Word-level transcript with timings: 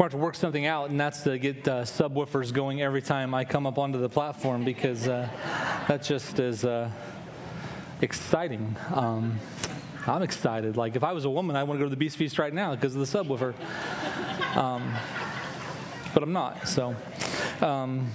we're 0.00 0.08
going 0.08 0.18
to 0.18 0.24
work 0.24 0.34
something 0.34 0.64
out, 0.64 0.88
and 0.88 0.98
that's 0.98 1.24
to 1.24 1.38
get 1.38 1.68
uh, 1.68 1.82
subwoofers 1.82 2.54
going 2.54 2.80
every 2.80 3.02
time 3.02 3.34
I 3.34 3.44
come 3.44 3.66
up 3.66 3.76
onto 3.76 3.98
the 3.98 4.08
platform 4.08 4.64
because 4.64 5.06
uh, 5.06 5.28
that 5.88 6.02
just 6.02 6.38
is 6.38 6.64
uh, 6.64 6.90
exciting. 8.00 8.78
Um, 8.94 9.38
I'm 10.06 10.22
excited. 10.22 10.78
Like, 10.78 10.96
if 10.96 11.04
I 11.04 11.12
was 11.12 11.26
a 11.26 11.30
woman, 11.30 11.54
I 11.54 11.64
want 11.64 11.78
to 11.78 11.84
go 11.84 11.84
to 11.84 11.90
the 11.90 11.98
Beast 11.98 12.16
Feast 12.16 12.38
right 12.38 12.54
now 12.54 12.74
because 12.74 12.96
of 12.96 13.00
the 13.00 13.18
subwoofer. 13.18 13.52
Um, 14.56 14.90
but 16.14 16.22
I'm 16.22 16.32
not, 16.32 16.66
so. 16.66 16.96
Um, 17.60 18.10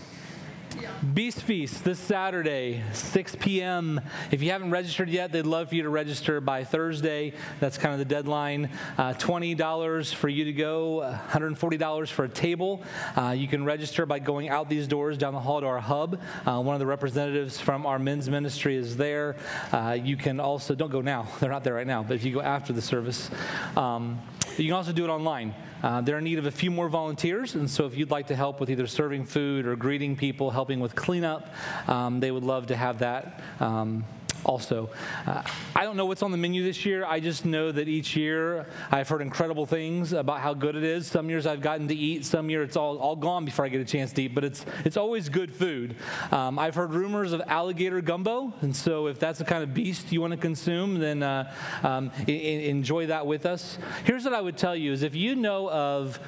Beast 1.13 1.41
Feast 1.41 1.84
this 1.84 1.99
Saturday, 1.99 2.84
6 2.94 3.36
p.m. 3.40 4.02
If 4.31 4.41
you 4.41 4.52
haven't 4.52 4.72
registered 4.72 5.09
yet, 5.09 5.32
they'd 5.32 5.45
love 5.45 5.70
for 5.70 5.76
you 5.76 5.84
to 5.84 5.90
register 5.90 6.41
by 6.41 6.63
Thursday. 6.63 7.34
That's 7.59 7.77
kind 7.77 7.94
of 7.94 7.99
the 7.99 8.05
deadline. 8.05 8.70
Uh, 8.98 9.13
$20 9.13 10.13
for 10.13 10.30
you 10.30 10.46
to 10.46 10.54
go, 10.54 10.99
$140 11.30 12.09
for 12.09 12.26
a 12.26 12.30
table. 12.30 12.84
Uh, 13.16 13.35
you 13.38 13.48
can 13.48 13.66
register 13.66 14.05
by 14.05 14.20
going 14.20 14.49
out 14.49 14.70
these 14.70 14.88
doors 14.88 15.18
down 15.18 15.34
the 15.34 15.40
hall 15.40 15.62
to 15.62 15.68
our 15.68 15.80
hub. 15.80 16.20
Uh, 16.46 16.62
one 16.62 16.76
of 16.76 16.80
the 16.80 16.85
representatives 16.85 17.60
from 17.60 17.85
our 17.85 17.99
men's 17.99 18.30
ministry 18.30 18.76
is 18.76 18.98
there. 18.98 19.35
Uh, 19.71 19.98
you 20.02 20.18
can 20.18 20.40
also, 20.40 20.76
don't 20.76 20.91
go 20.91 21.02
now, 21.02 21.27
they're 21.40 21.52
not 21.52 21.63
there 21.63 21.76
right 21.76 21.88
now, 21.88 22.04
but 22.04 22.16
if 22.16 22.23
you 22.23 22.34
go 22.34 22.41
after 22.41 22.73
the 22.73 22.82
service, 22.82 23.30
um, 23.77 24.20
you 24.64 24.70
can 24.70 24.76
also 24.76 24.91
do 24.91 25.04
it 25.04 25.09
online. 25.09 25.54
Uh, 25.84 26.02
they're 26.02 26.18
in 26.18 26.23
need 26.23 26.40
of 26.40 26.45
a 26.45 26.52
few 26.52 26.72
more 26.72 26.90
volunteers, 26.90 27.55
and 27.55 27.70
so 27.70 27.86
if 27.86 27.96
you'd 27.96 28.12
like 28.12 28.27
to 28.27 28.36
help 28.36 28.59
with 28.59 28.70
either 28.70 28.88
serving 28.88 29.26
food 29.26 29.66
or 29.66 29.76
greeting 29.76 30.16
people, 30.16 30.50
helping 30.50 30.80
with 30.80 30.96
cleanup, 30.96 31.54
um, 31.88 32.20
they 32.20 32.32
would 32.32 32.44
love 32.44 32.68
to 32.68 32.76
have 32.76 32.99
that. 32.99 33.41
Um, 33.60 34.05
also. 34.46 34.90
Uh, 35.26 35.41
I 35.76 35.84
don't 35.84 35.98
know 35.98 36.05
what's 36.05 36.21
on 36.24 36.32
the 36.32 36.38
menu 36.38 36.63
this 36.63 36.85
year. 36.85 37.04
I 37.05 37.20
just 37.20 37.46
know 37.46 37.71
that 37.71 37.88
each 37.88 38.15
year 38.15 38.65
I've 38.91 39.10
heard 39.10 39.21
incredible 39.21 39.65
things 39.65 40.13
about 40.13 40.40
how 40.40 40.54
good 40.54 40.76
it 40.76 40.84
is. 40.84 41.07
Some 41.07 41.29
years 41.29 41.46
I've 41.46 41.62
gotten 41.62 41.88
to 41.88 41.96
eat, 41.96 42.26
some 42.26 42.49
year 42.49 42.63
it's 42.63 42.77
all, 42.77 42.98
all 42.98 43.16
gone 43.16 43.43
before 43.43 43.66
I 43.66 43.70
get 43.70 43.82
a 43.82 43.85
chance 43.85 44.13
to 44.13 44.23
eat, 44.23 44.35
but 44.35 44.43
it's, 44.43 44.66
it's 44.85 44.98
always 44.98 45.27
good 45.29 45.54
food. 45.54 45.96
Um, 46.32 46.57
I've 46.60 46.76
heard 46.76 46.91
rumors 46.93 47.34
of 47.34 47.41
alligator 47.48 48.01
gumbo, 48.01 48.54
and 48.62 48.76
so 48.76 49.07
if 49.07 49.20
that's 49.20 49.40
the 49.40 49.46
kind 49.46 49.63
of 49.63 49.73
beast 49.73 50.12
you 50.12 50.21
want 50.21 50.32
to 50.32 50.38
consume, 50.38 50.99
then 50.99 51.23
uh, 51.23 51.51
um, 51.84 52.12
I- 52.20 52.23
I- 52.32 52.66
enjoy 52.76 53.07
that 53.07 53.26
with 53.26 53.46
us. 53.46 53.77
Here's 54.04 54.23
what 54.23 54.34
I 54.34 54.41
would 54.41 54.57
tell 54.57 54.76
you 54.76 54.91
is 54.91 55.01
if 55.04 55.16
you 55.16 55.35
know 55.35 55.70
of 55.70 56.20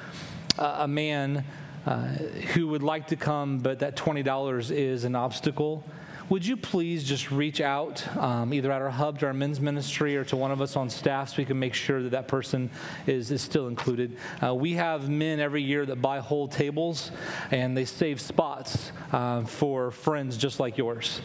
uh, 0.58 0.78
a 0.80 0.88
man 0.88 1.44
uh, 1.86 2.08
who 2.54 2.66
would 2.68 2.82
like 2.82 3.06
to 3.08 3.16
come, 3.16 3.58
but 3.60 3.78
that 3.78 3.96
$20 3.96 4.70
is 4.70 5.04
an 5.04 5.14
obstacle, 5.14 5.84
would 6.28 6.44
you 6.44 6.56
please 6.56 7.04
just 7.04 7.30
reach 7.30 7.60
out 7.60 8.06
um, 8.18 8.52
either 8.52 8.70
at 8.70 8.82
our 8.82 8.90
hub 8.90 9.18
to 9.18 9.26
our 9.26 9.32
men's 9.32 9.60
ministry 9.60 10.16
or 10.16 10.24
to 10.24 10.36
one 10.36 10.50
of 10.50 10.60
us 10.60 10.76
on 10.76 10.90
staff 10.90 11.30
so 11.30 11.36
we 11.38 11.44
can 11.46 11.58
make 11.58 11.72
sure 11.72 12.02
that 12.02 12.10
that 12.10 12.28
person 12.28 12.70
is, 13.06 13.30
is 13.30 13.40
still 13.40 13.66
included? 13.66 14.16
Uh, 14.42 14.54
we 14.54 14.74
have 14.74 15.08
men 15.08 15.40
every 15.40 15.62
year 15.62 15.86
that 15.86 16.02
buy 16.02 16.18
whole 16.18 16.46
tables 16.46 17.10
and 17.50 17.76
they 17.76 17.86
save 17.86 18.20
spots 18.20 18.92
uh, 19.12 19.42
for 19.44 19.90
friends 19.90 20.36
just 20.36 20.60
like 20.60 20.76
yours. 20.76 21.22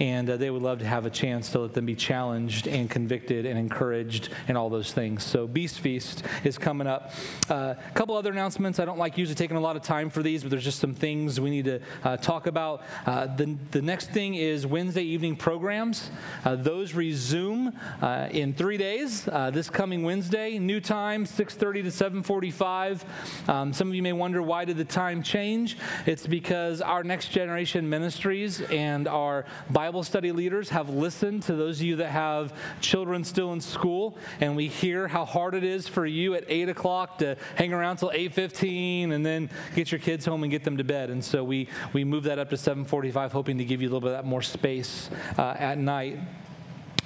And 0.00 0.28
uh, 0.28 0.36
they 0.36 0.50
would 0.50 0.62
love 0.62 0.80
to 0.80 0.86
have 0.86 1.06
a 1.06 1.10
chance 1.10 1.50
to 1.50 1.60
let 1.60 1.72
them 1.72 1.86
be 1.86 1.94
challenged 1.94 2.66
and 2.66 2.90
convicted 2.90 3.46
and 3.46 3.56
encouraged 3.58 4.28
and 4.48 4.58
all 4.58 4.68
those 4.68 4.92
things. 4.92 5.22
So, 5.22 5.46
Beast 5.46 5.78
Feast 5.78 6.24
is 6.42 6.58
coming 6.58 6.88
up. 6.88 7.12
Uh, 7.48 7.74
a 7.78 7.92
couple 7.94 8.16
other 8.16 8.32
announcements. 8.32 8.80
I 8.80 8.86
don't 8.86 8.98
like 8.98 9.16
usually 9.16 9.36
taking 9.36 9.56
a 9.56 9.60
lot 9.60 9.76
of 9.76 9.82
time 9.82 10.10
for 10.10 10.20
these, 10.20 10.42
but 10.42 10.50
there's 10.50 10.64
just 10.64 10.80
some 10.80 10.94
things 10.94 11.40
we 11.40 11.50
need 11.50 11.66
to 11.66 11.80
uh, 12.02 12.16
talk 12.16 12.48
about. 12.48 12.82
Uh, 13.06 13.26
the, 13.36 13.56
the 13.70 13.82
next 13.82 14.10
thing 14.10 14.34
is 14.44 14.66
Wednesday 14.66 15.02
evening 15.02 15.36
programs. 15.36 16.10
Uh, 16.44 16.54
those 16.54 16.92
resume 16.94 17.72
uh, 18.02 18.28
in 18.30 18.52
three 18.52 18.76
days. 18.76 19.26
Uh, 19.28 19.50
this 19.50 19.70
coming 19.70 20.02
Wednesday, 20.02 20.58
new 20.58 20.80
time, 20.80 21.24
6:30 21.24 21.84
to 21.84 21.90
7:45. 21.90 23.04
Um, 23.48 23.72
some 23.72 23.88
of 23.88 23.94
you 23.94 24.02
may 24.02 24.12
wonder 24.12 24.42
why 24.42 24.64
did 24.64 24.76
the 24.76 24.84
time 24.84 25.22
change? 25.22 25.78
It's 26.06 26.26
because 26.26 26.80
our 26.82 27.02
next 27.02 27.28
generation 27.28 27.88
ministries 27.88 28.60
and 28.62 29.08
our 29.08 29.46
Bible 29.70 30.02
study 30.02 30.32
leaders 30.32 30.68
have 30.70 30.90
listened 30.90 31.42
to 31.44 31.54
those 31.54 31.80
of 31.80 31.86
you 31.86 31.96
that 31.96 32.10
have 32.10 32.52
children 32.80 33.24
still 33.24 33.52
in 33.52 33.60
school, 33.60 34.18
and 34.40 34.56
we 34.56 34.68
hear 34.68 35.08
how 35.08 35.24
hard 35.24 35.54
it 35.54 35.64
is 35.64 35.88
for 35.88 36.06
you 36.06 36.34
at 36.34 36.44
8 36.48 36.68
o'clock 36.68 37.18
to 37.18 37.36
hang 37.54 37.72
around 37.72 37.96
till 37.96 38.10
8:15 38.10 39.12
and 39.12 39.24
then 39.24 39.48
get 39.74 39.90
your 39.90 40.00
kids 40.00 40.26
home 40.26 40.42
and 40.42 40.50
get 40.50 40.64
them 40.64 40.76
to 40.76 40.84
bed. 40.84 41.10
And 41.10 41.24
so 41.24 41.42
we 41.42 41.68
we 41.92 42.04
move 42.04 42.24
that 42.24 42.38
up 42.38 42.50
to 42.50 42.56
7:45, 42.56 43.32
hoping 43.32 43.58
to 43.58 43.64
give 43.64 43.80
you 43.80 43.88
a 43.88 43.92
little 43.92 44.06
bit 44.06 44.14
that 44.14 44.24
more 44.24 44.33
space 44.42 45.10
uh, 45.38 45.54
at 45.58 45.78
night. 45.78 46.18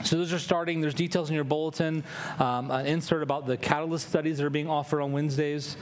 So 0.04 0.16
those 0.16 0.32
are 0.32 0.38
starting. 0.38 0.80
There's 0.80 0.94
details 0.94 1.28
in 1.28 1.34
your 1.34 1.44
bulletin, 1.44 2.04
um, 2.38 2.70
an 2.70 2.86
insert 2.86 3.22
about 3.22 3.46
the 3.46 3.56
catalyst 3.56 4.08
studies 4.08 4.38
that 4.38 4.44
are 4.44 4.50
being 4.50 4.68
offered 4.68 5.02
on 5.02 5.12
Wednesdays. 5.12 5.76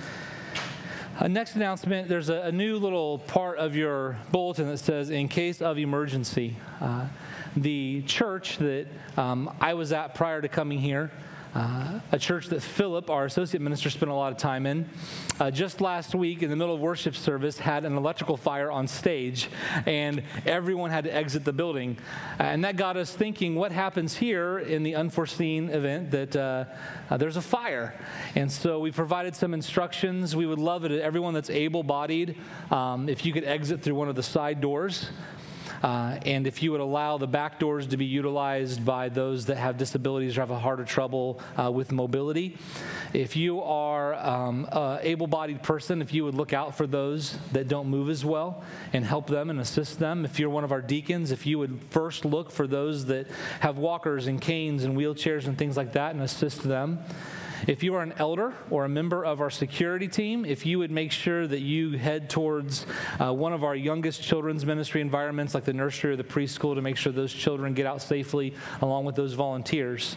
Uh, 1.18 1.28
next 1.28 1.56
announcement 1.56 2.08
there's 2.08 2.28
a, 2.28 2.42
a, 2.42 2.52
new 2.52 2.76
little 2.76 3.20
part 3.20 3.56
of 3.56 3.74
your 3.74 4.18
bulletin 4.32 4.68
that 4.68 4.76
says, 4.76 5.08
in 5.08 5.28
case 5.28 5.62
of 5.62 5.78
emergency. 5.78 6.56
Uh, 6.78 7.06
the 7.56 8.02
church 8.02 8.58
that 8.58 8.86
um, 9.16 9.50
I 9.60 9.74
was 9.74 9.92
at 9.92 10.14
prior 10.14 10.42
to 10.42 10.48
coming 10.48 10.78
here, 10.78 11.10
uh, 11.56 12.00
a 12.12 12.18
church 12.18 12.48
that 12.48 12.60
Philip, 12.60 13.08
our 13.08 13.24
associate 13.24 13.62
minister, 13.62 13.88
spent 13.88 14.10
a 14.10 14.14
lot 14.14 14.30
of 14.30 14.36
time 14.36 14.66
in. 14.66 14.86
Uh, 15.40 15.50
just 15.50 15.80
last 15.80 16.14
week, 16.14 16.42
in 16.42 16.50
the 16.50 16.56
middle 16.56 16.74
of 16.74 16.82
worship 16.82 17.16
service, 17.16 17.58
had 17.58 17.86
an 17.86 17.96
electrical 17.96 18.36
fire 18.36 18.70
on 18.70 18.86
stage, 18.86 19.48
and 19.86 20.22
everyone 20.44 20.90
had 20.90 21.04
to 21.04 21.14
exit 21.14 21.46
the 21.46 21.52
building. 21.54 21.96
And 22.38 22.62
that 22.64 22.76
got 22.76 22.98
us 22.98 23.10
thinking 23.10 23.54
what 23.54 23.72
happens 23.72 24.14
here 24.14 24.58
in 24.58 24.82
the 24.82 24.96
unforeseen 24.96 25.70
event 25.70 26.10
that 26.10 26.36
uh, 26.36 26.66
uh, 27.08 27.16
there's 27.16 27.38
a 27.38 27.42
fire? 27.42 27.98
And 28.34 28.52
so 28.52 28.78
we 28.80 28.92
provided 28.92 29.34
some 29.34 29.54
instructions. 29.54 30.36
We 30.36 30.44
would 30.44 30.58
love 30.58 30.84
it, 30.84 30.92
everyone 30.92 31.32
that's 31.32 31.50
able 31.50 31.82
bodied, 31.82 32.36
um, 32.70 33.08
if 33.08 33.24
you 33.24 33.32
could 33.32 33.44
exit 33.44 33.80
through 33.80 33.94
one 33.94 34.10
of 34.10 34.14
the 34.14 34.22
side 34.22 34.60
doors. 34.60 35.08
Uh, 35.82 36.18
and 36.24 36.46
if 36.46 36.62
you 36.62 36.72
would 36.72 36.80
allow 36.80 37.18
the 37.18 37.26
back 37.26 37.58
doors 37.58 37.86
to 37.88 37.96
be 37.96 38.04
utilized 38.04 38.84
by 38.84 39.08
those 39.08 39.46
that 39.46 39.56
have 39.56 39.76
disabilities 39.76 40.36
or 40.36 40.40
have 40.40 40.50
a 40.50 40.58
harder 40.58 40.84
trouble 40.84 41.40
uh, 41.58 41.70
with 41.70 41.92
mobility, 41.92 42.56
if 43.12 43.36
you 43.36 43.62
are 43.62 44.14
um, 44.14 44.68
an 44.72 44.98
able 45.02 45.26
bodied 45.26 45.62
person, 45.62 46.02
if 46.02 46.12
you 46.12 46.24
would 46.24 46.34
look 46.34 46.52
out 46.52 46.76
for 46.76 46.86
those 46.86 47.38
that 47.52 47.68
don't 47.68 47.88
move 47.88 48.10
as 48.10 48.24
well 48.24 48.64
and 48.92 49.04
help 49.04 49.26
them 49.26 49.50
and 49.50 49.60
assist 49.60 49.98
them, 49.98 50.24
if 50.24 50.38
you're 50.38 50.50
one 50.50 50.64
of 50.64 50.72
our 50.72 50.82
deacons, 50.82 51.30
if 51.30 51.46
you 51.46 51.58
would 51.58 51.80
first 51.90 52.24
look 52.24 52.50
for 52.50 52.66
those 52.66 53.06
that 53.06 53.26
have 53.60 53.78
walkers 53.78 54.26
and 54.26 54.40
canes 54.40 54.84
and 54.84 54.96
wheelchairs 54.96 55.46
and 55.46 55.56
things 55.56 55.76
like 55.76 55.92
that 55.92 56.14
and 56.14 56.22
assist 56.22 56.62
them. 56.62 56.98
If 57.66 57.82
you 57.82 57.96
are 57.96 58.02
an 58.02 58.14
elder 58.18 58.54
or 58.70 58.84
a 58.84 58.88
member 58.88 59.24
of 59.24 59.40
our 59.40 59.50
security 59.50 60.06
team, 60.06 60.44
if 60.44 60.64
you 60.64 60.78
would 60.78 60.92
make 60.92 61.10
sure 61.10 61.48
that 61.48 61.62
you 61.62 61.98
head 61.98 62.30
towards 62.30 62.86
uh, 63.20 63.32
one 63.32 63.52
of 63.52 63.64
our 63.64 63.74
youngest 63.74 64.22
children's 64.22 64.64
ministry 64.64 65.00
environments, 65.00 65.52
like 65.52 65.64
the 65.64 65.72
nursery 65.72 66.12
or 66.12 66.16
the 66.16 66.22
preschool, 66.22 66.76
to 66.76 66.80
make 66.80 66.96
sure 66.96 67.12
those 67.12 67.32
children 67.32 67.74
get 67.74 67.84
out 67.84 68.00
safely 68.00 68.54
along 68.82 69.04
with 69.04 69.16
those 69.16 69.32
volunteers. 69.32 70.16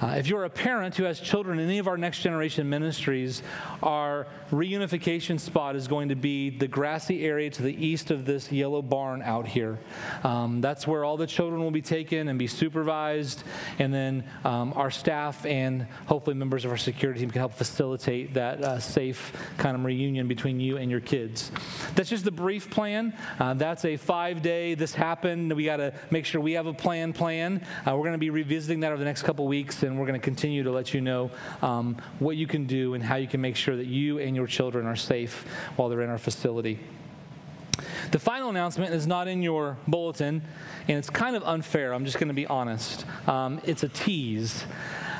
Uh, 0.00 0.14
if 0.18 0.26
you're 0.26 0.44
a 0.44 0.50
parent 0.50 0.96
who 0.96 1.04
has 1.04 1.20
children 1.20 1.58
in 1.58 1.68
any 1.68 1.78
of 1.78 1.88
our 1.88 1.96
next 1.96 2.20
generation 2.20 2.68
ministries, 2.68 3.42
our 3.82 4.26
reunification 4.50 5.38
spot 5.38 5.76
is 5.76 5.88
going 5.88 6.08
to 6.08 6.14
be 6.14 6.50
the 6.50 6.68
grassy 6.68 7.24
area 7.24 7.50
to 7.50 7.62
the 7.62 7.86
east 7.86 8.10
of 8.10 8.24
this 8.24 8.50
yellow 8.50 8.82
barn 8.82 9.22
out 9.22 9.46
here. 9.46 9.78
Um, 10.22 10.60
that's 10.60 10.86
where 10.86 11.04
all 11.04 11.16
the 11.16 11.26
children 11.26 11.62
will 11.62 11.70
be 11.70 11.82
taken 11.82 12.28
and 12.28 12.38
be 12.38 12.46
supervised, 12.46 13.44
and 13.78 13.92
then 13.92 14.24
um, 14.44 14.72
our 14.76 14.90
staff 14.90 15.44
and 15.46 15.86
hopefully 16.06 16.34
members 16.34 16.64
of 16.64 16.70
our 16.70 16.76
security 16.76 17.20
team 17.20 17.30
can 17.30 17.40
help 17.40 17.54
facilitate 17.54 18.34
that 18.34 18.62
uh, 18.62 18.78
safe 18.80 19.32
kind 19.58 19.76
of 19.76 19.84
reunion 19.84 20.28
between 20.28 20.60
you 20.60 20.76
and 20.76 20.90
your 20.90 21.00
kids. 21.00 21.50
That's 21.94 22.10
just 22.10 22.24
the 22.24 22.30
brief 22.30 22.70
plan. 22.70 23.14
Uh, 23.38 23.54
that's 23.54 23.84
a 23.84 23.96
five 23.96 24.42
day, 24.42 24.74
this 24.74 24.94
happened. 24.94 25.52
We 25.52 25.64
got 25.64 25.76
to 25.76 25.94
make 26.10 26.24
sure 26.24 26.40
we 26.40 26.52
have 26.52 26.66
a 26.66 26.74
plan 26.74 27.12
plan. 27.12 27.64
Uh, 27.86 27.92
we're 27.96 28.02
going 28.02 28.12
to 28.12 28.18
be 28.18 28.30
revisiting 28.30 28.80
that 28.80 28.92
over 28.92 28.98
the 28.98 29.04
next 29.04 29.22
couple 29.22 29.46
weeks, 29.46 29.82
and 29.84 29.98
we're 29.98 30.06
going 30.06 30.20
to 30.20 30.24
continue 30.24 30.64
to 30.64 30.72
let 30.72 30.92
you 30.92 31.00
know 31.00 31.30
um, 31.62 31.96
what 32.18 32.36
you 32.36 32.46
can 32.46 32.66
do 32.66 32.94
and 32.94 33.04
how 33.04 33.16
you 33.16 33.28
can 33.28 33.40
make 33.40 33.56
sure 33.56 33.76
that 33.76 33.86
you 33.86 34.18
and 34.18 34.34
your 34.34 34.46
children 34.46 34.86
are 34.86 34.96
safe 34.96 35.44
while 35.76 35.88
they're 35.88 36.02
in 36.02 36.10
our 36.10 36.18
facility. 36.18 36.80
The 38.10 38.18
final 38.18 38.50
announcement 38.50 38.94
is 38.94 39.06
not 39.06 39.28
in 39.28 39.42
your 39.42 39.76
bulletin, 39.88 40.42
and 40.88 40.98
it's 40.98 41.10
kind 41.10 41.36
of 41.36 41.42
unfair. 41.44 41.92
I'm 41.92 42.04
just 42.04 42.18
going 42.18 42.28
to 42.28 42.34
be 42.34 42.46
honest. 42.46 43.04
Um, 43.26 43.60
it's 43.64 43.82
a 43.82 43.88
tease. 43.88 44.64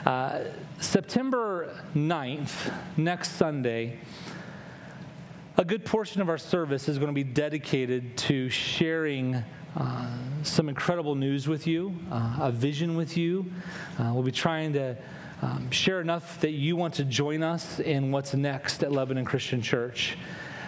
Uh, 0.07 0.41
September 0.81 1.75
9th, 1.95 2.73
next 2.97 3.33
Sunday, 3.33 3.99
a 5.57 5.65
good 5.65 5.85
portion 5.85 6.21
of 6.21 6.29
our 6.29 6.39
service 6.39 6.89
is 6.89 6.99
going 6.99 7.09
to 7.09 7.15
be 7.15 7.25
dedicated 7.25 8.17
to 8.17 8.49
sharing 8.51 9.45
uh, 9.77 10.07
some 10.43 10.69
incredible 10.69 11.15
news 11.15 11.49
with 11.49 11.67
you, 11.67 11.95
uh, 12.11 12.37
a 12.43 12.53
vision 12.53 12.97
with 12.97 13.17
you. 13.17 13.51
Uh, 13.99 14.11
we'll 14.15 14.23
be 14.23 14.31
trying 14.31 14.73
to 14.73 14.97
um, 15.43 15.71
share 15.71 16.01
enough 16.01 16.41
that 16.41 16.53
you 16.53 16.77
want 16.77 16.95
to 16.95 17.05
join 17.05 17.43
us 17.43 17.81
in 17.81 18.13
what's 18.13 18.35
next 18.35 18.83
at 18.83 18.93
Lebanon 18.93 19.25
Christian 19.25 19.61
Church. 19.63 20.17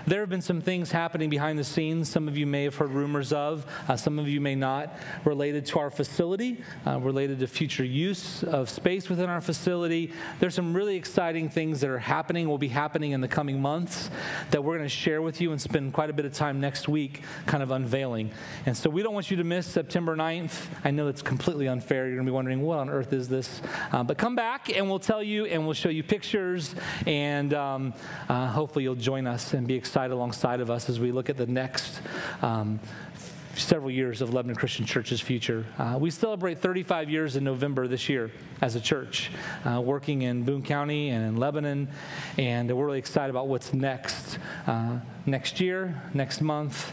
There 0.06 0.20
have 0.20 0.28
been 0.28 0.40
some 0.40 0.60
things 0.60 0.92
happening 0.92 1.28
behind 1.28 1.58
the 1.58 1.64
scenes. 1.64 2.08
Some 2.08 2.28
of 2.28 2.36
you 2.36 2.46
may 2.46 2.62
have 2.62 2.76
heard 2.76 2.92
rumors 2.92 3.32
of, 3.32 3.66
uh, 3.88 3.96
some 3.96 4.20
of 4.20 4.28
you 4.28 4.40
may 4.40 4.54
not, 4.54 4.96
related 5.24 5.66
to 5.66 5.80
our 5.80 5.90
facility, 5.90 6.62
uh, 6.86 7.00
related 7.00 7.40
to 7.40 7.48
future 7.48 7.84
use 7.84 8.44
of 8.44 8.70
space 8.70 9.08
within 9.08 9.28
our 9.28 9.40
facility. 9.40 10.12
There's 10.38 10.54
some 10.54 10.74
really 10.74 10.94
exciting 10.94 11.48
things 11.48 11.80
that 11.80 11.90
are 11.90 11.98
happening, 11.98 12.48
will 12.48 12.56
be 12.56 12.68
happening 12.68 13.12
in 13.12 13.20
the 13.20 13.26
coming 13.26 13.60
months 13.60 14.10
that 14.52 14.62
we're 14.62 14.76
going 14.76 14.88
to 14.88 14.94
share 14.94 15.22
with 15.22 15.40
you 15.40 15.50
and 15.50 15.60
spend 15.60 15.92
quite 15.92 16.08
a 16.08 16.12
bit 16.12 16.24
of 16.24 16.32
time 16.32 16.60
next 16.60 16.88
week 16.88 17.22
kind 17.46 17.62
of 17.62 17.72
unveiling. 17.72 18.30
And 18.64 18.76
so 18.76 18.88
we 18.88 19.02
don't 19.02 19.14
want 19.14 19.32
you 19.32 19.36
to 19.38 19.44
miss 19.44 19.66
September 19.66 20.14
9th. 20.16 20.66
I 20.84 20.92
know 20.92 21.08
it's 21.08 21.22
completely 21.22 21.66
unfair. 21.66 22.06
You're 22.06 22.16
going 22.16 22.26
to 22.26 22.30
be 22.30 22.34
wondering, 22.34 22.62
what 22.62 22.78
on 22.78 22.90
earth 22.90 23.12
is 23.12 23.28
this? 23.28 23.60
Uh, 23.90 24.04
but 24.04 24.18
come 24.18 24.36
back 24.36 24.68
and 24.68 24.88
we'll 24.88 25.00
tell 25.00 25.22
you 25.22 25.46
and 25.46 25.64
we'll 25.64 25.74
show 25.74 25.88
you 25.88 26.04
pictures 26.04 26.76
and 27.06 27.52
um, 27.54 27.92
uh, 28.28 28.46
hopefully 28.46 28.84
you'll 28.84 28.94
join 28.94 29.26
us 29.26 29.52
and 29.52 29.66
be 29.66 29.74
excited 29.74 29.95
alongside 29.96 30.60
of 30.60 30.70
us 30.70 30.90
as 30.90 31.00
we 31.00 31.10
look 31.10 31.30
at 31.30 31.36
the 31.36 31.46
next. 31.46 32.00
Um, 32.42 32.80
several 33.54 33.90
years 33.90 34.20
of 34.20 34.34
Lebanon 34.34 34.54
Christian 34.54 34.84
Church's 34.84 35.22
future. 35.22 35.64
Uh, 35.78 35.96
we 35.98 36.10
celebrate 36.10 36.58
35 36.58 37.08
years 37.08 37.36
in 37.36 37.44
November 37.44 37.88
this 37.88 38.06
year 38.06 38.30
as 38.60 38.76
a 38.76 38.80
church, 38.80 39.30
uh, 39.64 39.80
working 39.80 40.20
in 40.20 40.42
Boone 40.42 40.62
County 40.62 41.08
and 41.08 41.26
in 41.26 41.36
Lebanon, 41.38 41.88
and 42.36 42.70
we're 42.70 42.84
really 42.84 42.98
excited 42.98 43.30
about 43.30 43.48
what's 43.48 43.72
next 43.72 44.38
uh, 44.66 44.98
next 45.24 45.60
year, 45.60 46.02
next 46.12 46.42
month. 46.42 46.92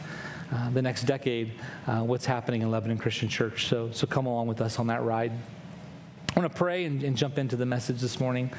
Uh, 0.53 0.69
the 0.69 0.81
next 0.81 1.03
decade, 1.03 1.51
uh, 1.87 2.01
what's 2.01 2.25
happening 2.25 2.61
in 2.61 2.69
Lebanon 2.69 2.97
Christian 2.97 3.27
Church. 3.27 3.65
So, 3.67 3.89
so 3.91 4.05
come 4.05 4.27
along 4.27 4.47
with 4.47 4.61
us 4.61 4.77
on 4.77 4.87
that 4.87 5.03
ride. 5.03 5.31
I 6.35 6.39
want 6.39 6.51
to 6.51 6.57
pray 6.57 6.85
and, 6.85 7.03
and 7.03 7.17
jump 7.17 7.37
into 7.39 7.55
the 7.55 7.65
message 7.65 7.99
this 7.99 8.19
morning. 8.19 8.51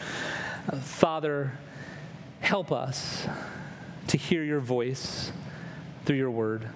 Uh, 0.68 0.76
Father, 0.78 1.52
help 2.40 2.72
us 2.72 3.26
to 4.08 4.16
hear 4.16 4.42
your 4.42 4.60
voice 4.60 5.32
through 6.04 6.16
your 6.16 6.30
word. 6.30 6.68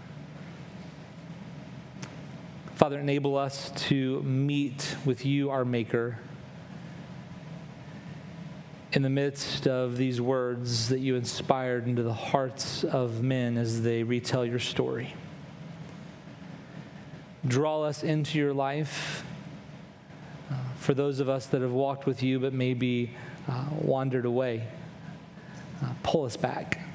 Father, 2.74 2.98
enable 2.98 3.36
us 3.36 3.70
to 3.88 4.22
meet 4.22 4.96
with 5.04 5.26
you, 5.26 5.50
our 5.50 5.64
Maker, 5.64 6.18
in 8.92 9.02
the 9.02 9.10
midst 9.10 9.66
of 9.66 9.96
these 9.96 10.20
words 10.20 10.88
that 10.88 11.00
you 11.00 11.16
inspired 11.16 11.86
into 11.86 12.02
the 12.02 12.12
hearts 12.12 12.84
of 12.84 13.22
men 13.22 13.58
as 13.58 13.82
they 13.82 14.02
retell 14.02 14.46
your 14.46 14.60
story. 14.60 15.12
Draw 17.46 17.82
us 17.82 18.02
into 18.02 18.38
your 18.38 18.54
life. 18.54 19.24
Uh, 20.50 20.54
for 20.78 20.94
those 20.94 21.20
of 21.20 21.28
us 21.28 21.46
that 21.46 21.60
have 21.60 21.72
walked 21.72 22.06
with 22.06 22.22
you 22.22 22.38
but 22.40 22.52
maybe 22.52 23.14
uh, 23.48 23.66
wandered 23.72 24.24
away, 24.24 24.66
uh, 25.82 25.92
pull 26.02 26.24
us 26.24 26.36
back 26.36 26.87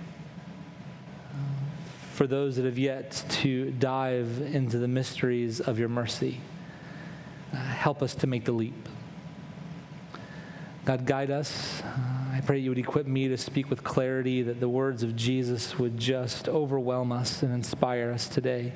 for 2.13 2.27
those 2.27 2.57
that 2.57 2.65
have 2.65 2.77
yet 2.77 3.25
to 3.27 3.71
dive 3.71 4.39
into 4.54 4.77
the 4.77 4.88
mysteries 4.88 5.60
of 5.60 5.80
your 5.80 5.89
mercy. 5.89 6.39
Uh, 7.51 7.57
help 7.57 8.04
us 8.04 8.13
to 8.13 8.27
make 8.27 8.45
the 8.45 8.51
leap. 8.51 8.88
God, 10.86 11.07
guide 11.07 11.31
us. 11.31 11.81
Uh, 11.81 11.88
I 12.33 12.42
pray 12.45 12.60
you 12.60 12.69
would 12.69 12.77
equip 12.77 13.07
me 13.07 13.30
to 13.30 13.38
speak 13.38 13.68
with 13.68 13.83
clarity, 13.83 14.44
that 14.44 14.60
the 14.60 14.69
words 14.69 15.01
of 15.01 15.15
Jesus 15.15 15.80
would 15.80 15.98
just 15.98 16.48
overwhelm 16.48 17.12
us 17.12 17.42
and 17.42 17.51
inspire 17.51 18.12
us 18.12 18.27
today, 18.27 18.74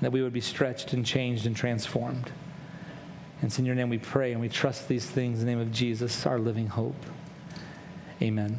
that 0.00 0.12
we 0.12 0.22
would 0.22 0.32
be 0.32 0.40
stretched 0.40 0.94
and 0.94 1.04
changed 1.04 1.44
and 1.44 1.54
transformed. 1.54 2.32
And 3.42 3.50
it's 3.50 3.58
in 3.58 3.66
your 3.66 3.74
name 3.74 3.90
we 3.90 3.98
pray 3.98 4.32
and 4.32 4.40
we 4.40 4.48
trust 4.48 4.88
these 4.88 5.04
things 5.04 5.40
in 5.40 5.46
the 5.46 5.52
name 5.52 5.60
of 5.60 5.70
Jesus, 5.70 6.24
our 6.24 6.38
living 6.38 6.68
hope. 6.68 7.04
Amen. 8.22 8.58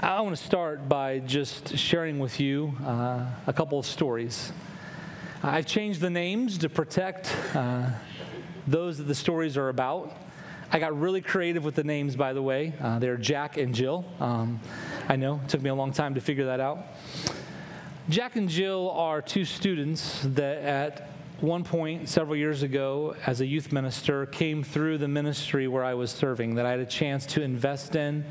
I 0.00 0.20
want 0.20 0.36
to 0.36 0.42
start 0.42 0.88
by 0.88 1.18
just 1.20 1.76
sharing 1.76 2.18
with 2.18 2.40
you 2.40 2.74
uh, 2.84 3.26
a 3.46 3.52
couple 3.52 3.78
of 3.78 3.86
stories. 3.86 4.52
I've 5.42 5.66
changed 5.66 6.00
the 6.00 6.10
names 6.10 6.58
to 6.58 6.68
protect 6.68 7.34
uh, 7.54 7.90
those 8.66 8.98
that 8.98 9.04
the 9.04 9.14
stories 9.14 9.56
are 9.56 9.68
about. 9.68 10.16
I 10.70 10.78
got 10.78 10.98
really 10.98 11.20
creative 11.20 11.64
with 11.64 11.74
the 11.74 11.84
names, 11.84 12.16
by 12.16 12.32
the 12.32 12.42
way. 12.42 12.74
Uh, 12.80 12.98
they're 12.98 13.16
Jack 13.16 13.56
and 13.56 13.74
Jill. 13.74 14.04
Um, 14.20 14.60
I 15.08 15.16
know, 15.16 15.40
it 15.44 15.48
took 15.48 15.62
me 15.62 15.70
a 15.70 15.74
long 15.74 15.92
time 15.92 16.14
to 16.14 16.20
figure 16.20 16.46
that 16.46 16.60
out. 16.60 16.86
Jack 18.08 18.36
and 18.36 18.48
Jill 18.48 18.90
are 18.90 19.20
two 19.20 19.44
students 19.44 20.22
that 20.22 20.58
at 20.58 21.10
one 21.40 21.62
point 21.62 22.08
several 22.08 22.36
years 22.36 22.62
ago 22.62 23.14
as 23.26 23.40
a 23.40 23.46
youth 23.46 23.70
minister 23.70 24.26
came 24.26 24.64
through 24.64 24.98
the 24.98 25.08
ministry 25.08 25.68
where 25.68 25.84
I 25.84 25.94
was 25.94 26.10
serving 26.10 26.56
that 26.56 26.66
I 26.66 26.70
had 26.70 26.80
a 26.80 26.86
chance 26.86 27.26
to 27.26 27.42
invest 27.42 27.94
in 27.94 28.24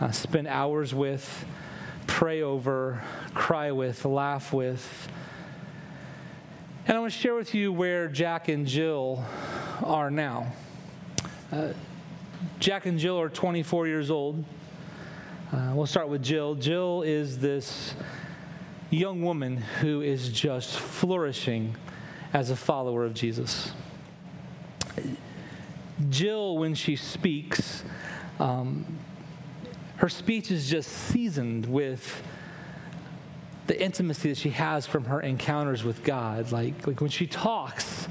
uh, 0.00 0.10
spend 0.10 0.48
hours 0.48 0.94
with, 0.94 1.44
pray 2.06 2.42
over, 2.42 3.02
cry 3.34 3.72
with, 3.72 4.04
laugh 4.04 4.52
with. 4.52 5.08
And 6.86 6.96
I 6.96 7.00
want 7.00 7.12
to 7.12 7.18
share 7.18 7.34
with 7.34 7.54
you 7.54 7.72
where 7.72 8.08
Jack 8.08 8.48
and 8.48 8.66
Jill 8.66 9.24
are 9.82 10.10
now. 10.10 10.52
Uh, 11.50 11.72
Jack 12.58 12.86
and 12.86 12.98
Jill 12.98 13.18
are 13.18 13.28
24 13.28 13.86
years 13.86 14.10
old. 14.10 14.44
Uh, 15.52 15.72
we'll 15.74 15.86
start 15.86 16.08
with 16.08 16.22
Jill. 16.22 16.54
Jill 16.54 17.02
is 17.02 17.38
this 17.38 17.94
young 18.90 19.22
woman 19.22 19.56
who 19.56 20.00
is 20.02 20.28
just 20.28 20.78
flourishing 20.78 21.76
as 22.32 22.50
a 22.50 22.56
follower 22.56 23.04
of 23.04 23.14
Jesus. 23.14 23.72
Jill, 26.10 26.58
when 26.58 26.74
she 26.74 26.96
speaks, 26.96 27.84
um, 28.40 28.98
her 29.96 30.08
speech 30.08 30.50
is 30.50 30.68
just 30.68 30.90
seasoned 30.90 31.66
with 31.66 32.22
the 33.66 33.80
intimacy 33.80 34.28
that 34.28 34.38
she 34.38 34.50
has 34.50 34.86
from 34.86 35.04
her 35.06 35.20
encounters 35.20 35.84
with 35.84 36.02
God. 36.04 36.52
Like, 36.52 36.86
like 36.86 37.00
when 37.00 37.10
she 37.10 37.26
talks, 37.26 38.08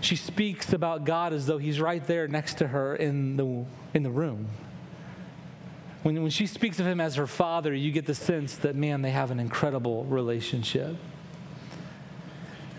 she 0.00 0.14
speaks 0.16 0.72
about 0.72 1.04
God 1.04 1.32
as 1.32 1.46
though 1.46 1.58
he's 1.58 1.80
right 1.80 2.06
there 2.06 2.28
next 2.28 2.58
to 2.58 2.68
her 2.68 2.94
in 2.94 3.36
the, 3.36 3.64
in 3.94 4.02
the 4.02 4.10
room. 4.10 4.48
When, 6.04 6.22
when 6.22 6.30
she 6.30 6.46
speaks 6.46 6.78
of 6.78 6.86
him 6.86 7.00
as 7.00 7.16
her 7.16 7.26
father, 7.26 7.74
you 7.74 7.90
get 7.90 8.06
the 8.06 8.14
sense 8.14 8.56
that, 8.58 8.76
man, 8.76 9.02
they 9.02 9.10
have 9.10 9.30
an 9.32 9.40
incredible 9.40 10.04
relationship. 10.04 10.96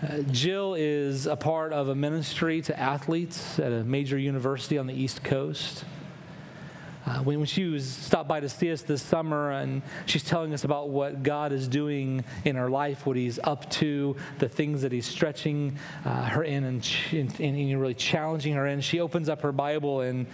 Uh, 0.02 0.20
Jill 0.30 0.74
is 0.74 1.26
a 1.26 1.36
part 1.36 1.74
of 1.74 1.88
a 1.88 1.94
ministry 1.94 2.62
to 2.62 2.80
athletes 2.80 3.58
at 3.58 3.70
a 3.70 3.84
major 3.84 4.16
university 4.16 4.78
on 4.78 4.86
the 4.86 4.94
East 4.94 5.22
Coast. 5.22 5.84
Uh, 7.10 7.18
when, 7.22 7.38
when 7.38 7.46
she 7.46 7.64
was 7.64 7.84
stopped 7.88 8.28
by 8.28 8.38
to 8.38 8.48
see 8.48 8.70
us 8.70 8.82
this 8.82 9.02
summer, 9.02 9.50
and 9.50 9.82
she's 10.06 10.22
telling 10.22 10.54
us 10.54 10.62
about 10.62 10.90
what 10.90 11.24
God 11.24 11.50
is 11.50 11.66
doing 11.66 12.24
in 12.44 12.54
her 12.54 12.70
life, 12.70 13.04
what 13.04 13.16
He's 13.16 13.40
up 13.42 13.68
to, 13.72 14.14
the 14.38 14.48
things 14.48 14.82
that 14.82 14.92
He's 14.92 15.06
stretching 15.06 15.76
uh, 16.04 16.26
her 16.26 16.44
in 16.44 16.62
and, 16.62 16.88
and, 17.10 17.40
and 17.40 17.80
really 17.80 17.94
challenging 17.94 18.54
her 18.54 18.64
in. 18.64 18.80
She 18.80 19.00
opens 19.00 19.28
up 19.28 19.42
her 19.42 19.50
Bible 19.50 20.02
and 20.02 20.26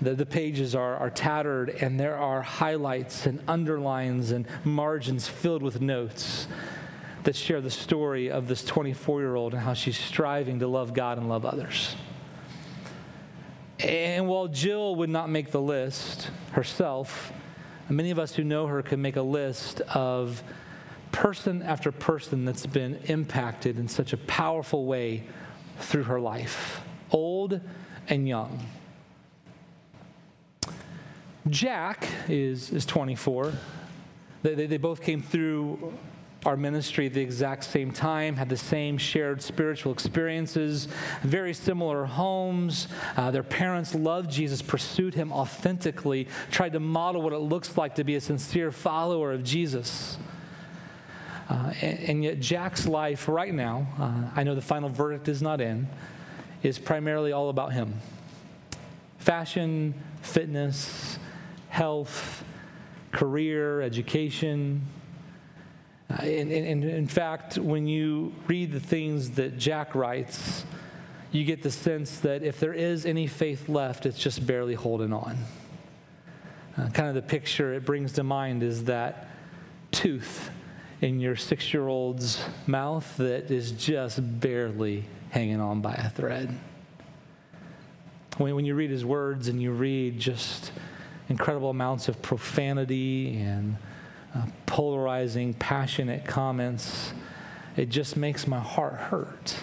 the, 0.00 0.14
the 0.14 0.26
pages 0.26 0.76
are, 0.76 0.96
are 0.96 1.10
tattered, 1.10 1.70
and 1.70 1.98
there 1.98 2.16
are 2.16 2.42
highlights 2.42 3.26
and 3.26 3.42
underlines 3.48 4.30
and 4.30 4.46
margins 4.62 5.26
filled 5.26 5.64
with 5.64 5.80
notes 5.80 6.46
that 7.24 7.34
share 7.34 7.60
the 7.60 7.70
story 7.70 8.30
of 8.30 8.46
this 8.46 8.62
24 8.62 9.20
year 9.20 9.34
old 9.34 9.52
and 9.52 9.62
how 9.62 9.74
she's 9.74 9.98
striving 9.98 10.60
to 10.60 10.68
love 10.68 10.94
God 10.94 11.18
and 11.18 11.28
love 11.28 11.44
others. 11.44 11.96
And 13.80 14.28
while 14.28 14.48
Jill 14.48 14.96
would 14.96 15.10
not 15.10 15.28
make 15.28 15.50
the 15.50 15.60
list 15.60 16.30
herself, 16.52 17.32
many 17.88 18.10
of 18.10 18.18
us 18.18 18.34
who 18.34 18.44
know 18.44 18.66
her 18.66 18.82
can 18.82 19.02
make 19.02 19.16
a 19.16 19.22
list 19.22 19.80
of 19.82 20.42
person 21.12 21.62
after 21.62 21.92
person 21.92 22.44
that's 22.44 22.66
been 22.66 22.96
impacted 23.04 23.78
in 23.78 23.88
such 23.88 24.12
a 24.12 24.16
powerful 24.16 24.86
way 24.86 25.24
through 25.78 26.04
her 26.04 26.20
life, 26.20 26.80
old 27.10 27.60
and 28.08 28.28
young. 28.28 28.66
Jack 31.48 32.06
is, 32.28 32.70
is 32.70 32.86
24. 32.86 33.52
They, 34.42 34.54
they, 34.54 34.66
they 34.66 34.76
both 34.76 35.02
came 35.02 35.22
through 35.22 35.92
our 36.44 36.56
ministry 36.56 37.06
at 37.06 37.14
the 37.14 37.20
exact 37.20 37.64
same 37.64 37.90
time, 37.90 38.36
had 38.36 38.48
the 38.48 38.56
same 38.56 38.98
shared 38.98 39.40
spiritual 39.40 39.92
experiences, 39.92 40.88
very 41.22 41.54
similar 41.54 42.04
homes. 42.04 42.88
Uh, 43.16 43.30
their 43.30 43.42
parents 43.42 43.94
loved 43.94 44.30
Jesus, 44.30 44.60
pursued 44.62 45.14
him 45.14 45.32
authentically, 45.32 46.28
tried 46.50 46.72
to 46.72 46.80
model 46.80 47.22
what 47.22 47.32
it 47.32 47.38
looks 47.38 47.76
like 47.76 47.94
to 47.94 48.04
be 48.04 48.16
a 48.16 48.20
sincere 48.20 48.70
follower 48.70 49.32
of 49.32 49.42
Jesus. 49.42 50.18
Uh, 51.48 51.72
and, 51.80 51.98
and, 52.00 52.24
yet, 52.24 52.40
Jack's 52.40 52.86
life 52.86 53.28
right 53.28 53.52
now, 53.52 53.86
uh, 53.98 54.30
I 54.34 54.44
know 54.44 54.54
the 54.54 54.62
final 54.62 54.88
verdict 54.88 55.28
is 55.28 55.42
not 55.42 55.60
in, 55.60 55.86
is 56.62 56.78
primarily 56.78 57.32
all 57.32 57.50
about 57.50 57.72
him 57.72 57.94
fashion, 59.18 59.94
fitness, 60.20 61.18
health, 61.70 62.44
career, 63.10 63.80
education, 63.80 64.82
and, 66.08 66.52
and, 66.52 66.84
in 66.84 67.08
fact, 67.08 67.58
when 67.58 67.86
you 67.86 68.34
read 68.46 68.72
the 68.72 68.80
things 68.80 69.30
that 69.30 69.58
Jack 69.58 69.94
writes, 69.94 70.64
you 71.32 71.44
get 71.44 71.62
the 71.62 71.70
sense 71.70 72.20
that 72.20 72.42
if 72.42 72.60
there 72.60 72.72
is 72.72 73.06
any 73.06 73.26
faith 73.26 73.68
left, 73.68 74.06
it's 74.06 74.18
just 74.18 74.46
barely 74.46 74.74
holding 74.74 75.12
on. 75.12 75.36
Uh, 76.76 76.88
kind 76.90 77.08
of 77.08 77.14
the 77.14 77.22
picture 77.22 77.72
it 77.74 77.84
brings 77.84 78.12
to 78.12 78.22
mind 78.22 78.62
is 78.62 78.84
that 78.84 79.28
tooth 79.90 80.50
in 81.00 81.20
your 81.20 81.36
six 81.36 81.72
year 81.72 81.86
old's 81.86 82.44
mouth 82.66 83.16
that 83.16 83.50
is 83.50 83.72
just 83.72 84.18
barely 84.40 85.04
hanging 85.30 85.60
on 85.60 85.80
by 85.80 85.94
a 85.94 86.08
thread. 86.10 86.56
When, 88.38 88.54
when 88.54 88.64
you 88.64 88.74
read 88.74 88.90
his 88.90 89.04
words 89.04 89.48
and 89.48 89.60
you 89.60 89.72
read 89.72 90.18
just 90.18 90.72
incredible 91.28 91.70
amounts 91.70 92.08
of 92.08 92.20
profanity 92.22 93.38
and 93.38 93.76
uh, 94.34 94.46
polarizing, 94.66 95.54
passionate 95.54 96.24
comments, 96.24 97.12
it 97.76 97.88
just 97.88 98.16
makes 98.16 98.46
my 98.46 98.60
heart 98.60 98.94
hurt. 98.94 99.56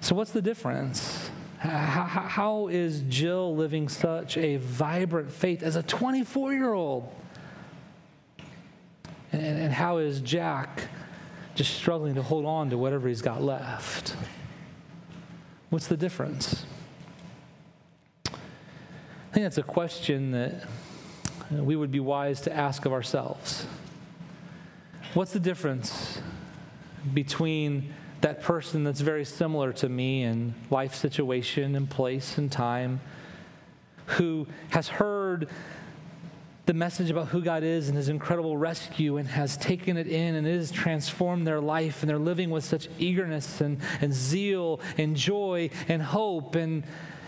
So, 0.00 0.14
what's 0.14 0.30
the 0.30 0.42
difference? 0.42 1.30
How, 1.58 2.04
how 2.04 2.68
is 2.68 3.02
Jill 3.08 3.56
living 3.56 3.88
such 3.88 4.36
a 4.36 4.56
vibrant 4.56 5.32
faith 5.32 5.62
as 5.62 5.74
a 5.74 5.82
24 5.82 6.52
year 6.52 6.72
old? 6.72 7.12
And, 9.32 9.58
and 9.58 9.72
how 9.72 9.98
is 9.98 10.20
Jack 10.20 10.82
just 11.54 11.74
struggling 11.74 12.14
to 12.14 12.22
hold 12.22 12.44
on 12.44 12.70
to 12.70 12.78
whatever 12.78 13.08
he's 13.08 13.22
got 13.22 13.42
left? 13.42 14.14
What's 15.70 15.88
the 15.88 15.96
difference? 15.96 16.64
I 18.26 19.32
think 19.32 19.44
that's 19.44 19.58
a 19.58 19.62
question 19.62 20.30
that 20.30 20.68
we 21.50 21.76
would 21.76 21.90
be 21.90 22.00
wise 22.00 22.40
to 22.42 22.52
ask 22.52 22.84
of 22.86 22.92
ourselves. 22.92 23.66
What's 25.14 25.32
the 25.32 25.40
difference 25.40 26.20
between 27.14 27.94
that 28.20 28.42
person 28.42 28.84
that's 28.84 29.00
very 29.00 29.24
similar 29.24 29.72
to 29.74 29.88
me 29.88 30.22
in 30.22 30.54
life 30.70 30.94
situation 30.94 31.74
and 31.74 31.88
place 31.88 32.38
and 32.38 32.50
time, 32.50 33.00
who 34.06 34.46
has 34.70 34.88
heard 34.88 35.48
the 36.66 36.74
message 36.74 37.10
about 37.10 37.28
who 37.28 37.40
God 37.40 37.62
is 37.62 37.88
and 37.88 37.96
his 37.96 38.08
incredible 38.08 38.56
rescue 38.56 39.18
and 39.18 39.28
has 39.28 39.56
taken 39.56 39.96
it 39.96 40.08
in 40.08 40.34
and 40.34 40.46
it 40.46 40.56
has 40.56 40.72
transformed 40.72 41.46
their 41.46 41.60
life 41.60 42.02
and 42.02 42.10
they're 42.10 42.18
living 42.18 42.50
with 42.50 42.64
such 42.64 42.88
eagerness 42.98 43.60
and, 43.60 43.80
and 44.00 44.12
zeal 44.12 44.80
and 44.98 45.14
joy 45.14 45.70
and 45.86 46.02
hope 46.02 46.56
and, 46.56 46.82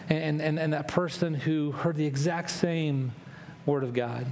and, 0.09 0.43
and, 0.43 0.59
and 0.59 0.73
that 0.73 0.89
person 0.89 1.35
who 1.35 1.71
heard 1.71 1.95
the 1.95 2.07
exact 2.07 2.51
same 2.51 3.13
word 3.69 3.85
of 3.85 3.93
God 3.93 4.27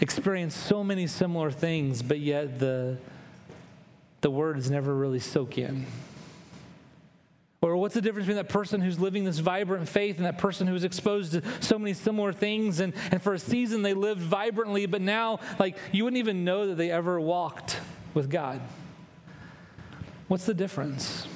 Experience 0.00 0.56
so 0.56 0.82
many 0.82 1.06
similar 1.06 1.50
things 1.50 2.02
but 2.02 2.18
yet 2.18 2.58
the 2.58 2.98
the 4.22 4.30
words 4.30 4.70
never 4.70 4.94
really 4.94 5.20
soak 5.20 5.58
in 5.58 5.86
or 7.66 7.76
what's 7.76 7.94
the 7.94 8.00
difference 8.00 8.26
between 8.26 8.36
that 8.36 8.48
person 8.48 8.80
who's 8.80 9.00
living 9.00 9.24
this 9.24 9.38
vibrant 9.38 9.88
faith 9.88 10.18
and 10.18 10.26
that 10.26 10.38
person 10.38 10.66
who's 10.66 10.84
exposed 10.84 11.32
to 11.32 11.42
so 11.60 11.78
many 11.78 11.94
similar 11.94 12.32
things 12.32 12.80
and, 12.80 12.92
and 13.10 13.20
for 13.20 13.34
a 13.34 13.38
season 13.38 13.82
they 13.82 13.94
lived 13.94 14.20
vibrantly, 14.20 14.86
but 14.86 15.00
now, 15.00 15.40
like, 15.58 15.76
you 15.90 16.04
wouldn't 16.04 16.18
even 16.18 16.44
know 16.44 16.68
that 16.68 16.76
they 16.76 16.90
ever 16.90 17.20
walked 17.20 17.80
with 18.14 18.30
God? 18.30 18.60
What's 20.28 20.44
the 20.44 20.54
difference? 20.54 21.26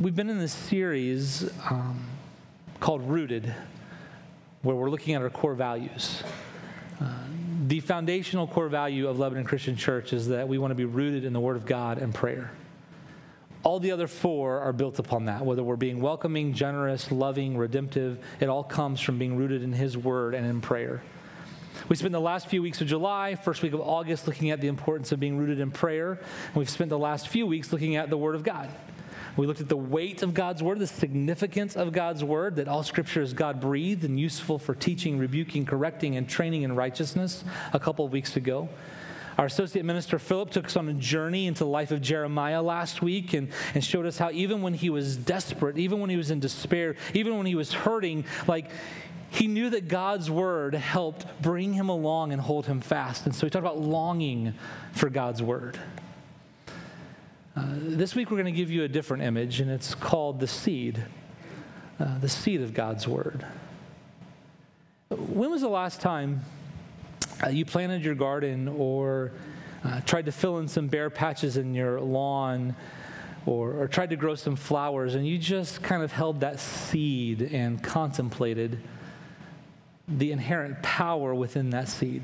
We've 0.00 0.16
been 0.16 0.30
in 0.30 0.38
this 0.38 0.54
series 0.54 1.50
um, 1.68 2.06
called 2.80 3.02
Rooted, 3.02 3.54
where 4.62 4.74
we're 4.74 4.88
looking 4.88 5.14
at 5.14 5.20
our 5.20 5.28
core 5.28 5.54
values. 5.54 6.22
Uh, 6.98 7.12
the 7.66 7.80
foundational 7.80 8.46
core 8.46 8.70
value 8.70 9.08
of 9.08 9.18
Lebanon 9.18 9.44
Christian 9.44 9.76
Church 9.76 10.14
is 10.14 10.28
that 10.28 10.48
we 10.48 10.56
want 10.56 10.70
to 10.70 10.74
be 10.74 10.86
rooted 10.86 11.26
in 11.26 11.34
the 11.34 11.40
Word 11.40 11.56
of 11.56 11.66
God 11.66 11.98
and 11.98 12.14
prayer. 12.14 12.50
All 13.62 13.78
the 13.78 13.92
other 13.92 14.06
four 14.06 14.60
are 14.60 14.72
built 14.72 14.98
upon 14.98 15.26
that, 15.26 15.44
whether 15.44 15.62
we're 15.62 15.76
being 15.76 16.00
welcoming, 16.00 16.54
generous, 16.54 17.12
loving, 17.12 17.58
redemptive, 17.58 18.24
it 18.40 18.48
all 18.48 18.64
comes 18.64 19.02
from 19.02 19.18
being 19.18 19.36
rooted 19.36 19.62
in 19.62 19.74
His 19.74 19.98
Word 19.98 20.34
and 20.34 20.46
in 20.46 20.62
prayer. 20.62 21.02
We 21.90 21.96
spent 21.96 22.12
the 22.12 22.20
last 22.22 22.46
few 22.46 22.62
weeks 22.62 22.80
of 22.80 22.86
July, 22.86 23.34
first 23.34 23.60
week 23.60 23.74
of 23.74 23.82
August, 23.82 24.26
looking 24.26 24.50
at 24.50 24.62
the 24.62 24.68
importance 24.68 25.12
of 25.12 25.20
being 25.20 25.36
rooted 25.36 25.60
in 25.60 25.70
prayer. 25.70 26.12
And 26.12 26.54
we've 26.54 26.70
spent 26.70 26.88
the 26.88 26.98
last 26.98 27.28
few 27.28 27.46
weeks 27.46 27.70
looking 27.70 27.96
at 27.96 28.08
the 28.08 28.16
Word 28.16 28.34
of 28.34 28.42
God. 28.42 28.70
We 29.40 29.46
looked 29.46 29.62
at 29.62 29.70
the 29.70 29.76
weight 29.76 30.22
of 30.22 30.34
God's 30.34 30.62
word, 30.62 30.80
the 30.80 30.86
significance 30.86 31.74
of 31.74 31.92
God's 31.92 32.22
word, 32.22 32.56
that 32.56 32.68
all 32.68 32.82
scripture 32.82 33.22
is 33.22 33.32
God 33.32 33.58
breathed 33.58 34.04
and 34.04 34.20
useful 34.20 34.58
for 34.58 34.74
teaching, 34.74 35.18
rebuking, 35.18 35.64
correcting, 35.64 36.14
and 36.18 36.28
training 36.28 36.60
in 36.60 36.76
righteousness 36.76 37.42
a 37.72 37.80
couple 37.80 38.04
of 38.04 38.12
weeks 38.12 38.36
ago. 38.36 38.68
Our 39.38 39.46
associate 39.46 39.86
minister 39.86 40.18
Philip 40.18 40.50
took 40.50 40.66
us 40.66 40.76
on 40.76 40.90
a 40.90 40.92
journey 40.92 41.46
into 41.46 41.60
the 41.60 41.70
life 41.70 41.90
of 41.90 42.02
Jeremiah 42.02 42.60
last 42.60 43.00
week 43.00 43.32
and, 43.32 43.48
and 43.72 43.82
showed 43.82 44.04
us 44.04 44.18
how 44.18 44.30
even 44.30 44.60
when 44.60 44.74
he 44.74 44.90
was 44.90 45.16
desperate, 45.16 45.78
even 45.78 46.00
when 46.00 46.10
he 46.10 46.18
was 46.18 46.30
in 46.30 46.38
despair, 46.38 46.96
even 47.14 47.38
when 47.38 47.46
he 47.46 47.54
was 47.54 47.72
hurting, 47.72 48.26
like 48.46 48.70
he 49.30 49.46
knew 49.46 49.70
that 49.70 49.88
God's 49.88 50.30
word 50.30 50.74
helped 50.74 51.24
bring 51.40 51.72
him 51.72 51.88
along 51.88 52.32
and 52.32 52.42
hold 52.42 52.66
him 52.66 52.82
fast. 52.82 53.24
And 53.24 53.34
so 53.34 53.46
he 53.46 53.50
talked 53.50 53.64
about 53.64 53.78
longing 53.78 54.52
for 54.92 55.08
God's 55.08 55.42
word. 55.42 55.78
Uh, 57.56 57.64
this 57.80 58.14
week, 58.14 58.30
we're 58.30 58.36
going 58.36 58.52
to 58.52 58.56
give 58.56 58.70
you 58.70 58.84
a 58.84 58.88
different 58.88 59.24
image, 59.24 59.58
and 59.58 59.68
it's 59.68 59.92
called 59.92 60.38
the 60.38 60.46
seed, 60.46 61.04
uh, 61.98 62.16
the 62.20 62.28
seed 62.28 62.60
of 62.60 62.72
God's 62.72 63.08
Word. 63.08 63.44
When 65.08 65.50
was 65.50 65.62
the 65.62 65.68
last 65.68 66.00
time 66.00 66.42
uh, 67.44 67.48
you 67.48 67.64
planted 67.64 68.04
your 68.04 68.14
garden 68.14 68.68
or 68.68 69.32
uh, 69.82 70.00
tried 70.02 70.26
to 70.26 70.32
fill 70.32 70.58
in 70.58 70.68
some 70.68 70.86
bare 70.86 71.10
patches 71.10 71.56
in 71.56 71.74
your 71.74 72.00
lawn 72.00 72.76
or, 73.46 73.72
or 73.72 73.88
tried 73.88 74.10
to 74.10 74.16
grow 74.16 74.36
some 74.36 74.54
flowers 74.54 75.16
and 75.16 75.26
you 75.26 75.36
just 75.36 75.82
kind 75.82 76.04
of 76.04 76.12
held 76.12 76.40
that 76.40 76.60
seed 76.60 77.42
and 77.42 77.82
contemplated 77.82 78.78
the 80.06 80.30
inherent 80.30 80.80
power 80.84 81.34
within 81.34 81.70
that 81.70 81.88
seed? 81.88 82.22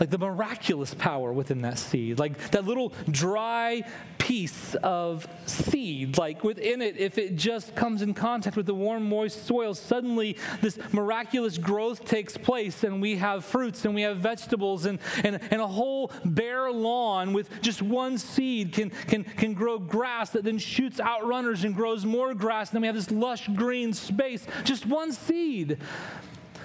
Like 0.00 0.10
the 0.10 0.18
miraculous 0.18 0.94
power 0.94 1.32
within 1.32 1.62
that 1.62 1.78
seed, 1.78 2.18
like 2.18 2.50
that 2.50 2.64
little 2.64 2.92
dry 3.10 3.82
piece 4.18 4.74
of 4.76 5.28
seed, 5.46 6.16
like 6.18 6.42
within 6.42 6.80
it, 6.80 6.96
if 6.96 7.18
it 7.18 7.36
just 7.36 7.74
comes 7.74 8.02
in 8.02 8.14
contact 8.14 8.56
with 8.56 8.66
the 8.66 8.74
warm, 8.74 9.08
moist 9.08 9.46
soil, 9.46 9.74
suddenly 9.74 10.36
this 10.60 10.78
miraculous 10.92 11.58
growth 11.58 12.04
takes 12.04 12.36
place, 12.36 12.84
and 12.84 13.02
we 13.02 13.16
have 13.16 13.44
fruits 13.44 13.84
and 13.84 13.94
we 13.94 14.02
have 14.02 14.18
vegetables, 14.18 14.86
and, 14.86 14.98
and, 15.22 15.38
and 15.50 15.60
a 15.60 15.66
whole 15.66 16.10
bare 16.24 16.72
lawn 16.72 17.32
with 17.32 17.50
just 17.60 17.82
one 17.82 18.16
seed 18.16 18.72
can, 18.72 18.90
can, 18.90 19.24
can 19.24 19.54
grow 19.54 19.78
grass 19.78 20.30
that 20.30 20.44
then 20.44 20.58
shoots 20.58 21.00
out 21.00 21.26
runners 21.26 21.64
and 21.64 21.74
grows 21.74 22.04
more 22.04 22.34
grass, 22.34 22.70
and 22.70 22.76
then 22.76 22.82
we 22.82 22.86
have 22.86 22.96
this 22.96 23.10
lush 23.10 23.48
green 23.48 23.92
space. 23.92 24.46
Just 24.64 24.86
one 24.86 25.12
seed. 25.12 25.78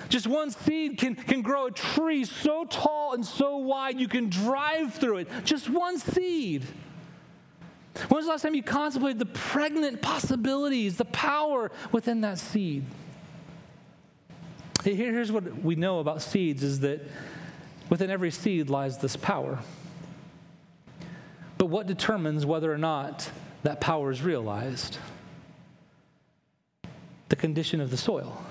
Just 0.09 0.27
one 0.27 0.49
seed 0.49 0.97
can, 0.97 1.15
can 1.15 1.41
grow 1.41 1.67
a 1.67 1.71
tree 1.71 2.25
so 2.25 2.65
tall 2.65 3.13
and 3.13 3.25
so 3.25 3.57
wide 3.57 3.99
you 3.99 4.07
can 4.07 4.29
drive 4.29 4.95
through 4.95 5.17
it. 5.17 5.29
Just 5.45 5.69
one 5.69 5.99
seed. 5.99 6.65
When 8.07 8.17
was 8.17 8.25
the 8.25 8.31
last 8.31 8.41
time 8.41 8.55
you 8.55 8.63
contemplated 8.63 9.19
the 9.19 9.25
pregnant 9.25 10.01
possibilities, 10.01 10.97
the 10.97 11.05
power 11.05 11.71
within 11.91 12.21
that 12.21 12.39
seed? 12.39 12.83
Here's 14.83 15.31
what 15.31 15.61
we 15.61 15.75
know 15.75 15.99
about 15.99 16.21
seeds 16.21 16.63
is 16.63 16.79
that 16.79 17.01
within 17.89 18.09
every 18.09 18.31
seed 18.31 18.69
lies 18.69 18.97
this 18.97 19.15
power. 19.15 19.59
But 21.57 21.65
what 21.65 21.85
determines 21.85 22.45
whether 22.45 22.71
or 22.71 22.77
not 22.77 23.29
that 23.63 23.81
power 23.81 24.09
is 24.09 24.21
realized? 24.21 24.97
The 27.27 27.35
condition 27.35 27.81
of 27.81 27.91
the 27.91 27.97
soil. 27.97 28.41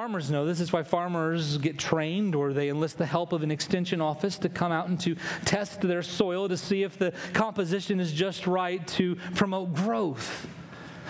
Farmers 0.00 0.30
know 0.30 0.46
this. 0.46 0.60
is 0.60 0.72
why 0.72 0.82
farmers 0.82 1.58
get 1.58 1.76
trained 1.76 2.34
or 2.34 2.54
they 2.54 2.70
enlist 2.70 2.96
the 2.96 3.04
help 3.04 3.34
of 3.34 3.42
an 3.42 3.50
extension 3.50 4.00
office 4.00 4.38
to 4.38 4.48
come 4.48 4.72
out 4.72 4.88
and 4.88 4.98
to 5.00 5.14
test 5.44 5.82
their 5.82 6.02
soil 6.02 6.48
to 6.48 6.56
see 6.56 6.84
if 6.84 6.96
the 6.96 7.12
composition 7.34 8.00
is 8.00 8.10
just 8.10 8.46
right 8.46 8.86
to 8.88 9.16
promote 9.34 9.74
growth. 9.74 10.48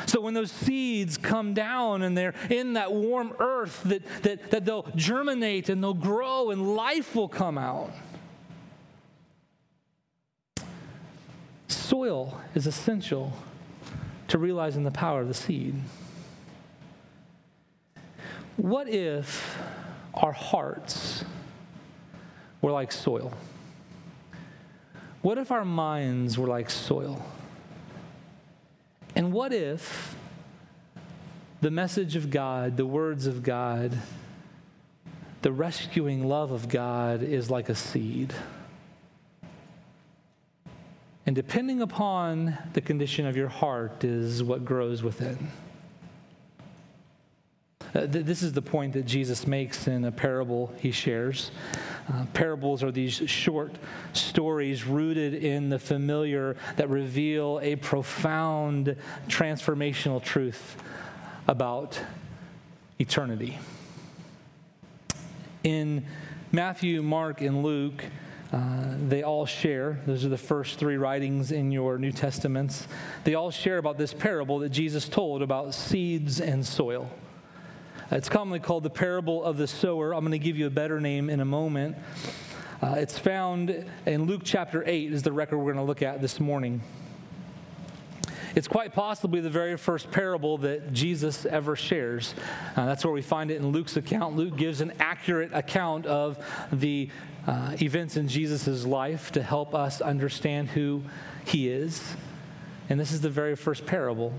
So 0.07 0.21
when 0.21 0.35
those 0.35 0.51
seeds 0.51 1.17
come 1.17 1.55
down 1.55 2.03
and 2.03 2.19
they're 2.19 2.35
in 2.51 2.73
that 2.73 2.93
warm 2.93 3.33
earth, 3.39 3.81
that, 3.85 4.03
that, 4.25 4.51
that 4.51 4.65
they'll 4.65 4.89
germinate 4.97 5.69
and 5.69 5.81
they'll 5.81 5.95
grow 5.95 6.51
and 6.51 6.75
life 6.75 7.15
will 7.15 7.29
come 7.29 7.59
out. 7.59 7.93
Soil 11.69 12.41
is 12.57 12.67
essential 12.67 13.35
to 14.27 14.37
realizing 14.37 14.83
the 14.83 14.91
power 14.91 15.21
of 15.21 15.29
the 15.29 15.35
seed. 15.35 15.77
What 18.57 18.89
if 18.89 19.59
our 20.15 20.33
hearts 20.33 21.25
were 22.61 22.73
like 22.73 22.93
soil? 22.93 23.33
What 25.23 25.39
if 25.39 25.51
our 25.51 25.65
minds 25.65 26.39
were 26.39 26.47
like 26.47 26.71
soil? 26.71 27.25
And 29.15 29.33
what 29.33 29.53
if 29.53 30.17
the 31.61 31.71
message 31.71 32.17
of 32.17 32.31
God, 32.31 32.77
the 32.77 32.87
words 32.87 33.27
of 33.27 33.43
God, 33.43 33.99
the 35.43 35.53
rescuing 35.53 36.27
love 36.27 36.51
of 36.51 36.69
God 36.69 37.23
is 37.23 37.51
like 37.51 37.69
a 37.69 37.75
seed? 37.75 38.33
And 41.27 41.37
depending 41.37 41.83
upon 41.83 42.57
the 42.73 42.81
condition 42.81 43.27
of 43.27 43.37
your 43.37 43.49
heart 43.49 44.05
is 44.05 44.43
what 44.43 44.65
grows 44.65 45.03
within. 45.03 45.51
Uh, 47.95 48.07
th- 48.07 48.25
this 48.25 48.43
is 48.43 48.53
the 48.53 48.63
point 48.63 48.93
that 48.93 49.05
Jesus 49.05 49.47
makes 49.47 49.87
in 49.89 50.05
a 50.05 50.13
parable 50.13 50.73
he 50.79 50.93
shares. 50.93 51.51
Uh, 52.13 52.25
parables 52.33 52.83
are 52.83 52.93
these 52.93 53.15
short 53.29 53.73
stories 54.13 54.85
rooted 54.85 55.35
in 55.35 55.69
the 55.69 55.79
familiar 55.79 56.57
that 56.77 56.89
reveal 56.89 57.59
a 57.63 57.77
profound 57.77 58.97
transformational 59.29 60.23
truth 60.23 60.77
about 61.49 62.01
eternity. 62.99 63.59
In 65.65 66.05
Matthew, 66.53 67.03
Mark, 67.03 67.41
and 67.41 67.63
Luke, 67.63 68.05
uh, 68.53 68.95
they 69.09 69.23
all 69.23 69.47
share, 69.47 70.01
those 70.07 70.25
are 70.25 70.29
the 70.29 70.39
first 70.39 70.79
three 70.79 70.97
writings 70.97 71.53
in 71.53 71.71
your 71.71 71.99
New 71.99 72.11
Testaments. 72.11 72.89
They 73.23 73.35
all 73.35 73.51
share 73.51 73.79
about 73.79 73.99
this 73.99 74.13
parable 74.13 74.59
that 74.61 74.71
Jesus 74.71 75.09
told 75.09 75.43
about 75.43 75.75
seeds 75.75 76.41
and 76.41 76.67
soil. 76.67 77.11
It's 78.13 78.29
commonly 78.29 78.59
called 78.59 78.83
the 78.83 78.91
parable 78.91 79.45
of 79.45 79.57
the 79.57 79.69
sower. 79.69 80.13
I'm 80.13 80.23
going 80.23 80.33
to 80.33 80.39
give 80.41 80.59
you 80.59 80.67
a 80.67 80.71
better 80.71 81.01
name 81.01 81.31
in 81.31 81.39
a 81.39 81.45
moment. 81.45 81.97
Uh, 82.83 82.97
it's 82.99 83.17
found 83.17 83.85
in 84.05 84.25
Luke 84.25 84.41
chapter 84.43 84.83
8, 84.85 85.13
is 85.13 85.23
the 85.23 85.31
record 85.31 85.59
we're 85.59 85.73
going 85.73 85.85
to 85.85 85.89
look 85.89 86.03
at 86.03 86.21
this 86.21 86.41
morning. 86.41 86.81
It's 88.57 88.67
quite 88.67 88.95
possibly 88.95 89.41
the 89.41 89.49
very 89.49 89.77
first 89.77 90.11
parable 90.11 90.59
that 90.59 90.93
Jesus 90.93 91.47
ever 91.47 91.77
shares. 91.77 92.35
Uh, 92.75 92.87
that's 92.87 93.05
where 93.05 93.15
we 93.15 93.23
find 93.23 93.53
it 93.53 93.59
in 93.59 93.69
Luke's 93.69 93.97
account. 93.97 94.35
Luke 94.35 94.57
gives 94.57 94.81
an 94.81 94.93
accurate 94.99 95.53
account 95.55 96.05
of 96.07 96.37
the 96.73 97.11
uh, 97.47 97.77
events 97.81 98.17
in 98.17 98.27
Jesus' 98.27 98.85
life 98.85 99.31
to 99.33 99.43
help 99.43 99.73
us 99.73 100.01
understand 100.01 100.71
who 100.71 101.05
he 101.45 101.69
is. 101.69 102.17
And 102.89 102.99
this 102.99 103.13
is 103.13 103.21
the 103.21 103.31
very 103.31 103.55
first 103.55 103.87
parable. 103.87 104.35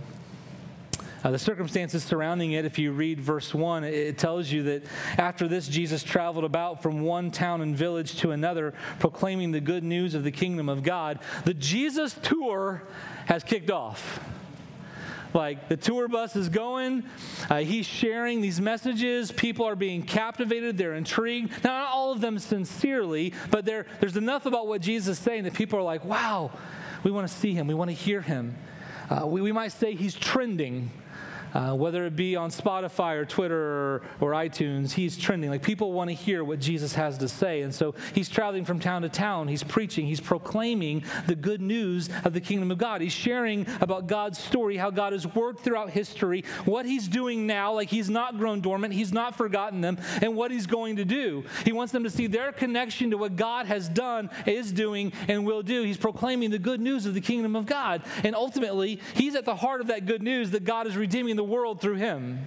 Uh, 1.24 1.30
the 1.30 1.40
circumstances 1.40 2.04
surrounding 2.04 2.54
it, 2.54 2.66
if 2.66 2.80
you 2.80 2.92
read 2.92 3.20
verse 3.20 3.54
1, 3.54 3.84
it, 3.84 4.18
tells 4.18 4.52
you 4.52 4.64
that 4.64 4.84
after 5.18 5.48
this, 5.48 5.68
Jesus 5.68 6.02
traveled 6.02 6.44
about 6.44 6.82
from 6.82 7.02
one 7.02 7.30
town 7.30 7.62
and 7.62 7.76
village 7.76 8.16
to 8.18 8.32
another, 8.32 8.74
proclaiming 9.00 9.52
the 9.52 9.62
good 9.62 9.84
news 9.84 10.16
of 10.16 10.24
the 10.24 10.32
kingdom 10.32 10.68
of 10.68 10.82
God. 10.82 11.20
The 11.46 11.54
Jesus 11.54 12.16
tour 12.24 12.82
has 13.28 13.44
kicked 13.44 13.70
off. 13.70 14.20
Like 15.34 15.70
the 15.70 15.78
tour 15.78 16.08
bus 16.08 16.36
is 16.36 16.50
going, 16.50 17.04
uh, 17.50 17.60
he's 17.60 17.86
sharing 17.86 18.42
these 18.42 18.60
messages. 18.60 19.32
People 19.32 19.66
are 19.66 19.76
being 19.76 20.04
captivated, 20.04 20.78
they're 20.78 20.96
intrigued. 20.96 21.64
Now, 21.64 21.80
not 21.80 21.92
all 21.92 22.12
of 22.12 22.20
them 22.20 22.38
sincerely, 22.38 23.34
but 23.50 23.64
there's 23.64 24.18
enough 24.18 24.46
about 24.46 24.68
what 24.68 24.82
Jesus 24.82 25.18
is 25.18 25.24
saying 25.24 25.44
that 25.44 25.54
people 25.54 25.80
are 25.80 25.84
like, 25.84 26.04
wow, 26.04 26.52
we 27.04 27.12
want 27.12 27.28
to 27.30 27.34
see 27.34 27.54
him, 27.54 27.68
we 27.68 27.74
want 27.74 27.90
to 27.90 27.96
hear 27.96 28.22
him. 28.22 28.58
Uh, 29.10 29.26
we, 29.26 29.42
we 29.42 29.52
might 29.52 29.72
say 29.72 29.94
he's 29.94 30.16
trending 30.16 30.90
uh, 31.54 31.74
whether 31.74 32.06
it 32.06 32.16
be 32.16 32.36
on 32.36 32.50
Spotify 32.50 33.16
or 33.16 33.26
Twitter 33.26 33.62
or, 33.62 34.02
or 34.20 34.32
iTunes, 34.32 34.92
he's 34.92 35.18
trending. 35.18 35.50
Like 35.50 35.64
people 35.64 35.92
want 35.94 36.10
to 36.10 36.14
hear 36.14 36.44
what 36.44 36.60
Jesus 36.60 36.94
has 36.96 37.18
to 37.20 37.28
say. 37.28 37.62
And 37.62 37.74
so 37.74 37.96
he's 38.14 38.30
traveling 38.30 38.66
from 38.66 38.80
town 38.80 39.02
to 39.02 39.10
town. 39.10 39.48
He's 39.48 39.64
preaching. 39.64 40.06
He's 40.06 40.22
proclaiming 40.22 41.04
the 41.28 41.36
good 41.36 41.62
news 41.62 42.10
of 42.24 42.34
the 42.34 42.42
kingdom 42.42 42.72
of 42.72 42.78
God. 42.78 43.02
He's 43.02 43.14
sharing 43.14 43.66
about 43.80 44.08
God's 44.08 44.38
story, 44.38 44.78
how 44.78 44.90
God 44.90 45.14
has 45.14 45.28
worked 45.28 45.64
throughout 45.64 45.90
history, 45.90 46.44
what 46.66 46.86
he's 46.86 47.08
doing 47.08 47.48
now. 47.48 47.74
Like 47.74 47.90
he's 47.90 48.10
not 48.10 48.38
grown 48.38 48.62
dormant, 48.62 48.94
he's 48.94 49.14
not 49.14 49.36
forgotten 49.36 49.82
them, 49.82 49.98
and 50.22 50.36
what 50.36 50.52
he's 50.52 50.68
going 50.68 50.96
to 50.98 51.06
do. 51.06 51.44
He 51.66 51.72
wants 51.72 51.92
them 51.92 52.04
to 52.04 52.10
see 52.10 52.28
their 52.28 52.52
connection 52.52 53.12
to 53.12 53.18
what 53.18 53.36
God 53.36 53.66
has 53.66 53.90
done, 53.90 54.30
is 54.46 54.72
doing, 54.72 55.14
and 55.28 55.46
will 55.46 55.64
do. 55.64 55.84
He's 55.84 55.98
proclaiming 55.98 56.52
the 56.52 56.60
good 56.60 56.82
news 56.82 57.06
of 57.06 57.14
the 57.14 57.22
kingdom 57.22 57.56
of 57.56 57.66
God. 57.66 58.04
And 58.24 58.36
ultimately, 58.36 59.00
he's 59.14 59.36
at 59.36 59.46
the 59.46 59.56
heart 59.56 59.82
of 59.82 59.88
that 59.88 60.06
good 60.06 60.22
news 60.24 60.52
that 60.52 60.64
God 60.64 60.88
is 60.88 60.96
redeeming 60.96 61.36
the 61.36 61.41
the 61.42 61.46
world 61.46 61.82
through 61.82 61.96
him. 61.96 62.46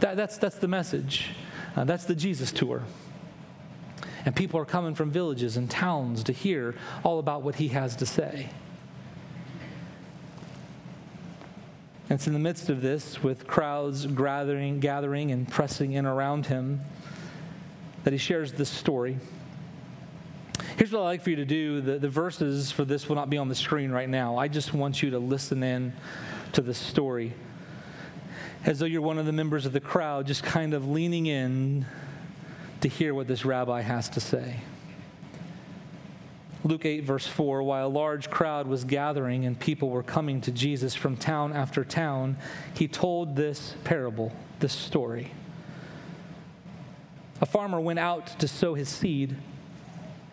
That, 0.00 0.18
that's, 0.18 0.36
that's 0.36 0.56
the 0.56 0.68
message. 0.68 1.30
Uh, 1.74 1.84
that's 1.84 2.04
the 2.04 2.14
Jesus 2.14 2.52
tour. 2.52 2.82
And 4.26 4.36
people 4.36 4.60
are 4.60 4.66
coming 4.66 4.94
from 4.94 5.10
villages 5.10 5.56
and 5.56 5.70
towns 5.70 6.24
to 6.24 6.32
hear 6.32 6.74
all 7.04 7.18
about 7.18 7.40
what 7.40 7.54
he 7.54 7.68
has 7.68 7.96
to 7.96 8.04
say. 8.04 8.50
And 12.10 12.18
it's 12.18 12.26
in 12.26 12.34
the 12.34 12.38
midst 12.38 12.68
of 12.68 12.82
this, 12.82 13.22
with 13.22 13.46
crowds 13.46 14.04
gathering, 14.04 14.78
gathering 14.78 15.30
and 15.30 15.48
pressing 15.48 15.92
in 15.92 16.04
around 16.04 16.44
him, 16.44 16.82
that 18.02 18.12
he 18.12 18.18
shares 18.18 18.52
this 18.52 18.68
story. 18.68 19.18
Here's 20.76 20.92
what 20.92 21.00
I'd 21.00 21.04
like 21.04 21.22
for 21.22 21.30
you 21.30 21.36
to 21.36 21.46
do. 21.46 21.80
The, 21.80 21.98
the 21.98 22.10
verses 22.10 22.70
for 22.70 22.84
this 22.84 23.08
will 23.08 23.16
not 23.16 23.30
be 23.30 23.38
on 23.38 23.48
the 23.48 23.54
screen 23.54 23.90
right 23.90 24.08
now. 24.08 24.36
I 24.36 24.48
just 24.48 24.74
want 24.74 25.02
you 25.02 25.08
to 25.12 25.18
listen 25.18 25.62
in 25.62 25.94
to 26.52 26.60
the 26.60 26.74
story 26.74 27.32
as 28.64 28.78
though 28.78 28.86
you're 28.86 29.02
one 29.02 29.18
of 29.18 29.26
the 29.26 29.32
members 29.32 29.66
of 29.66 29.72
the 29.72 29.80
crowd, 29.80 30.26
just 30.26 30.42
kind 30.42 30.72
of 30.72 30.88
leaning 30.88 31.26
in 31.26 31.84
to 32.80 32.88
hear 32.88 33.14
what 33.14 33.26
this 33.26 33.44
rabbi 33.44 33.82
has 33.82 34.08
to 34.10 34.20
say. 34.20 34.60
Luke 36.64 36.86
8, 36.86 37.04
verse 37.04 37.26
4 37.26 37.62
While 37.62 37.86
a 37.86 37.88
large 37.88 38.30
crowd 38.30 38.66
was 38.66 38.84
gathering 38.84 39.44
and 39.44 39.58
people 39.58 39.90
were 39.90 40.02
coming 40.02 40.40
to 40.42 40.50
Jesus 40.50 40.94
from 40.94 41.16
town 41.16 41.52
after 41.52 41.84
town, 41.84 42.38
he 42.72 42.88
told 42.88 43.36
this 43.36 43.74
parable, 43.84 44.32
this 44.60 44.72
story. 44.72 45.30
A 47.42 47.46
farmer 47.46 47.80
went 47.80 47.98
out 47.98 48.38
to 48.40 48.48
sow 48.48 48.72
his 48.72 48.88
seed, 48.88 49.36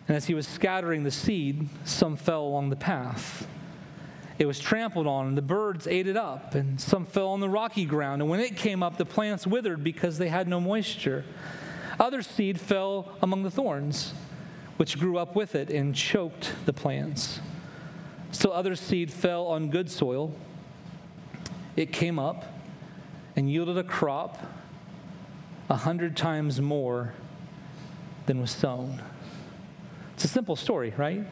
and 0.08 0.16
as 0.16 0.26
he 0.26 0.34
was 0.34 0.48
scattering 0.48 1.04
the 1.04 1.10
seed, 1.10 1.68
some 1.84 2.16
fell 2.16 2.42
along 2.42 2.70
the 2.70 2.76
path 2.76 3.46
it 4.38 4.46
was 4.46 4.58
trampled 4.58 5.06
on, 5.06 5.28
and 5.28 5.36
the 5.36 5.42
birds 5.42 5.86
ate 5.86 6.06
it 6.06 6.16
up, 6.16 6.54
and 6.54 6.80
some 6.80 7.04
fell 7.04 7.28
on 7.28 7.40
the 7.40 7.48
rocky 7.48 7.84
ground. 7.84 8.22
And 8.22 8.30
when 8.30 8.40
it 8.40 8.56
came 8.56 8.82
up, 8.82 8.96
the 8.96 9.04
plants 9.04 9.46
withered 9.46 9.84
because 9.84 10.18
they 10.18 10.28
had 10.28 10.48
no 10.48 10.60
moisture. 10.60 11.24
Other 12.00 12.22
seed 12.22 12.58
fell 12.58 13.16
among 13.22 13.42
the 13.42 13.50
thorns, 13.50 14.14
which 14.76 14.98
grew 14.98 15.18
up 15.18 15.36
with 15.36 15.54
it 15.54 15.70
and 15.70 15.94
choked 15.94 16.54
the 16.64 16.72
plants. 16.72 17.40
Still, 18.32 18.52
other 18.52 18.74
seed 18.74 19.12
fell 19.12 19.46
on 19.46 19.70
good 19.70 19.90
soil. 19.90 20.34
It 21.76 21.92
came 21.92 22.18
up 22.18 22.44
and 23.36 23.50
yielded 23.50 23.78
a 23.78 23.84
crop 23.84 24.38
a 25.68 25.76
hundred 25.76 26.16
times 26.16 26.60
more 26.60 27.12
than 28.26 28.40
was 28.40 28.50
sown. 28.50 29.02
It's 30.14 30.24
a 30.24 30.28
simple 30.28 30.56
story, 30.56 30.92
right? 30.96 31.26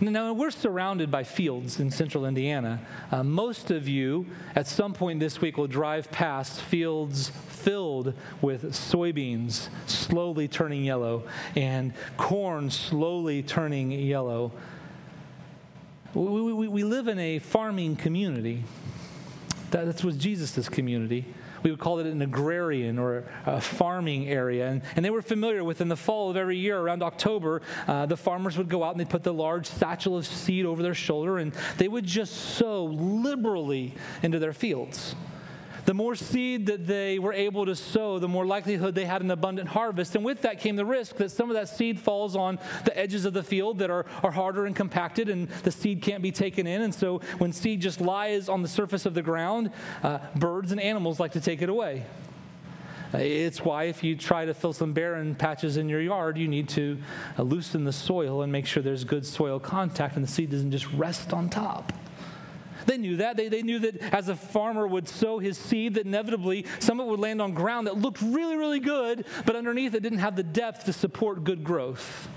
Now, 0.00 0.32
we're 0.32 0.50
surrounded 0.50 1.10
by 1.10 1.24
fields 1.24 1.80
in 1.80 1.90
central 1.90 2.24
Indiana. 2.24 2.80
Uh, 3.10 3.22
most 3.24 3.70
of 3.70 3.88
you, 3.88 4.26
at 4.54 4.66
some 4.66 4.92
point 4.92 5.18
this 5.18 5.40
week, 5.40 5.56
will 5.56 5.66
drive 5.66 6.10
past 6.10 6.60
fields 6.60 7.30
filled 7.48 8.14
with 8.40 8.62
soybeans 8.72 9.68
slowly 9.86 10.46
turning 10.46 10.84
yellow 10.84 11.24
and 11.56 11.92
corn 12.16 12.70
slowly 12.70 13.42
turning 13.42 13.90
yellow. 13.90 14.52
We, 16.14 16.52
we, 16.52 16.68
we 16.68 16.84
live 16.84 17.08
in 17.08 17.18
a 17.18 17.38
farming 17.40 17.96
community. 17.96 18.64
That, 19.72 19.86
that's 19.86 20.04
was 20.04 20.16
Jesus' 20.16 20.68
community 20.68 21.26
we 21.62 21.70
would 21.70 21.80
call 21.80 21.98
it 21.98 22.06
an 22.06 22.22
agrarian 22.22 22.98
or 22.98 23.24
a 23.46 23.60
farming 23.60 24.28
area. 24.28 24.68
And, 24.68 24.82
and 24.96 25.04
they 25.04 25.10
were 25.10 25.22
familiar 25.22 25.64
with 25.64 25.80
in 25.80 25.88
the 25.88 25.96
fall 25.96 26.30
of 26.30 26.36
every 26.36 26.58
year, 26.58 26.78
around 26.78 27.02
October, 27.02 27.62
uh, 27.86 28.06
the 28.06 28.16
farmers 28.16 28.56
would 28.58 28.68
go 28.68 28.84
out 28.84 28.92
and 28.92 29.00
they'd 29.00 29.10
put 29.10 29.22
the 29.22 29.34
large 29.34 29.66
satchel 29.66 30.16
of 30.16 30.26
seed 30.26 30.64
over 30.64 30.82
their 30.82 30.94
shoulder 30.94 31.38
and 31.38 31.52
they 31.76 31.88
would 31.88 32.04
just 32.04 32.34
sow 32.56 32.84
liberally 32.84 33.94
into 34.22 34.38
their 34.38 34.52
fields. 34.52 35.14
The 35.88 35.94
more 35.94 36.14
seed 36.14 36.66
that 36.66 36.86
they 36.86 37.18
were 37.18 37.32
able 37.32 37.64
to 37.64 37.74
sow, 37.74 38.18
the 38.18 38.28
more 38.28 38.44
likelihood 38.44 38.94
they 38.94 39.06
had 39.06 39.22
an 39.22 39.30
abundant 39.30 39.70
harvest. 39.70 40.16
And 40.16 40.22
with 40.22 40.42
that 40.42 40.60
came 40.60 40.76
the 40.76 40.84
risk 40.84 41.16
that 41.16 41.30
some 41.30 41.48
of 41.48 41.54
that 41.54 41.66
seed 41.66 41.98
falls 41.98 42.36
on 42.36 42.58
the 42.84 42.94
edges 42.94 43.24
of 43.24 43.32
the 43.32 43.42
field 43.42 43.78
that 43.78 43.88
are, 43.88 44.04
are 44.22 44.30
harder 44.30 44.66
and 44.66 44.76
compacted, 44.76 45.30
and 45.30 45.48
the 45.48 45.72
seed 45.72 46.02
can't 46.02 46.22
be 46.22 46.30
taken 46.30 46.66
in. 46.66 46.82
And 46.82 46.94
so 46.94 47.22
when 47.38 47.54
seed 47.54 47.80
just 47.80 48.02
lies 48.02 48.50
on 48.50 48.60
the 48.60 48.68
surface 48.68 49.06
of 49.06 49.14
the 49.14 49.22
ground, 49.22 49.70
uh, 50.02 50.18
birds 50.36 50.72
and 50.72 50.80
animals 50.82 51.18
like 51.18 51.32
to 51.32 51.40
take 51.40 51.62
it 51.62 51.70
away. 51.70 52.04
It's 53.14 53.64
why, 53.64 53.84
if 53.84 54.04
you 54.04 54.14
try 54.14 54.44
to 54.44 54.52
fill 54.52 54.74
some 54.74 54.92
barren 54.92 55.36
patches 55.36 55.78
in 55.78 55.88
your 55.88 56.02
yard, 56.02 56.36
you 56.36 56.48
need 56.48 56.68
to 56.68 56.98
uh, 57.38 57.44
loosen 57.44 57.84
the 57.84 57.94
soil 57.94 58.42
and 58.42 58.52
make 58.52 58.66
sure 58.66 58.82
there's 58.82 59.04
good 59.04 59.24
soil 59.24 59.58
contact 59.58 60.16
and 60.16 60.22
the 60.22 60.30
seed 60.30 60.50
doesn't 60.50 60.70
just 60.70 60.92
rest 60.92 61.32
on 61.32 61.48
top. 61.48 61.94
They 62.86 62.98
knew 62.98 63.16
that. 63.16 63.36
They, 63.36 63.48
they 63.48 63.62
knew 63.62 63.78
that 63.80 63.98
as 64.14 64.28
a 64.28 64.36
farmer 64.36 64.86
would 64.86 65.08
sow 65.08 65.38
his 65.38 65.58
seed, 65.58 65.94
that 65.94 66.06
inevitably 66.06 66.66
some 66.78 67.00
of 67.00 67.06
it 67.06 67.10
would 67.10 67.20
land 67.20 67.42
on 67.42 67.54
ground 67.54 67.86
that 67.86 67.96
looked 67.96 68.22
really, 68.22 68.56
really 68.56 68.80
good, 68.80 69.24
but 69.44 69.56
underneath 69.56 69.94
it 69.94 70.02
didn't 70.02 70.18
have 70.18 70.36
the 70.36 70.42
depth 70.42 70.84
to 70.84 70.92
support 70.92 71.44
good 71.44 71.64
growth 71.64 72.28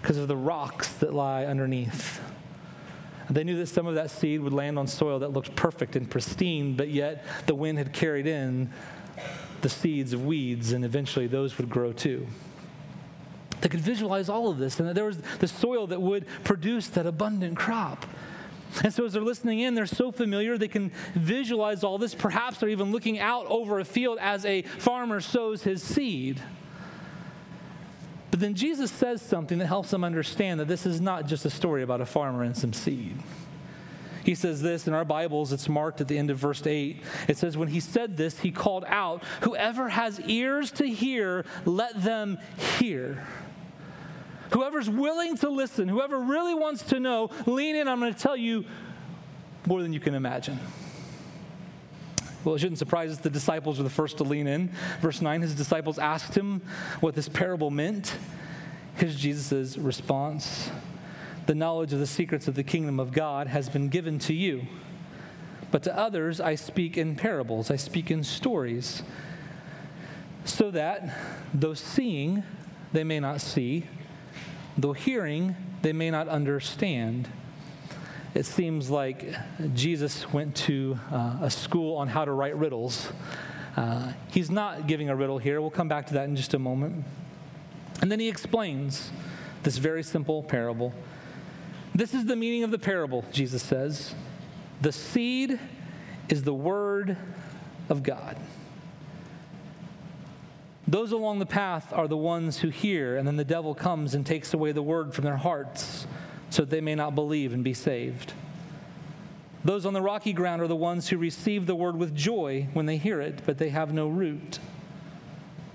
because 0.00 0.16
of 0.16 0.28
the 0.28 0.36
rocks 0.36 0.92
that 0.94 1.12
lie 1.12 1.44
underneath. 1.44 2.20
They 3.30 3.44
knew 3.44 3.58
that 3.58 3.66
some 3.66 3.86
of 3.86 3.94
that 3.96 4.10
seed 4.10 4.40
would 4.40 4.54
land 4.54 4.78
on 4.78 4.86
soil 4.86 5.18
that 5.18 5.32
looked 5.32 5.54
perfect 5.54 5.96
and 5.96 6.10
pristine, 6.10 6.74
but 6.76 6.88
yet 6.88 7.24
the 7.46 7.54
wind 7.54 7.78
had 7.78 7.92
carried 7.92 8.26
in 8.26 8.70
the 9.60 9.68
seeds 9.68 10.12
of 10.12 10.24
weeds, 10.24 10.72
and 10.72 10.84
eventually 10.84 11.26
those 11.26 11.58
would 11.58 11.68
grow 11.68 11.92
too. 11.92 12.26
They 13.60 13.68
could 13.68 13.80
visualize 13.80 14.28
all 14.28 14.48
of 14.48 14.58
this, 14.58 14.78
and 14.78 14.88
that 14.88 14.94
there 14.94 15.04
was 15.04 15.18
the 15.40 15.48
soil 15.48 15.88
that 15.88 16.00
would 16.00 16.26
produce 16.44 16.88
that 16.88 17.06
abundant 17.06 17.56
crop. 17.56 18.06
And 18.84 18.92
so, 18.92 19.04
as 19.04 19.14
they're 19.14 19.22
listening 19.22 19.60
in, 19.60 19.74
they're 19.74 19.86
so 19.86 20.12
familiar, 20.12 20.58
they 20.58 20.68
can 20.68 20.92
visualize 21.14 21.82
all 21.82 21.98
this. 21.98 22.14
Perhaps 22.14 22.58
they're 22.58 22.68
even 22.68 22.92
looking 22.92 23.18
out 23.18 23.46
over 23.46 23.80
a 23.80 23.84
field 23.84 24.18
as 24.20 24.44
a 24.44 24.62
farmer 24.62 25.20
sows 25.20 25.62
his 25.62 25.82
seed. 25.82 26.40
But 28.30 28.40
then 28.40 28.54
Jesus 28.54 28.90
says 28.90 29.22
something 29.22 29.58
that 29.58 29.66
helps 29.66 29.90
them 29.90 30.04
understand 30.04 30.60
that 30.60 30.68
this 30.68 30.86
is 30.86 31.00
not 31.00 31.26
just 31.26 31.44
a 31.44 31.50
story 31.50 31.82
about 31.82 32.00
a 32.00 32.06
farmer 32.06 32.42
and 32.42 32.56
some 32.56 32.72
seed. 32.72 33.16
He 34.24 34.34
says 34.34 34.60
this 34.60 34.86
in 34.86 34.92
our 34.92 35.06
Bibles, 35.06 35.52
it's 35.52 35.70
marked 35.70 36.02
at 36.02 36.08
the 36.08 36.18
end 36.18 36.28
of 36.28 36.36
verse 36.36 36.66
8. 36.66 37.02
It 37.28 37.38
says, 37.38 37.56
When 37.56 37.68
he 37.68 37.80
said 37.80 38.16
this, 38.18 38.38
he 38.38 38.50
called 38.50 38.84
out, 38.86 39.24
Whoever 39.40 39.88
has 39.88 40.20
ears 40.20 40.70
to 40.72 40.86
hear, 40.86 41.46
let 41.64 42.02
them 42.02 42.38
hear. 42.78 43.26
Whoever's 44.52 44.88
willing 44.88 45.36
to 45.38 45.48
listen, 45.48 45.88
whoever 45.88 46.18
really 46.18 46.54
wants 46.54 46.82
to 46.84 47.00
know, 47.00 47.30
lean 47.46 47.76
in. 47.76 47.88
I'm 47.88 48.00
going 48.00 48.14
to 48.14 48.18
tell 48.18 48.36
you 48.36 48.64
more 49.66 49.82
than 49.82 49.92
you 49.92 50.00
can 50.00 50.14
imagine. 50.14 50.58
Well, 52.44 52.54
it 52.54 52.60
shouldn't 52.60 52.78
surprise 52.78 53.10
us 53.10 53.18
the 53.18 53.30
disciples 53.30 53.78
were 53.78 53.84
the 53.84 53.90
first 53.90 54.18
to 54.18 54.24
lean 54.24 54.46
in. 54.46 54.70
Verse 55.00 55.20
9 55.20 55.42
his 55.42 55.54
disciples 55.54 55.98
asked 55.98 56.36
him 56.36 56.62
what 57.00 57.14
this 57.14 57.28
parable 57.28 57.70
meant. 57.70 58.16
Here's 58.96 59.16
Jesus' 59.16 59.76
response 59.76 60.70
The 61.46 61.54
knowledge 61.54 61.92
of 61.92 61.98
the 61.98 62.06
secrets 62.06 62.48
of 62.48 62.54
the 62.54 62.62
kingdom 62.62 62.98
of 63.00 63.12
God 63.12 63.48
has 63.48 63.68
been 63.68 63.88
given 63.88 64.18
to 64.20 64.34
you. 64.34 64.66
But 65.70 65.82
to 65.82 65.96
others, 65.96 66.40
I 66.40 66.54
speak 66.54 66.96
in 66.96 67.16
parables, 67.16 67.70
I 67.70 67.76
speak 67.76 68.10
in 68.10 68.24
stories, 68.24 69.02
so 70.44 70.70
that 70.70 71.14
though 71.52 71.74
seeing, 71.74 72.42
they 72.92 73.04
may 73.04 73.20
not 73.20 73.42
see 73.42 73.84
Though 74.78 74.92
hearing, 74.92 75.56
they 75.82 75.92
may 75.92 76.08
not 76.08 76.28
understand. 76.28 77.28
It 78.32 78.46
seems 78.46 78.88
like 78.88 79.34
Jesus 79.74 80.32
went 80.32 80.54
to 80.54 80.96
uh, 81.10 81.38
a 81.42 81.50
school 81.50 81.96
on 81.96 82.06
how 82.06 82.24
to 82.24 82.30
write 82.30 82.56
riddles. 82.56 83.10
Uh, 83.76 84.12
he's 84.30 84.52
not 84.52 84.86
giving 84.86 85.08
a 85.08 85.16
riddle 85.16 85.38
here. 85.38 85.60
We'll 85.60 85.70
come 85.70 85.88
back 85.88 86.06
to 86.06 86.14
that 86.14 86.28
in 86.28 86.36
just 86.36 86.54
a 86.54 86.60
moment. 86.60 87.04
And 88.00 88.12
then 88.12 88.20
he 88.20 88.28
explains 88.28 89.10
this 89.64 89.78
very 89.78 90.04
simple 90.04 90.44
parable. 90.44 90.92
This 91.92 92.14
is 92.14 92.26
the 92.26 92.36
meaning 92.36 92.62
of 92.62 92.70
the 92.70 92.78
parable, 92.78 93.24
Jesus 93.32 93.64
says. 93.64 94.14
The 94.80 94.92
seed 94.92 95.58
is 96.28 96.44
the 96.44 96.54
word 96.54 97.16
of 97.88 98.04
God. 98.04 98.36
Those 100.88 101.12
along 101.12 101.38
the 101.38 101.46
path 101.46 101.92
are 101.92 102.08
the 102.08 102.16
ones 102.16 102.60
who 102.60 102.70
hear, 102.70 103.18
and 103.18 103.28
then 103.28 103.36
the 103.36 103.44
devil 103.44 103.74
comes 103.74 104.14
and 104.14 104.24
takes 104.24 104.54
away 104.54 104.72
the 104.72 104.82
word 104.82 105.12
from 105.12 105.26
their 105.26 105.36
hearts 105.36 106.06
so 106.48 106.62
that 106.62 106.70
they 106.70 106.80
may 106.80 106.94
not 106.94 107.14
believe 107.14 107.52
and 107.52 107.62
be 107.62 107.74
saved. 107.74 108.32
Those 109.62 109.84
on 109.84 109.92
the 109.92 110.00
rocky 110.00 110.32
ground 110.32 110.62
are 110.62 110.66
the 110.66 110.74
ones 110.74 111.06
who 111.06 111.18
receive 111.18 111.66
the 111.66 111.74
word 111.74 111.96
with 111.96 112.14
joy 112.14 112.68
when 112.72 112.86
they 112.86 112.96
hear 112.96 113.20
it, 113.20 113.42
but 113.44 113.58
they 113.58 113.68
have 113.68 113.92
no 113.92 114.08
root. 114.08 114.60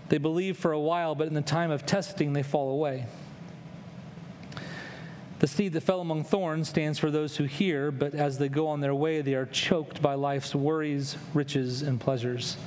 They 0.09 0.17
believe 0.17 0.57
for 0.57 0.71
a 0.71 0.79
while, 0.79 1.13
but 1.13 1.27
in 1.27 1.35
the 1.35 1.41
time 1.41 1.69
of 1.69 1.85
testing, 1.85 2.33
they 2.33 2.41
fall 2.41 2.71
away. 2.71 3.05
The 5.37 5.47
seed 5.47 5.73
that 5.73 5.81
fell 5.81 6.01
among 6.01 6.23
thorns 6.23 6.69
stands 6.69 6.97
for 6.97 7.11
those 7.11 7.37
who 7.37 7.43
hear, 7.43 7.91
but 7.91 8.15
as 8.15 8.39
they 8.39 8.49
go 8.49 8.67
on 8.67 8.81
their 8.81 8.95
way, 8.95 9.21
they 9.21 9.35
are 9.35 9.45
choked 9.45 10.01
by 10.01 10.15
life's 10.15 10.55
worries, 10.55 11.17
riches, 11.35 11.83
and 11.83 11.99
pleasures, 11.99 12.57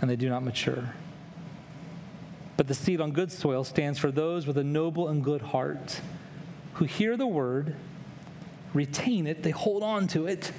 and 0.00 0.10
they 0.10 0.16
do 0.16 0.28
not 0.28 0.42
mature. 0.42 0.94
But 2.62 2.68
the 2.68 2.74
seed 2.74 3.00
on 3.00 3.10
good 3.10 3.32
soil 3.32 3.64
stands 3.64 3.98
for 3.98 4.12
those 4.12 4.46
with 4.46 4.56
a 4.56 4.62
noble 4.62 5.08
and 5.08 5.24
good 5.24 5.42
heart 5.42 6.00
who 6.74 6.84
hear 6.84 7.16
the 7.16 7.26
word, 7.26 7.74
retain 8.72 9.26
it, 9.26 9.42
they 9.42 9.50
hold 9.50 9.82
on 9.82 10.06
to 10.06 10.28
it, 10.28 10.52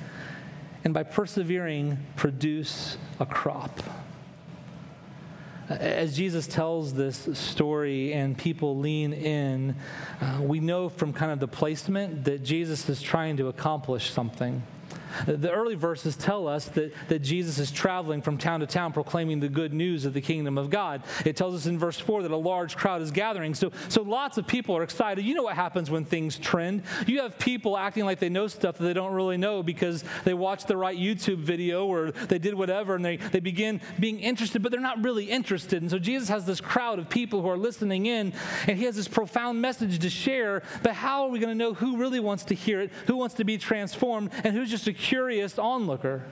and 0.84 0.94
by 0.94 1.04
persevering, 1.04 1.98
produce 2.18 2.98
a 3.22 3.26
crop. 3.26 3.82
As 5.70 6.18
Jesus 6.18 6.46
tells 6.46 6.94
this 6.94 7.30
story 7.40 8.12
and 8.12 8.38
people 8.38 8.78
lean 8.78 9.14
in, 9.14 9.78
uh, 10.20 10.40
we 10.42 10.60
know 10.60 10.90
from 10.90 11.14
kind 11.14 11.32
of 11.32 11.40
the 11.40 11.48
placement 11.48 12.26
that 12.26 12.44
Jesus 12.44 12.90
is 12.90 13.02
trying 13.02 13.38
to 13.38 13.48
accomplish 13.48 14.10
something. 14.10 14.62
The 15.26 15.52
early 15.52 15.76
verses 15.76 16.16
tell 16.16 16.48
us 16.48 16.66
that, 16.70 16.94
that 17.10 17.20
Jesus 17.20 17.60
is 17.60 17.72
traveling 17.72 18.22
from 18.22 18.38
town 18.38 18.60
to 18.62 18.68
town 18.68 18.94
proclaiming 18.94 19.40
the 19.40 19.50
good 19.50 19.74
news 19.74 20.06
of 20.06 20.14
the 20.14 20.22
kingdom 20.22 20.58
of 20.58 20.70
God. 20.70 21.04
It 21.26 21.36
tells 21.36 21.56
us 21.56 21.66
in 21.66 21.78
verse 21.80 22.00
4 22.00 22.24
that 22.24 22.32
a 22.32 22.38
large 22.38 22.76
crowd 22.76 23.02
is 23.02 23.12
gathering. 23.12 23.54
So, 23.54 23.72
so 23.90 24.02
lots 24.02 24.38
of 24.38 24.48
people 24.48 24.76
are 24.78 24.84
excited. 24.84 25.26
You 25.26 25.36
know 25.36 25.44
what 25.44 25.56
happens 25.56 25.90
when 25.90 26.06
things 26.06 26.38
trend. 26.38 26.84
You 27.08 27.22
have 27.22 27.38
people 27.40 27.78
acting 27.78 28.06
like 28.06 28.20
they 28.20 28.30
know 28.30 28.48
stuff 28.48 28.78
that 28.78 28.84
they 28.84 28.94
don't 28.94 29.14
really 29.14 29.38
know 29.38 29.64
because 29.64 30.04
they 30.24 30.34
watched 30.34 30.68
the 30.68 30.78
right 30.78 30.98
YouTube 30.98 31.40
video 31.40 31.86
or 31.86 32.12
they 32.12 32.40
did 32.40 32.54
whatever 32.54 32.96
and 32.96 33.04
they, 33.04 33.18
they 33.18 33.40
begin 33.40 33.82
being 34.00 34.20
interested, 34.20 34.62
but 34.62 34.72
they're 34.72 34.82
not 34.82 35.04
really 35.04 35.26
interested. 35.26 35.82
And 35.82 35.92
so 35.92 36.00
Jesus 36.00 36.30
has 36.30 36.46
this 36.46 36.62
crowd 36.62 37.00
of 37.00 37.10
people 37.10 37.42
who 37.42 37.50
are 37.50 37.58
listening 37.58 38.06
in 38.06 38.34
and 38.68 38.78
he 38.78 38.86
has 38.86 38.96
this 38.96 39.08
profound 39.08 39.62
message 39.62 40.00
to 40.00 40.10
share. 40.10 40.64
But 40.82 40.94
how 40.94 41.24
are 41.24 41.30
we 41.30 41.40
going 41.40 41.52
to 41.52 41.58
know 41.58 41.74
who 41.74 41.98
really 41.98 42.20
wants 42.20 42.44
to 42.46 42.56
hear 42.56 42.82
it, 42.82 42.92
who 43.08 43.16
wants 43.16 43.36
to 43.36 43.44
be 43.44 43.58
transformed, 43.58 44.32
and 44.44 44.56
who's 44.56 44.70
just 44.70 44.88
a 44.88 44.94
curious 45.04 45.60
onlooker. 45.60 46.24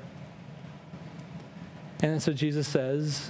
And 2.02 2.24
so 2.24 2.32
Jesus 2.32 2.68
says, 2.68 3.30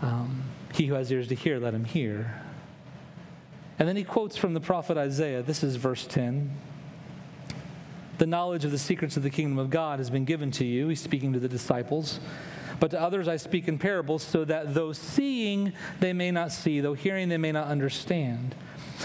um, 0.00 0.44
He 0.72 0.86
who 0.86 0.94
has 0.94 1.12
ears 1.12 1.28
to 1.28 1.34
hear, 1.34 1.58
let 1.58 1.74
him 1.74 1.84
hear. 1.84 2.42
And 3.78 3.86
then 3.86 3.96
he 3.96 4.04
quotes 4.04 4.36
from 4.36 4.54
the 4.54 4.60
prophet 4.60 4.96
Isaiah. 4.96 5.42
This 5.42 5.62
is 5.62 5.76
verse 5.76 6.06
10. 6.06 6.50
The 8.18 8.26
knowledge 8.26 8.64
of 8.64 8.70
the 8.70 8.78
secrets 8.78 9.16
of 9.16 9.22
the 9.22 9.30
kingdom 9.30 9.58
of 9.58 9.70
God 9.70 9.98
has 9.98 10.08
been 10.08 10.24
given 10.24 10.50
to 10.52 10.64
you. 10.64 10.88
He's 10.88 11.00
speaking 11.00 11.32
to 11.34 11.38
the 11.38 11.48
disciples. 11.48 12.18
But 12.80 12.92
to 12.92 13.00
others 13.00 13.28
I 13.28 13.36
speak 13.36 13.68
in 13.68 13.78
parables, 13.78 14.22
so 14.22 14.44
that 14.46 14.72
though 14.72 14.92
seeing 14.92 15.72
they 16.00 16.12
may 16.12 16.30
not 16.30 16.50
see, 16.50 16.80
though 16.80 16.94
hearing 16.94 17.28
they 17.28 17.38
may 17.38 17.52
not 17.52 17.66
understand. 17.66 18.54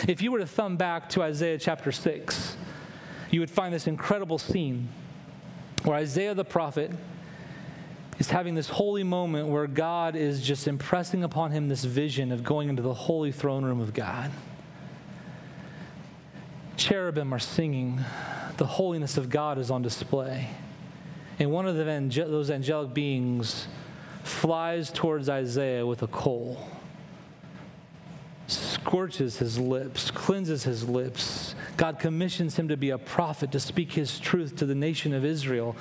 If 0.07 0.21
you 0.21 0.31
were 0.31 0.39
to 0.39 0.47
thumb 0.47 0.77
back 0.77 1.09
to 1.09 1.23
Isaiah 1.23 1.57
chapter 1.57 1.91
6, 1.91 2.55
you 3.31 3.41
would 3.41 3.51
find 3.51 3.73
this 3.73 3.87
incredible 3.87 4.37
scene 4.37 4.89
where 5.87 5.95
Isaiah 5.95 6.35
the 6.35 6.43
prophet 6.43 6.91
is 8.19 8.29
having 8.29 8.55
this 8.55 8.67
holy 8.67 9.03
moment 9.03 9.47
where 9.47 9.67
God 9.67 10.17
is 10.17 10.41
just 10.41 10.67
impressing 10.67 11.23
upon 11.23 11.51
him 11.51 11.69
this 11.69 11.85
vision 11.85 12.33
of 12.33 12.43
going 12.43 12.67
into 12.67 12.81
the 12.81 12.93
holy 12.93 13.31
throne 13.31 13.63
room 13.63 13.79
of 13.79 13.93
God. 13.93 14.29
Cherubim 16.75 17.33
are 17.33 17.39
singing, 17.39 18.01
the 18.57 18.65
holiness 18.65 19.17
of 19.17 19.29
God 19.29 19.57
is 19.57 19.71
on 19.71 19.81
display. 19.81 20.49
And 21.39 21.51
one 21.51 21.65
of 21.65 21.77
the, 21.77 21.85
those 22.25 22.51
angelic 22.51 22.93
beings 22.93 23.67
flies 24.23 24.91
towards 24.91 25.29
Isaiah 25.29 25.85
with 25.85 26.03
a 26.03 26.07
coal, 26.07 26.67
scorches 28.87 29.37
his 29.37 29.59
lips, 29.59 30.09
cleanses 30.11 30.63
his 30.63 30.87
lips, 30.87 31.55
God 31.75 31.99
commissions 31.99 32.55
him 32.55 32.69
to 32.69 32.77
be 32.77 32.91
a 32.91 32.97
prophet, 32.97 33.51
to 33.51 33.59
speak 33.59 33.91
his 33.91 34.17
truth 34.17 34.55
to 34.55 34.65
the 34.65 34.75
nation 34.75 35.13
of 35.13 35.25
Israel. 35.25 35.75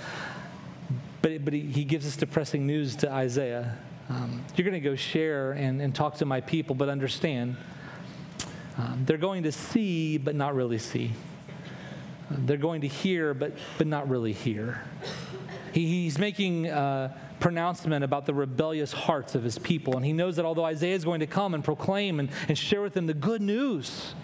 But, 1.22 1.44
but 1.44 1.54
he, 1.54 1.60
he 1.60 1.84
gives 1.84 2.04
us 2.04 2.16
depressing 2.16 2.66
news 2.66 2.96
to 2.96 3.12
Isaiah. 3.12 3.78
Um, 4.08 4.44
you're 4.56 4.68
going 4.68 4.82
to 4.82 4.88
go 4.88 4.96
share 4.96 5.52
and, 5.52 5.80
and 5.80 5.94
talk 5.94 6.16
to 6.16 6.24
my 6.24 6.40
people, 6.40 6.74
but 6.74 6.88
understand 6.88 7.56
um, 8.76 9.04
they're 9.06 9.18
going 9.18 9.44
to 9.44 9.52
see, 9.52 10.18
but 10.18 10.34
not 10.34 10.56
really 10.56 10.78
see. 10.78 11.12
Uh, 12.28 12.34
they're 12.38 12.56
going 12.56 12.80
to 12.80 12.88
hear, 12.88 13.34
but, 13.34 13.52
but 13.78 13.86
not 13.86 14.08
really 14.08 14.32
hear. 14.32 14.82
He, 15.76 16.04
he's 16.04 16.18
making 16.18 16.68
a 16.68 17.14
pronouncement 17.38 18.02
about 18.02 18.24
the 18.24 18.32
rebellious 18.32 18.94
hearts 18.94 19.34
of 19.34 19.42
his 19.42 19.58
people. 19.58 19.94
And 19.94 20.06
he 20.06 20.14
knows 20.14 20.36
that 20.36 20.46
although 20.46 20.64
Isaiah 20.64 20.94
is 20.94 21.04
going 21.04 21.20
to 21.20 21.26
come 21.26 21.52
and 21.52 21.62
proclaim 21.62 22.18
and, 22.18 22.30
and 22.48 22.56
share 22.56 22.80
with 22.80 22.94
them 22.94 23.06
the 23.06 23.12
good 23.12 23.42
news, 23.42 24.14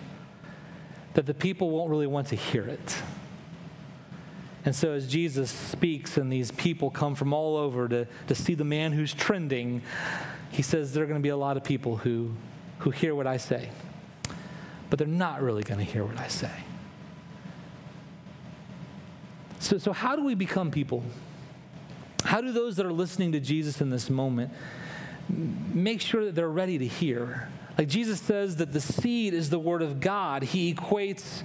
that 1.12 1.26
the 1.26 1.34
people 1.34 1.68
won't 1.68 1.90
really 1.90 2.06
want 2.06 2.28
to 2.28 2.36
hear 2.36 2.62
it. 2.62 2.96
And 4.64 4.74
so, 4.74 4.92
as 4.92 5.06
Jesus 5.06 5.50
speaks 5.50 6.16
and 6.16 6.32
these 6.32 6.50
people 6.52 6.88
come 6.88 7.14
from 7.14 7.34
all 7.34 7.58
over 7.58 7.86
to, 7.86 8.06
to 8.28 8.34
see 8.34 8.54
the 8.54 8.64
man 8.64 8.92
who's 8.92 9.12
trending, 9.12 9.82
he 10.52 10.62
says 10.62 10.94
there 10.94 11.04
are 11.04 11.06
going 11.06 11.20
to 11.20 11.22
be 11.22 11.28
a 11.28 11.36
lot 11.36 11.58
of 11.58 11.64
people 11.64 11.98
who, 11.98 12.32
who 12.78 12.92
hear 12.92 13.14
what 13.14 13.26
I 13.26 13.36
say, 13.36 13.68
but 14.88 14.98
they're 14.98 15.06
not 15.06 15.42
really 15.42 15.64
going 15.64 15.84
to 15.84 15.92
hear 15.92 16.02
what 16.02 16.18
I 16.18 16.28
say. 16.28 16.64
So, 19.58 19.76
so, 19.76 19.92
how 19.92 20.16
do 20.16 20.24
we 20.24 20.34
become 20.34 20.70
people? 20.70 21.04
How 22.24 22.40
do 22.40 22.52
those 22.52 22.76
that 22.76 22.86
are 22.86 22.92
listening 22.92 23.32
to 23.32 23.40
Jesus 23.40 23.80
in 23.80 23.90
this 23.90 24.08
moment 24.08 24.52
make 25.28 26.00
sure 26.00 26.24
that 26.24 26.34
they're 26.34 26.48
ready 26.48 26.78
to 26.78 26.86
hear? 26.86 27.48
Like 27.78 27.88
Jesus 27.88 28.20
says 28.20 28.56
that 28.56 28.72
the 28.72 28.80
seed 28.80 29.34
is 29.34 29.50
the 29.50 29.58
word 29.58 29.82
of 29.82 30.00
God, 30.00 30.42
he 30.42 30.74
equates 30.74 31.42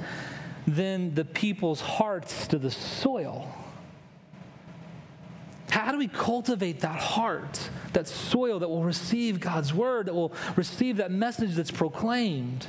then 0.68 1.16
the 1.16 1.24
people's 1.24 1.80
hearts 1.80 2.48
to 2.48 2.60
the 2.60 2.70
soil. 2.70 3.48
How 5.70 5.92
do 5.92 5.98
we 5.98 6.08
cultivate 6.08 6.82
that 6.82 7.00
heart, 7.00 7.70
that 7.94 8.08
soil 8.08 8.60
that 8.60 8.68
will 8.68 8.84
receive 8.84 9.40
God's 9.40 9.74
word, 9.74 10.08
that 10.08 10.13
will 10.13 10.34
receive 10.56 10.98
that 10.98 11.12
message 11.12 11.56
that's 11.56 11.72
proclaimed? 11.72 12.68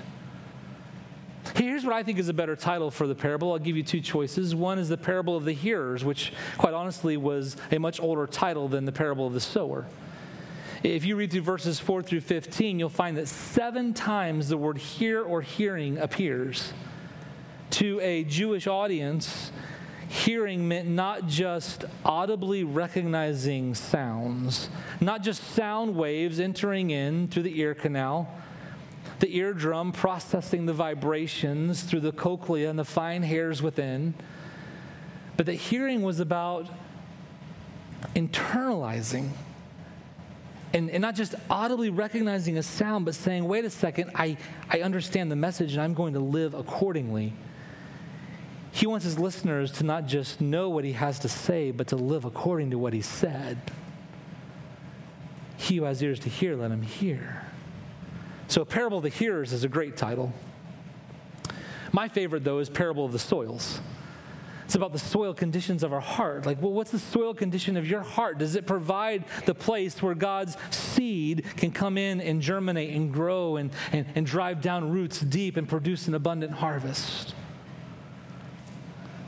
Here's 1.55 1.85
what 1.85 1.95
I 1.95 2.03
think 2.03 2.19
is 2.19 2.29
a 2.29 2.35
better 2.35 2.57
title 2.57 2.91
for 2.91 3.07
the 3.07 3.15
parable. 3.15 3.53
I'll 3.53 3.59
give 3.59 3.77
you 3.77 3.83
two 3.83 4.01
choices. 4.01 4.55
One 4.55 4.79
is 4.79 4.89
the 4.89 4.97
parable 4.97 5.37
of 5.37 5.45
the 5.45 5.53
hearers, 5.53 6.05
which, 6.05 6.33
quite 6.57 6.75
honestly, 6.75 7.17
was 7.17 7.57
a 7.71 7.79
much 7.79 8.01
older 8.01 8.27
title 8.27 8.69
than 8.69 8.85
the 8.85 8.93
parable 8.93 9.27
of 9.27 9.33
the 9.33 9.41
sower. 9.41 9.87
If 10.83 11.05
you 11.05 11.17
read 11.17 11.33
through 11.33 11.43
verses 11.43 11.81
4 11.81 12.03
through 12.03 12.21
15, 12.21 12.79
you'll 12.79 12.89
find 12.89 13.17
that 13.17 13.27
seven 13.27 13.95
times 13.95 14.49
the 14.49 14.57
word 14.57 14.79
hear 14.79 15.23
or 15.23 15.43
hearing 15.43 15.99
appears. 15.99 16.73
To 17.71 18.01
a 18.01 18.25
Jewish 18.25 18.67
audience, 18.67 19.51
hearing 20.09 20.69
meant 20.69 20.89
not 20.89 21.27
just 21.27 21.85
audibly 22.05 22.65
recognizing 22.65 23.75
sounds, 23.75 24.71
not 25.01 25.23
just 25.23 25.43
sound 25.55 25.95
waves 25.95 26.41
entering 26.41 26.91
in 26.91 27.29
through 27.29 27.43
the 27.43 27.61
ear 27.61 27.75
canal, 27.75 28.33
the 29.20 29.37
eardrum 29.37 29.92
processing 29.92 30.66
the 30.66 30.72
vibrations 30.72 31.83
through 31.83 32.00
the 32.00 32.12
cochlea 32.12 32.70
and 32.70 32.78
the 32.78 32.85
fine 32.85 33.22
hairs 33.22 33.62
within, 33.62 34.14
but 35.37 35.46
that 35.46 35.54
hearing 35.54 36.02
was 36.02 36.20
about 36.20 36.68
internalizing 38.14 39.31
and, 40.74 40.90
and 40.90 41.00
not 41.00 41.14
just 41.14 41.35
audibly 41.48 41.90
recognizing 41.90 42.59
a 42.59 42.62
sound, 42.62 43.04
but 43.04 43.14
saying, 43.14 43.46
wait 43.46 43.64
a 43.64 43.70
second, 43.70 44.11
I, 44.14 44.37
I 44.68 44.81
understand 44.81 45.31
the 45.31 45.37
message 45.37 45.72
and 45.72 45.83
I'm 45.83 45.94
going 45.94 46.12
to 46.12 46.20
live 46.20 46.54
accordingly. 46.54 47.33
He 48.70 48.87
wants 48.87 49.04
his 49.04 49.18
listeners 49.18 49.72
to 49.72 49.85
not 49.85 50.07
just 50.07 50.40
know 50.40 50.68
what 50.68 50.85
he 50.85 50.92
has 50.92 51.18
to 51.20 51.28
say, 51.28 51.70
but 51.70 51.88
to 51.88 51.96
live 51.96 52.24
according 52.26 52.70
to 52.72 52.78
what 52.78 52.92
he 52.92 53.00
said. 53.00 53.59
He 55.57 55.76
who 55.76 55.85
has 55.85 56.02
ears 56.02 56.20
to 56.20 56.28
hear, 56.28 56.54
let 56.54 56.70
him 56.70 56.83
hear. 56.83 57.48
So, 58.49 58.65
Parable 58.65 58.97
of 58.97 59.03
the 59.03 59.11
Hearers 59.11 59.53
is 59.53 59.63
a 59.63 59.69
great 59.69 59.97
title. 59.97 60.33
My 61.93 62.09
favorite, 62.09 62.45
though, 62.45 62.59
is 62.59 62.71
Parable 62.71 63.05
of 63.05 63.13
the 63.13 63.19
Soils. 63.19 63.81
It's 64.65 64.75
about 64.75 64.93
the 64.93 64.99
soil 64.99 65.33
conditions 65.35 65.83
of 65.83 65.93
our 65.93 66.01
heart. 66.01 66.47
Like, 66.47 66.61
well, 66.61 66.73
what's 66.73 66.91
the 66.91 66.99
soil 66.99 67.35
condition 67.35 67.77
of 67.77 67.87
your 67.87 68.01
heart? 68.01 68.39
Does 68.39 68.55
it 68.55 68.67
provide 68.67 69.25
the 69.45 69.55
place 69.55 70.03
where 70.03 70.15
God's 70.15 70.57
seed 70.71 71.45
can 71.57 71.71
come 71.71 71.97
in 71.97 72.21
and 72.21 72.41
germinate 72.43 72.95
and 72.95 73.13
grow 73.13 73.57
and, 73.57 73.71
and, 73.93 74.07
and 74.15 74.27
drive 74.27 74.61
down 74.61 74.91
roots 74.91 75.21
deep 75.21 75.57
and 75.57 75.69
produce 75.69 76.09
an 76.09 76.15
abundant 76.15 76.53
harvest? 76.53 77.35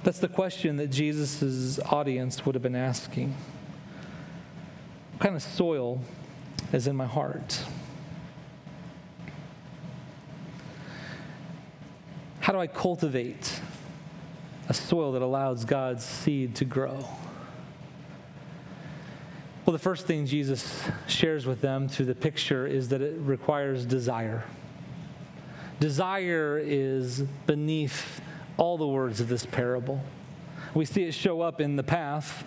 That's 0.03 0.19
the 0.19 0.29
question 0.29 0.77
that 0.77 0.89
Jesus' 0.89 1.79
audience 1.79 2.45
would 2.45 2.55
have 2.55 2.63
been 2.63 2.77
asking. 2.77 3.35
What 5.13 5.21
kind 5.21 5.37
of 5.37 5.43
soil 5.43 6.03
is 6.73 6.87
in 6.87 6.97
my 6.97 7.07
heart? 7.07 7.65
How 12.41 12.55
do 12.55 12.59
I 12.59 12.67
cultivate 12.67 13.61
a 14.69 14.75
soil 14.75 15.13
that 15.13 15.21
allows 15.21 15.67
God's 15.67 16.05
seed 16.05 16.55
to 16.57 16.65
grow? 16.65 17.07
Well, 19.67 19.73
the 19.73 19.79
first 19.79 20.07
thing 20.07 20.25
Jesus 20.25 20.83
shares 21.07 21.45
with 21.45 21.61
them 21.61 21.87
through 21.87 22.07
the 22.07 22.15
picture 22.15 22.67
is 22.67 22.89
that 22.89 23.03
it 23.03 23.15
requires 23.21 23.85
desire. 23.85 24.45
Desire 25.81 26.59
is 26.59 27.21
beneath 27.47 28.23
all 28.57 28.79
the 28.79 28.89
words 28.89 29.21
of 29.21 29.29
this 29.29 29.45
parable. 29.45 30.03
We 30.73 30.87
see 30.87 31.05
it 31.05 31.13
show 31.13 31.43
up 31.43 31.61
in 31.61 31.77
the 31.77 31.83
path. 31.83 32.43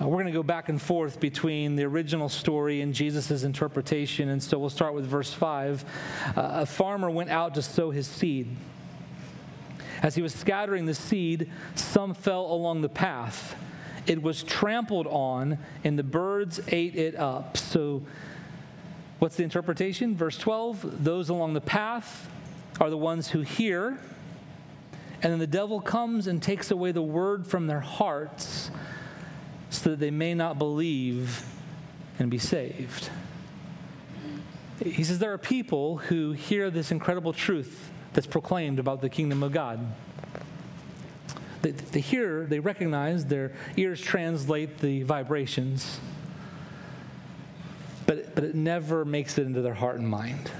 Uh, 0.00 0.08
we're 0.08 0.16
going 0.16 0.26
to 0.26 0.32
go 0.32 0.42
back 0.42 0.68
and 0.68 0.80
forth 0.80 1.20
between 1.20 1.74
the 1.74 1.84
original 1.84 2.28
story 2.28 2.82
and 2.82 2.92
Jesus' 2.92 3.44
interpretation. 3.44 4.28
And 4.28 4.42
so 4.42 4.58
we'll 4.58 4.70
start 4.70 4.92
with 4.92 5.06
verse 5.06 5.32
5. 5.32 5.84
Uh, 6.26 6.32
a 6.36 6.66
farmer 6.66 7.10
went 7.10 7.30
out 7.30 7.54
to 7.54 7.62
sow 7.62 7.90
his 7.90 8.06
seed. 8.06 8.56
As 10.02 10.14
he 10.14 10.22
was 10.22 10.34
scattering 10.34 10.86
the 10.86 10.94
seed, 10.94 11.50
some 11.74 12.14
fell 12.14 12.50
along 12.52 12.80
the 12.80 12.88
path. 12.88 13.54
It 14.06 14.22
was 14.22 14.42
trampled 14.42 15.06
on, 15.06 15.58
and 15.84 15.98
the 15.98 16.02
birds 16.02 16.60
ate 16.68 16.96
it 16.96 17.14
up. 17.16 17.56
So, 17.56 18.02
what's 19.18 19.36
the 19.36 19.44
interpretation? 19.44 20.16
Verse 20.16 20.38
12 20.38 21.04
those 21.04 21.28
along 21.28 21.52
the 21.52 21.60
path 21.60 22.28
are 22.80 22.88
the 22.88 22.96
ones 22.96 23.28
who 23.28 23.42
hear, 23.42 23.98
and 25.22 25.32
then 25.32 25.38
the 25.38 25.46
devil 25.46 25.80
comes 25.80 26.26
and 26.26 26.42
takes 26.42 26.70
away 26.70 26.92
the 26.92 27.02
word 27.02 27.46
from 27.46 27.66
their 27.66 27.80
hearts 27.80 28.70
so 29.68 29.90
that 29.90 30.00
they 30.00 30.10
may 30.10 30.32
not 30.32 30.58
believe 30.58 31.44
and 32.18 32.30
be 32.30 32.38
saved. 32.38 33.10
He 34.82 35.04
says 35.04 35.18
there 35.18 35.32
are 35.32 35.38
people 35.38 35.98
who 35.98 36.32
hear 36.32 36.70
this 36.70 36.90
incredible 36.90 37.34
truth 37.34 37.89
that's 38.12 38.26
proclaimed 38.26 38.78
about 38.78 39.00
the 39.00 39.08
kingdom 39.08 39.42
of 39.42 39.52
God. 39.52 39.80
They, 41.62 41.72
they 41.72 42.00
hear, 42.00 42.46
they 42.46 42.60
recognize, 42.60 43.26
their 43.26 43.52
ears 43.76 44.00
translate 44.00 44.78
the 44.78 45.02
vibrations, 45.02 46.00
but, 48.06 48.34
but 48.34 48.44
it 48.44 48.54
never 48.54 49.04
makes 49.04 49.38
it 49.38 49.46
into 49.46 49.60
their 49.60 49.74
heart 49.74 49.98
and 49.98 50.08
mind. 50.08 50.50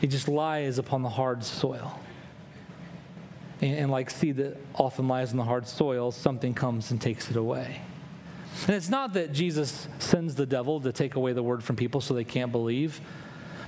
It 0.00 0.06
just 0.06 0.28
lies 0.28 0.78
upon 0.78 1.02
the 1.02 1.08
hard 1.08 1.44
soil. 1.44 1.98
And, 3.60 3.76
and 3.76 3.90
like 3.90 4.10
seed 4.10 4.36
that 4.36 4.56
often 4.74 5.08
lies 5.08 5.32
in 5.32 5.36
the 5.36 5.44
hard 5.44 5.66
soil, 5.66 6.12
something 6.12 6.54
comes 6.54 6.90
and 6.90 7.00
takes 7.00 7.30
it 7.30 7.36
away. 7.36 7.82
And 8.66 8.76
it's 8.76 8.88
not 8.88 9.14
that 9.14 9.32
Jesus 9.32 9.88
sends 9.98 10.34
the 10.34 10.46
devil 10.46 10.80
to 10.80 10.92
take 10.92 11.16
away 11.16 11.32
the 11.32 11.42
word 11.42 11.64
from 11.64 11.76
people 11.76 12.00
so 12.00 12.14
they 12.14 12.24
can't 12.24 12.52
believe. 12.52 13.00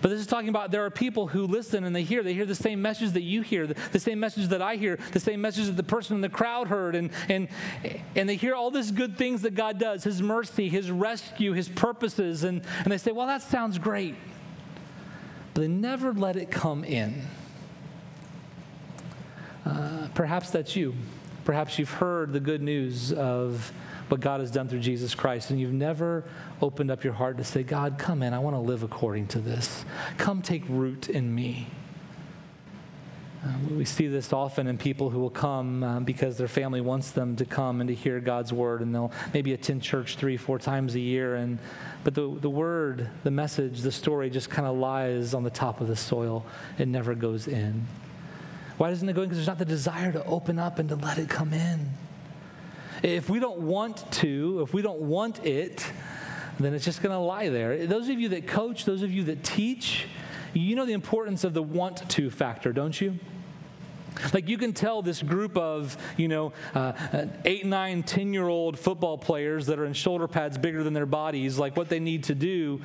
But 0.02 0.10
this 0.10 0.20
is 0.20 0.26
talking 0.26 0.48
about 0.48 0.72
there 0.72 0.84
are 0.84 0.90
people 0.90 1.28
who 1.28 1.46
listen 1.46 1.84
and 1.84 1.94
they 1.94 2.02
hear. 2.02 2.24
They 2.24 2.34
hear 2.34 2.44
the 2.44 2.56
same 2.56 2.82
message 2.82 3.12
that 3.12 3.22
you 3.22 3.40
hear, 3.40 3.68
the, 3.68 4.00
same 4.00 4.18
message 4.18 4.48
that 4.48 4.60
I 4.60 4.74
hear, 4.74 4.98
the 5.12 5.20
same 5.20 5.40
message 5.40 5.66
that 5.66 5.76
the 5.76 5.84
person 5.84 6.16
in 6.16 6.20
the 6.20 6.28
crowd 6.28 6.66
heard. 6.66 6.96
And, 6.96 7.10
and, 7.28 7.46
and 8.16 8.28
they 8.28 8.34
hear 8.34 8.56
all 8.56 8.72
these 8.72 8.90
good 8.90 9.16
things 9.16 9.42
that 9.42 9.54
God 9.54 9.78
does 9.78 10.02
His 10.02 10.20
mercy, 10.20 10.68
His 10.68 10.90
rescue, 10.90 11.52
His 11.52 11.68
purposes. 11.68 12.42
And, 12.42 12.62
and 12.82 12.92
they 12.92 12.98
say, 12.98 13.12
well, 13.12 13.28
that 13.28 13.42
sounds 13.42 13.78
great. 13.78 14.16
But 15.54 15.60
they 15.60 15.68
never 15.68 16.12
let 16.12 16.34
it 16.34 16.50
come 16.50 16.82
in. 16.82 17.22
Uh, 19.64 20.08
perhaps 20.16 20.50
that's 20.50 20.74
you. 20.74 20.94
Perhaps 21.44 21.78
you've 21.78 21.90
heard 21.90 22.32
the 22.32 22.40
good 22.40 22.60
news 22.60 23.12
of 23.12 23.72
what 24.12 24.20
God 24.20 24.40
has 24.40 24.50
done 24.50 24.68
through 24.68 24.80
Jesus 24.80 25.14
Christ, 25.14 25.48
and 25.48 25.58
you've 25.58 25.72
never 25.72 26.24
opened 26.60 26.90
up 26.90 27.02
your 27.02 27.14
heart 27.14 27.38
to 27.38 27.44
say, 27.44 27.62
God, 27.62 27.96
come 27.96 28.22
in. 28.22 28.34
I 28.34 28.40
want 28.40 28.54
to 28.54 28.60
live 28.60 28.82
according 28.82 29.28
to 29.28 29.38
this. 29.38 29.86
Come 30.18 30.42
take 30.42 30.64
root 30.68 31.08
in 31.08 31.34
me. 31.34 31.66
Uh, 33.42 33.48
we 33.70 33.86
see 33.86 34.08
this 34.08 34.30
often 34.30 34.66
in 34.66 34.76
people 34.76 35.08
who 35.08 35.18
will 35.18 35.30
come 35.30 35.82
uh, 35.82 36.00
because 36.00 36.36
their 36.36 36.46
family 36.46 36.82
wants 36.82 37.12
them 37.12 37.36
to 37.36 37.46
come 37.46 37.80
and 37.80 37.88
to 37.88 37.94
hear 37.94 38.20
God's 38.20 38.52
word, 38.52 38.82
and 38.82 38.94
they'll 38.94 39.12
maybe 39.32 39.54
attend 39.54 39.82
church 39.82 40.16
three, 40.16 40.36
four 40.36 40.58
times 40.58 40.94
a 40.94 41.00
year. 41.00 41.36
And 41.36 41.58
but 42.04 42.14
the 42.14 42.36
the 42.38 42.50
word, 42.50 43.08
the 43.24 43.30
message, 43.30 43.80
the 43.80 43.90
story 43.90 44.28
just 44.28 44.50
kind 44.50 44.68
of 44.68 44.76
lies 44.76 45.32
on 45.32 45.42
the 45.42 45.50
top 45.50 45.80
of 45.80 45.88
the 45.88 45.96
soil. 45.96 46.44
It 46.78 46.86
never 46.86 47.14
goes 47.14 47.48
in. 47.48 47.86
Why 48.76 48.90
doesn't 48.90 49.08
it 49.08 49.14
go 49.14 49.22
in? 49.22 49.30
Because 49.30 49.38
there's 49.38 49.48
not 49.48 49.58
the 49.58 49.64
desire 49.64 50.12
to 50.12 50.22
open 50.26 50.58
up 50.58 50.78
and 50.78 50.90
to 50.90 50.96
let 50.96 51.16
it 51.16 51.30
come 51.30 51.54
in. 51.54 51.92
If 53.02 53.28
we 53.28 53.40
don't 53.40 53.58
want 53.58 54.10
to, 54.12 54.60
if 54.62 54.72
we 54.72 54.80
don't 54.80 55.00
want 55.00 55.44
it, 55.44 55.84
then 56.60 56.72
it's 56.74 56.84
just 56.84 57.02
going 57.02 57.12
to 57.12 57.18
lie 57.18 57.48
there. 57.48 57.86
Those 57.86 58.08
of 58.08 58.20
you 58.20 58.28
that 58.30 58.46
coach, 58.46 58.84
those 58.84 59.02
of 59.02 59.10
you 59.10 59.24
that 59.24 59.42
teach, 59.42 60.06
you 60.54 60.76
know 60.76 60.86
the 60.86 60.92
importance 60.92 61.44
of 61.44 61.54
the 61.54 61.62
want 61.62 62.08
to 62.10 62.30
factor, 62.30 62.72
don't 62.72 62.98
you? 63.00 63.18
Like 64.32 64.48
you 64.48 64.58
can 64.58 64.72
tell 64.72 65.02
this 65.02 65.22
group 65.22 65.56
of, 65.56 65.96
you 66.16 66.28
know, 66.28 66.52
uh, 66.74 66.92
eight, 67.44 67.66
nine, 67.66 68.02
ten 68.02 68.32
year 68.32 68.46
old 68.46 68.78
football 68.78 69.18
players 69.18 69.66
that 69.66 69.78
are 69.78 69.86
in 69.86 69.94
shoulder 69.94 70.28
pads 70.28 70.58
bigger 70.58 70.84
than 70.84 70.92
their 70.92 71.06
bodies, 71.06 71.58
like 71.58 71.76
what 71.76 71.88
they 71.88 71.98
need 71.98 72.24
to 72.24 72.34
do. 72.34 72.80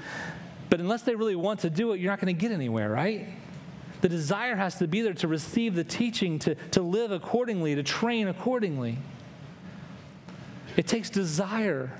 But 0.69 0.79
unless 0.79 1.03
they 1.03 1.15
really 1.15 1.35
want 1.35 1.59
to 1.61 1.69
do 1.69 1.91
it, 1.91 1.99
you're 1.99 2.11
not 2.11 2.19
going 2.19 2.33
to 2.33 2.39
get 2.39 2.51
anywhere, 2.51 2.89
right? 2.89 3.27
The 4.01 4.09
desire 4.09 4.55
has 4.55 4.75
to 4.79 4.87
be 4.87 5.01
there 5.01 5.13
to 5.15 5.27
receive 5.27 5.75
the 5.75 5.83
teaching, 5.83 6.39
to, 6.39 6.55
to 6.71 6.81
live 6.81 7.11
accordingly, 7.11 7.75
to 7.75 7.83
train 7.83 8.27
accordingly. 8.27 8.97
It 10.77 10.85
takes 10.85 11.09
desire 11.09 11.91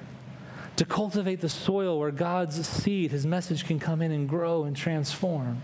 to 0.76 0.86
cultivate 0.86 1.42
the 1.42 1.50
soil 1.50 2.00
where 2.00 2.12
God's 2.12 2.66
seed, 2.66 3.10
his 3.12 3.26
message, 3.26 3.66
can 3.66 3.80
come 3.80 4.04
in 4.04 4.12
and 4.12 4.30
grow 4.30 4.66
and 4.66 4.78
transform. 4.78 5.64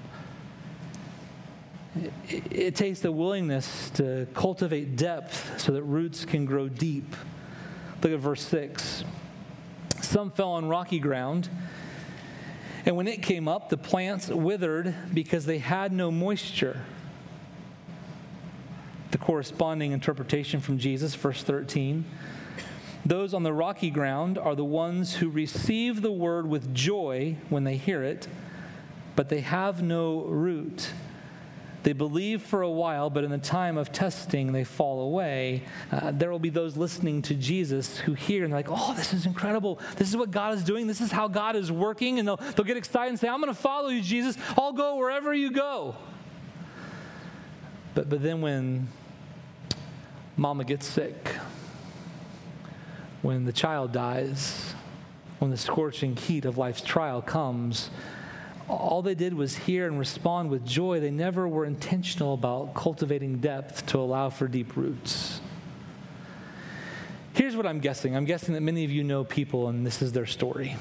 It, 2.28 2.44
it, 2.52 2.76
takes 2.76 3.02
the 3.02 3.12
willingness 3.12 3.92
to 3.92 4.26
cultivate 4.34 4.96
depth 4.96 5.62
so 5.62 5.74
that 5.74 5.84
roots 5.84 6.26
can 6.26 6.46
grow 6.46 6.68
deep. 6.68 7.16
Look 8.02 8.12
at 8.12 8.20
verse 8.20 8.42
6. 8.48 9.04
Some 10.02 10.32
fell 10.32 10.54
on 10.54 10.68
rocky 10.68 10.98
ground, 10.98 11.50
and 12.88 12.98
when 12.98 13.08
it 13.08 13.22
came 13.22 13.48
up, 13.48 13.70
the 13.70 13.78
plants 13.78 14.28
withered 14.28 14.96
because 15.14 15.46
they 15.46 15.60
had 15.60 15.94
no 15.94 16.10
moisture. 16.10 16.82
The 19.12 19.20
corresponding 19.20 19.92
interpretation 19.92 20.60
from 20.60 20.80
Jesus, 20.80 21.14
verse 21.14 21.44
13 21.44 22.04
those 23.06 23.34
on 23.34 23.44
the 23.44 23.54
rocky 23.54 23.90
ground 23.90 24.38
are 24.38 24.56
the 24.56 24.64
ones 24.64 25.16
who 25.16 25.30
receive 25.30 26.02
the 26.02 26.12
word 26.12 26.48
with 26.48 26.74
joy 26.74 27.36
when 27.50 27.66
they 27.66 27.76
hear 27.76 28.04
it, 28.04 28.28
but 29.16 29.30
they 29.30 29.42
have 29.42 29.84
no 29.84 30.22
root. 30.22 30.90
They 31.84 31.92
believe 31.92 32.42
for 32.42 32.62
a 32.62 32.70
while, 32.70 33.10
but 33.10 33.26
in 33.26 33.30
the 33.30 33.38
time 33.38 33.78
of 33.78 33.92
testing, 33.92 34.54
they 34.54 34.64
fall 34.64 35.02
away. 35.02 35.64
Uh, 35.92 36.12
there 36.12 36.32
will 36.32 36.40
be 36.40 36.50
those 36.50 36.78
listening 36.78 37.22
to 37.24 37.36
Jesus 37.36 37.98
who 37.98 38.14
hear 38.14 38.46
and 38.46 38.54
they're 38.54 38.60
like, 38.60 38.70
oh, 38.70 38.94
this 38.96 39.14
is 39.14 39.26
incredible. 39.26 39.80
This 39.98 40.08
is 40.08 40.16
what 40.16 40.32
God 40.32 40.54
is 40.54 40.64
doing. 40.64 40.88
This 40.88 41.02
is 41.02 41.12
how 41.12 41.28
God 41.28 41.58
is 41.58 41.74
working. 41.74 42.20
And 42.20 42.28
they'll, 42.28 42.38
they'll 42.38 42.66
get 42.66 42.78
excited 42.78 43.10
and 43.10 43.20
say, 43.20 43.28
I'm 43.28 43.42
going 43.42 43.54
to 43.54 43.60
follow 43.60 43.90
you, 43.90 44.02
Jesus. 44.02 44.38
I'll 44.58 44.72
go 44.72 44.96
wherever 44.96 45.34
you 45.34 45.52
go. 45.52 45.98
But, 47.96 48.10
but 48.10 48.24
then 48.24 48.40
when 48.40 48.88
mama 50.38 50.64
gets 50.64 50.88
sick, 50.88 51.36
when 53.24 53.46
the 53.46 53.54
child 53.54 53.92
dies, 53.92 54.76
when 55.40 55.50
the 55.50 55.58
scorching 55.58 56.16
heat 56.16 56.46
of 56.46 56.58
life's 56.58 56.82
trial 56.82 57.22
comes, 57.22 57.90
all 58.68 59.02
they 59.02 59.16
did 59.16 59.34
was 59.34 59.56
hear 59.56 59.88
and 59.88 59.98
respond 59.98 60.50
with 60.50 60.66
joy. 60.66 61.00
They 61.00 61.10
never 61.10 61.48
were 61.48 61.66
intentional 61.66 62.34
about 62.34 62.76
cultivating 62.76 63.40
depth 63.40 63.86
to 63.88 63.98
allow 63.98 64.30
for 64.30 64.48
deep 64.48 64.76
roots. 64.78 65.42
Here's 67.34 67.56
what 67.56 67.66
I'm 67.66 67.80
guessing 67.80 68.16
I'm 68.16 68.26
guessing 68.26 68.54
that 68.54 68.62
many 68.62 68.86
of 68.86 68.92
you 68.92 69.04
know 69.04 69.24
people, 69.24 69.70
and 69.70 69.86
this 69.86 70.02
is 70.02 70.12
their 70.12 70.28
story. 70.28 70.76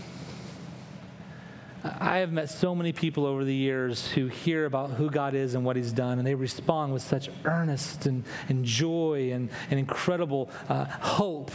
I 1.84 2.18
have 2.18 2.32
met 2.32 2.48
so 2.48 2.76
many 2.76 2.92
people 2.92 3.26
over 3.26 3.44
the 3.44 3.54
years 3.54 4.08
who 4.12 4.28
hear 4.28 4.66
about 4.66 4.90
who 4.90 5.10
God 5.10 5.34
is 5.34 5.54
and 5.54 5.64
what 5.64 5.74
He's 5.74 5.92
done, 5.92 6.18
and 6.18 6.26
they 6.26 6.34
respond 6.34 6.92
with 6.92 7.02
such 7.02 7.28
earnest 7.44 8.06
and, 8.06 8.22
and 8.48 8.64
joy 8.64 9.32
and, 9.32 9.48
and 9.70 9.80
incredible 9.80 10.50
uh, 10.68 10.84
hope. 10.84 11.50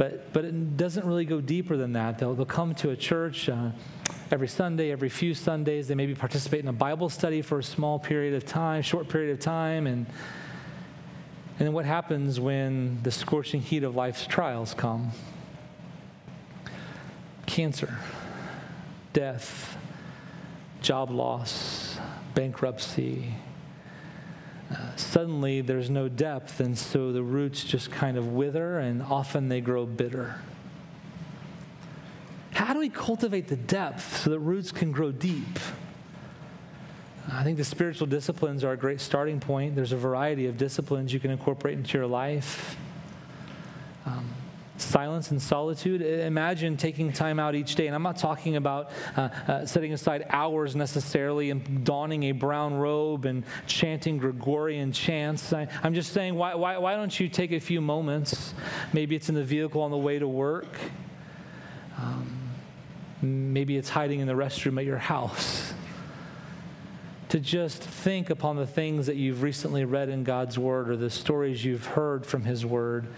But, 0.00 0.32
but 0.32 0.46
it 0.46 0.78
doesn't 0.78 1.04
really 1.04 1.26
go 1.26 1.42
deeper 1.42 1.76
than 1.76 1.92
that. 1.92 2.18
They'll, 2.18 2.34
they'll 2.34 2.46
come 2.46 2.74
to 2.76 2.88
a 2.88 2.96
church. 2.96 3.50
Uh, 3.50 3.72
every 4.30 4.48
Sunday, 4.48 4.90
every 4.92 5.10
few 5.10 5.34
Sundays. 5.34 5.88
They 5.88 5.94
maybe 5.94 6.14
participate 6.14 6.60
in 6.60 6.68
a 6.68 6.72
Bible 6.72 7.10
study 7.10 7.42
for 7.42 7.58
a 7.58 7.62
small 7.62 7.98
period 7.98 8.32
of 8.32 8.46
time, 8.46 8.80
short 8.80 9.10
period 9.10 9.30
of 9.30 9.40
time. 9.40 9.86
And, 9.86 10.06
and 11.58 11.66
then 11.66 11.74
what 11.74 11.84
happens 11.84 12.40
when 12.40 13.02
the 13.02 13.10
scorching 13.10 13.60
heat 13.60 13.82
of 13.82 13.94
life's 13.94 14.26
trials 14.26 14.72
come? 14.72 15.10
Cancer, 17.44 17.98
death, 19.12 19.76
job 20.80 21.10
loss, 21.10 21.98
bankruptcy. 22.34 23.34
Suddenly 24.96 25.62
there's 25.62 25.90
no 25.90 26.08
depth, 26.08 26.60
and 26.60 26.78
so 26.78 27.12
the 27.12 27.22
roots 27.22 27.64
just 27.64 27.90
kind 27.90 28.16
of 28.16 28.28
wither, 28.28 28.78
and 28.78 29.02
often 29.02 29.48
they 29.48 29.60
grow 29.60 29.86
bitter. 29.86 30.40
How 32.52 32.72
do 32.74 32.78
we 32.78 32.88
cultivate 32.88 33.48
the 33.48 33.56
depth 33.56 34.18
so 34.18 34.30
that 34.30 34.38
roots 34.38 34.70
can 34.70 34.92
grow 34.92 35.10
deep? 35.10 35.58
I 37.32 37.42
think 37.42 37.58
the 37.58 37.64
spiritual 37.64 38.06
disciplines 38.06 38.64
are 38.64 38.72
a 38.72 38.76
great 38.76 39.00
starting 39.00 39.40
point. 39.40 39.74
There's 39.74 39.92
a 39.92 39.96
variety 39.96 40.46
of 40.46 40.56
disciplines 40.56 41.12
you 41.12 41.20
can 41.20 41.30
incorporate 41.30 41.76
into 41.78 41.96
your 41.98 42.06
life. 42.06 42.76
Um, 44.06 44.30
silence 44.80 45.30
and 45.30 45.40
solitude. 45.40 46.02
Imagine 46.02 46.76
taking 46.76 47.12
time 47.12 47.38
out 47.38 47.54
each 47.54 47.74
day, 47.74 47.86
and 47.86 47.94
I'm 47.94 48.02
not 48.02 48.16
talking 48.16 48.56
about 48.56 48.90
uh, 49.16 49.20
uh, 49.20 49.66
setting 49.66 49.92
aside 49.92 50.26
hours 50.30 50.74
necessarily 50.76 51.50
and 51.50 51.84
donning 51.84 52.24
a 52.24 52.32
brown 52.32 52.74
robe 52.74 53.24
and 53.24 53.44
chanting 53.66 54.18
Gregorian 54.18 54.92
chants. 54.92 55.52
I, 55.52 55.68
am 55.82 55.94
just 55.94 56.12
saying, 56.12 56.34
why, 56.34 56.54
why, 56.54 56.78
why 56.78 56.96
don't 56.96 57.18
you 57.18 57.28
take 57.28 57.52
a 57.52 57.60
few 57.60 57.80
moments? 57.80 58.54
Maybe 58.92 59.16
it's 59.16 59.28
in 59.28 59.34
the 59.34 59.44
vehicle 59.44 59.82
on 59.82 59.90
the 59.90 59.98
way 59.98 60.18
to 60.18 60.28
work. 60.28 60.68
Um, 61.98 62.40
Maybe 63.22 63.76
it's 63.76 63.90
hiding 63.90 64.20
in 64.20 64.26
the 64.26 64.32
restroom 64.32 64.78
at 64.78 64.86
your 64.86 64.98
house. 64.98 65.74
To 67.28 67.38
just 67.38 67.82
think 67.82 68.30
upon 68.30 68.56
the 68.56 68.66
things 68.66 69.06
that 69.06 69.16
you've 69.16 69.42
recently 69.42 69.84
read 69.84 70.08
in 70.08 70.24
God's 70.24 70.58
Word 70.58 70.88
or 70.88 70.96
the 70.96 71.10
stories 71.10 71.64
you've 71.64 71.86
heard 71.86 72.24
from 72.24 72.44
His 72.44 72.64
Word 72.64 73.08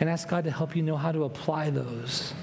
and 0.00 0.08
ask 0.08 0.28
God 0.28 0.44
to 0.44 0.50
help 0.50 0.76
you 0.76 0.82
know 0.82 0.96
how 0.96 1.12
to 1.12 1.24
apply 1.24 1.70
those. 1.70 2.34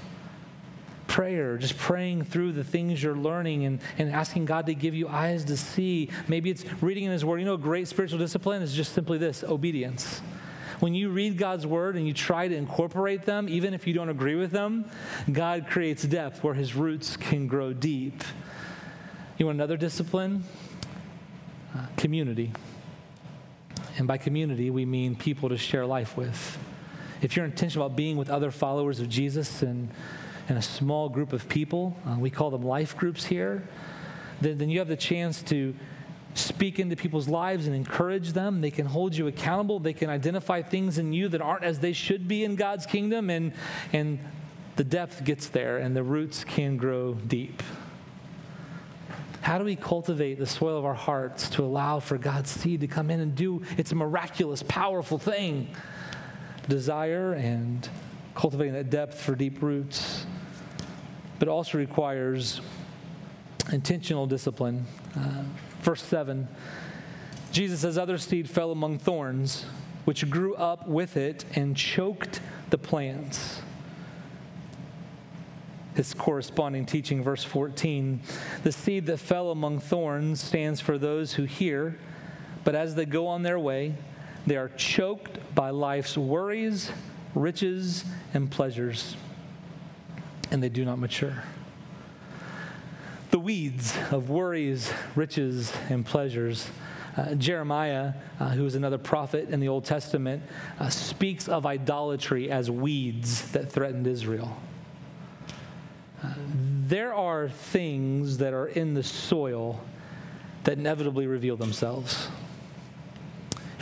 Prayer, 1.06 1.58
just 1.58 1.76
praying 1.76 2.24
through 2.24 2.52
the 2.52 2.64
things 2.64 3.02
you're 3.02 3.16
learning 3.16 3.66
and, 3.66 3.80
and 3.98 4.10
asking 4.10 4.46
God 4.46 4.66
to 4.66 4.74
give 4.74 4.94
you 4.94 5.08
eyes 5.08 5.44
to 5.44 5.56
see. 5.56 6.08
Maybe 6.26 6.48
it's 6.50 6.64
reading 6.82 7.04
in 7.04 7.12
His 7.12 7.24
Word. 7.24 7.38
You 7.38 7.44
know, 7.44 7.56
great 7.56 7.88
spiritual 7.88 8.18
discipline 8.18 8.62
is 8.62 8.72
just 8.72 8.94
simply 8.94 9.18
this 9.18 9.44
obedience. 9.44 10.22
When 10.82 10.94
you 10.94 11.10
read 11.10 11.38
God's 11.38 11.64
word 11.64 11.94
and 11.94 12.08
you 12.08 12.12
try 12.12 12.48
to 12.48 12.56
incorporate 12.56 13.22
them, 13.22 13.48
even 13.48 13.72
if 13.72 13.86
you 13.86 13.92
don't 13.92 14.08
agree 14.08 14.34
with 14.34 14.50
them, 14.50 14.84
God 15.30 15.68
creates 15.68 16.02
depth 16.02 16.42
where 16.42 16.54
his 16.54 16.74
roots 16.74 17.16
can 17.16 17.46
grow 17.46 17.72
deep. 17.72 18.24
You 19.38 19.46
want 19.46 19.58
another 19.58 19.76
discipline? 19.76 20.42
Uh, 21.72 21.86
community. 21.96 22.50
And 23.96 24.08
by 24.08 24.18
community, 24.18 24.70
we 24.70 24.84
mean 24.84 25.14
people 25.14 25.50
to 25.50 25.56
share 25.56 25.86
life 25.86 26.16
with. 26.16 26.58
If 27.22 27.36
you're 27.36 27.44
intentional 27.44 27.86
about 27.86 27.96
being 27.96 28.16
with 28.16 28.28
other 28.28 28.50
followers 28.50 28.98
of 28.98 29.08
Jesus 29.08 29.62
and, 29.62 29.88
and 30.48 30.58
a 30.58 30.62
small 30.62 31.08
group 31.08 31.32
of 31.32 31.48
people, 31.48 31.96
uh, 32.04 32.16
we 32.18 32.30
call 32.30 32.50
them 32.50 32.64
life 32.64 32.96
groups 32.96 33.24
here, 33.24 33.62
then, 34.40 34.58
then 34.58 34.68
you 34.68 34.80
have 34.80 34.88
the 34.88 34.96
chance 34.96 35.40
to 35.44 35.72
speak 36.34 36.80
into 36.80 36.96
people's 36.96 37.28
lives 37.28 37.68
and 37.68 37.76
encourage 37.76 38.32
them. 38.32 38.60
They 38.60 38.72
can 38.72 38.86
hold 38.86 39.14
you 39.14 39.28
accountable. 39.28 39.78
They 39.78 39.92
can 39.92 40.10
identify 40.10 40.62
things 40.62 40.98
in 40.98 41.12
you 41.12 41.28
that 41.28 41.40
aren't 41.40 41.62
as 41.62 41.78
they 41.78 41.92
should 41.92 42.26
be 42.26 42.42
in 42.42 42.56
God's 42.56 42.86
kingdom, 42.86 43.30
and, 43.30 43.52
and 43.92 44.18
the 44.74 44.84
depth 44.84 45.22
gets 45.24 45.48
there 45.48 45.78
and 45.78 45.94
the 45.94 46.02
roots 46.02 46.42
can 46.42 46.76
grow 46.76 47.14
deep. 47.14 47.62
How 49.42 49.58
do 49.58 49.64
we 49.64 49.76
cultivate 49.76 50.38
the 50.38 50.46
soil 50.46 50.78
of 50.78 50.84
our 50.84 50.94
hearts 50.94 51.50
to 51.50 51.62
allow 51.62 52.00
for 52.00 52.16
God's 52.16 52.50
seed 52.50 52.80
to 52.80 52.86
come 52.86 53.10
in 53.10 53.20
and 53.20 53.34
do 53.34 53.62
its 53.76 53.92
miraculous, 53.92 54.62
powerful 54.62 55.18
thing? 55.18 55.68
Desire 56.68 57.32
and 57.32 57.88
cultivating 58.34 58.74
that 58.74 58.90
depth 58.90 59.20
for 59.20 59.34
deep 59.34 59.62
roots, 59.62 60.26
but 61.38 61.48
also 61.48 61.78
requires 61.78 62.60
intentional 63.72 64.26
discipline. 64.26 64.86
Uh, 65.16 65.42
verse 65.82 66.02
7, 66.02 66.48
Jesus 67.52 67.80
says, 67.80 67.98
Other 67.98 68.18
seed 68.18 68.48
fell 68.48 68.70
among 68.70 68.98
thorns, 68.98 69.66
which 70.04 70.28
grew 70.30 70.54
up 70.54 70.88
with 70.88 71.16
it 71.16 71.44
and 71.54 71.76
choked 71.76 72.40
the 72.70 72.78
plants. 72.78 73.62
His 75.94 76.14
corresponding 76.14 76.86
teaching, 76.86 77.22
verse 77.22 77.44
14 77.44 78.20
the 78.62 78.72
seed 78.72 79.06
that 79.06 79.18
fell 79.18 79.50
among 79.50 79.80
thorns 79.80 80.40
stands 80.42 80.80
for 80.80 80.96
those 80.96 81.34
who 81.34 81.44
hear, 81.44 81.98
but 82.64 82.74
as 82.74 82.94
they 82.94 83.04
go 83.04 83.26
on 83.26 83.42
their 83.42 83.58
way, 83.58 83.94
they 84.46 84.56
are 84.56 84.68
choked 84.70 85.38
by 85.54 85.70
life's 85.70 86.16
worries, 86.16 86.90
riches, 87.34 88.04
and 88.34 88.50
pleasures, 88.50 89.16
and 90.50 90.62
they 90.62 90.68
do 90.68 90.84
not 90.84 90.98
mature 90.98 91.42
the 93.32 93.38
weeds 93.38 93.96
of 94.10 94.28
worries, 94.28 94.92
riches, 95.16 95.72
and 95.88 96.04
pleasures. 96.04 96.68
Uh, 97.16 97.34
Jeremiah, 97.34 98.12
uh, 98.38 98.50
who 98.50 98.66
is 98.66 98.74
another 98.74 98.98
prophet 98.98 99.48
in 99.48 99.58
the 99.58 99.68
Old 99.68 99.86
Testament, 99.86 100.42
uh, 100.78 100.90
speaks 100.90 101.48
of 101.48 101.64
idolatry 101.64 102.50
as 102.50 102.70
weeds 102.70 103.50
that 103.52 103.72
threatened 103.72 104.06
Israel. 104.06 104.54
Uh, 106.22 106.34
there 106.86 107.14
are 107.14 107.48
things 107.48 108.36
that 108.36 108.52
are 108.52 108.68
in 108.68 108.92
the 108.92 109.02
soil 109.02 109.80
that 110.64 110.76
inevitably 110.76 111.26
reveal 111.26 111.56
themselves. 111.56 112.28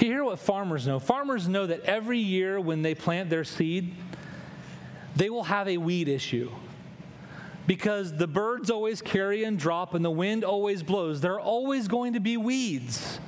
You 0.01 0.07
hear 0.07 0.25
what 0.25 0.39
farmers 0.39 0.87
know. 0.87 0.99
Farmers 0.99 1.47
know 1.47 1.67
that 1.67 1.81
every 1.81 2.19
year 2.19 2.59
when 2.59 2.81
they 2.81 2.95
plant 2.95 3.29
their 3.29 3.45
seed, 3.45 3.95
they 5.15 5.29
will 5.29 5.45
have 5.45 5.69
a 5.69 5.77
weed 5.77 6.09
issue 6.09 6.51
because 7.67 8.17
the 8.17 8.27
birds 8.27 8.71
always 8.71 9.03
carry 9.03 9.45
and 9.45 9.59
drop 9.59 9.93
and 9.93 10.03
the 10.03 10.11
wind 10.11 10.43
always 10.43 10.83
blows. 10.83 11.21
There 11.21 11.35
are 11.35 11.41
always 11.41 11.87
going 11.87 12.15
to 12.15 12.21
be 12.21 12.39
weeds. 12.39 13.21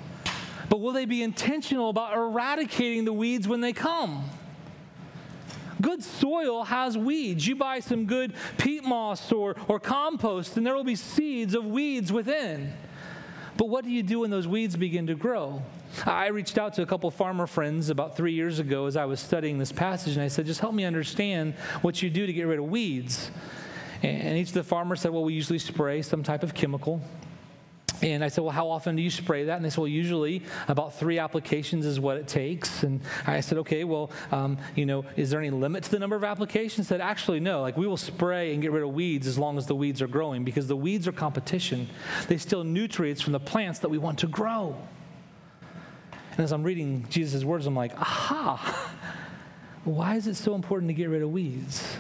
But 0.71 0.81
will 0.81 0.93
they 0.93 1.05
be 1.05 1.23
intentional 1.23 1.91
about 1.91 2.15
eradicating 2.15 3.05
the 3.05 3.13
weeds 3.13 3.47
when 3.47 3.61
they 3.61 3.75
come? 3.75 4.25
Good 5.83 6.03
soil 6.03 6.65
has 6.65 6.97
weeds. 6.97 7.47
You 7.47 7.57
buy 7.57 7.81
some 7.81 8.07
good 8.07 8.33
peat 8.57 8.83
moss 8.83 9.31
or, 9.31 9.57
or 9.69 9.79
compost, 9.79 10.57
and 10.57 10.67
there 10.67 10.75
will 10.75 10.85
be 10.85 10.97
seeds 10.97 11.55
of 11.55 11.67
weeds 11.67 12.11
within. 12.11 12.73
But 13.57 13.69
what 13.69 13.85
do 13.85 13.91
you 13.91 14.03
do 14.03 14.21
when 14.21 14.31
those 14.31 14.49
weeds 14.49 14.77
begin 14.77 15.07
to 15.09 15.15
grow? 15.15 15.63
I 16.07 16.29
reached 16.29 16.59
out 16.59 16.75
to 16.75 16.83
a 16.83 16.87
couple 16.87 17.11
farmer 17.11 17.47
friends 17.47 17.91
about 17.91 18.17
three 18.17 18.33
years 18.33 18.59
ago 18.59 18.87
as 18.87 18.97
I 18.97 19.05
was 19.05 19.21
studying 19.21 19.59
this 19.59 19.73
passage, 19.73 20.15
and 20.15 20.23
I 20.23 20.29
said, 20.29 20.47
just 20.47 20.61
help 20.61 20.75
me 20.75 20.85
understand 20.85 21.55
what 21.83 22.03
you 22.03 22.09
do 22.09 22.27
to 22.27 22.33
get 22.33 22.45
rid 22.45 22.59
of 22.59 22.65
weeds. 22.65 23.31
And 24.03 24.37
each 24.37 24.49
of 24.49 24.55
the 24.55 24.65
farmers 24.65 25.01
said, 25.01 25.13
well, 25.13 25.23
we 25.23 25.35
usually 25.35 25.59
spray 25.59 26.03
some 26.03 26.23
type 26.23 26.43
of 26.43 26.55
chemical. 26.55 27.01
And 28.03 28.25
I 28.25 28.29
said, 28.29 28.43
Well, 28.43 28.53
how 28.53 28.69
often 28.69 28.97
do 28.97 29.03
you 29.03 29.11
spray 29.11 29.45
that? 29.45 29.57
And 29.57 29.65
they 29.65 29.71
said, 29.71 29.79
Well, 29.79 29.89
usually 29.89 30.43
about 30.67 30.95
three 30.95 31.19
applications 31.19 31.87
is 31.87 32.01
what 32.01 32.17
it 32.17 32.27
takes. 32.27 32.83
And 32.83 33.01
I 33.27 33.41
said, 33.41 33.59
Okay, 33.59 33.85
well, 33.85 34.11
um, 34.33 34.59
you 34.75 34.87
know, 34.87 35.05
is 35.17 35.31
there 35.31 35.39
any 35.39 35.51
limit 35.51 35.85
to 35.85 35.91
the 35.91 36.01
number 36.01 36.17
of 36.17 36.25
applications? 36.25 36.89
Said, 36.89 37.01
Actually, 37.01 37.39
no. 37.39 37.63
Like, 37.63 37.77
we 37.77 37.87
will 37.87 37.97
spray 37.97 38.53
and 38.53 38.61
get 38.61 38.73
rid 38.73 38.83
of 38.83 38.93
weeds 38.93 39.27
as 39.27 39.39
long 39.39 39.57
as 39.57 39.67
the 39.67 39.77
weeds 39.77 40.03
are 40.03 40.09
growing 40.09 40.43
because 40.43 40.67
the 40.67 40.77
weeds 40.77 41.07
are 41.07 41.13
competition. 41.13 41.89
They 42.27 42.39
steal 42.39 42.65
nutrients 42.65 43.23
from 43.23 43.33
the 43.33 43.41
plants 43.41 43.79
that 43.81 43.89
we 43.89 43.99
want 43.99 44.19
to 44.21 44.27
grow. 44.27 44.77
And 46.33 46.41
as 46.41 46.53
I'm 46.53 46.65
reading 46.65 47.07
Jesus' 47.09 47.45
words, 47.45 47.67
I'm 47.67 47.77
like, 47.77 47.93
Aha! 47.97 48.97
Why 49.85 50.17
is 50.17 50.27
it 50.27 50.35
so 50.35 50.55
important 50.55 50.89
to 50.89 50.95
get 50.95 51.09
rid 51.09 51.23
of 51.23 51.31
weeds? 51.31 51.97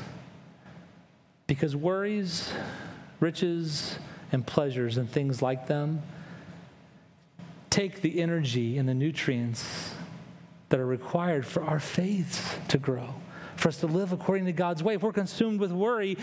Because 1.46 1.76
worries, 1.76 2.52
riches, 3.20 3.98
and 4.32 4.46
pleasures 4.46 4.96
and 4.96 5.08
things 5.08 5.42
like 5.42 5.66
them 5.66 6.02
take 7.72 8.02
the 8.02 8.20
energy 8.20 8.76
and 8.76 8.88
the 8.88 8.94
nutrients 8.94 9.94
that 10.68 10.78
are 10.78 10.86
required 10.86 11.46
for 11.46 11.62
our 11.64 11.80
faith 11.80 12.60
to 12.68 12.76
grow, 12.76 13.14
for 13.56 13.68
us 13.68 13.78
to 13.78 13.86
live 13.86 14.12
according 14.12 14.44
to 14.44 14.52
God's 14.52 14.82
way. 14.82 14.94
If 14.94 15.02
we're 15.02 15.12
consumed 15.12 15.58
with 15.58 15.72
worry, 15.72 16.18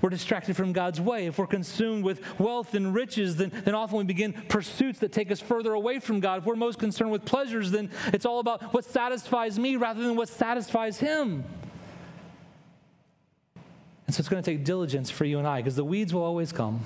we're 0.00 0.10
distracted 0.10 0.56
from 0.56 0.72
God's 0.72 1.00
way. 1.00 1.26
If 1.26 1.38
we're 1.38 1.46
consumed 1.46 2.04
with 2.04 2.22
wealth 2.40 2.74
and 2.74 2.94
riches, 2.94 3.36
then, 3.36 3.52
then 3.64 3.74
often 3.74 3.98
we 3.98 4.04
begin 4.04 4.32
pursuits 4.48 4.98
that 5.00 5.12
take 5.12 5.30
us 5.30 5.40
further 5.40 5.74
away 5.74 5.98
from 5.98 6.20
God. 6.20 6.38
If 6.38 6.46
we're 6.46 6.56
most 6.56 6.78
concerned 6.78 7.10
with 7.10 7.24
pleasures, 7.26 7.70
then 7.70 7.90
it's 8.06 8.24
all 8.24 8.38
about 8.38 8.72
what 8.72 8.84
satisfies 8.84 9.58
me 9.58 9.76
rather 9.76 10.02
than 10.02 10.16
what 10.16 10.30
satisfies 10.30 10.98
Him. 10.98 11.44
And 14.06 14.14
so 14.14 14.20
it's 14.20 14.28
going 14.28 14.42
to 14.42 14.50
take 14.50 14.64
diligence 14.64 15.10
for 15.10 15.24
you 15.26 15.38
and 15.38 15.46
I 15.46 15.60
because 15.60 15.76
the 15.76 15.84
weeds 15.84 16.14
will 16.14 16.22
always 16.22 16.50
come. 16.52 16.80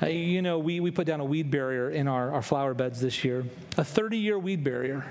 Uh, 0.00 0.06
you 0.06 0.42
know, 0.42 0.58
we, 0.58 0.80
we 0.80 0.90
put 0.90 1.06
down 1.06 1.20
a 1.20 1.24
weed 1.24 1.50
barrier 1.50 1.90
in 1.90 2.06
our, 2.06 2.32
our 2.32 2.42
flower 2.42 2.72
beds 2.72 3.00
this 3.00 3.24
year, 3.24 3.44
a 3.76 3.84
30 3.84 4.18
year 4.18 4.38
weed 4.38 4.62
barrier. 4.62 5.04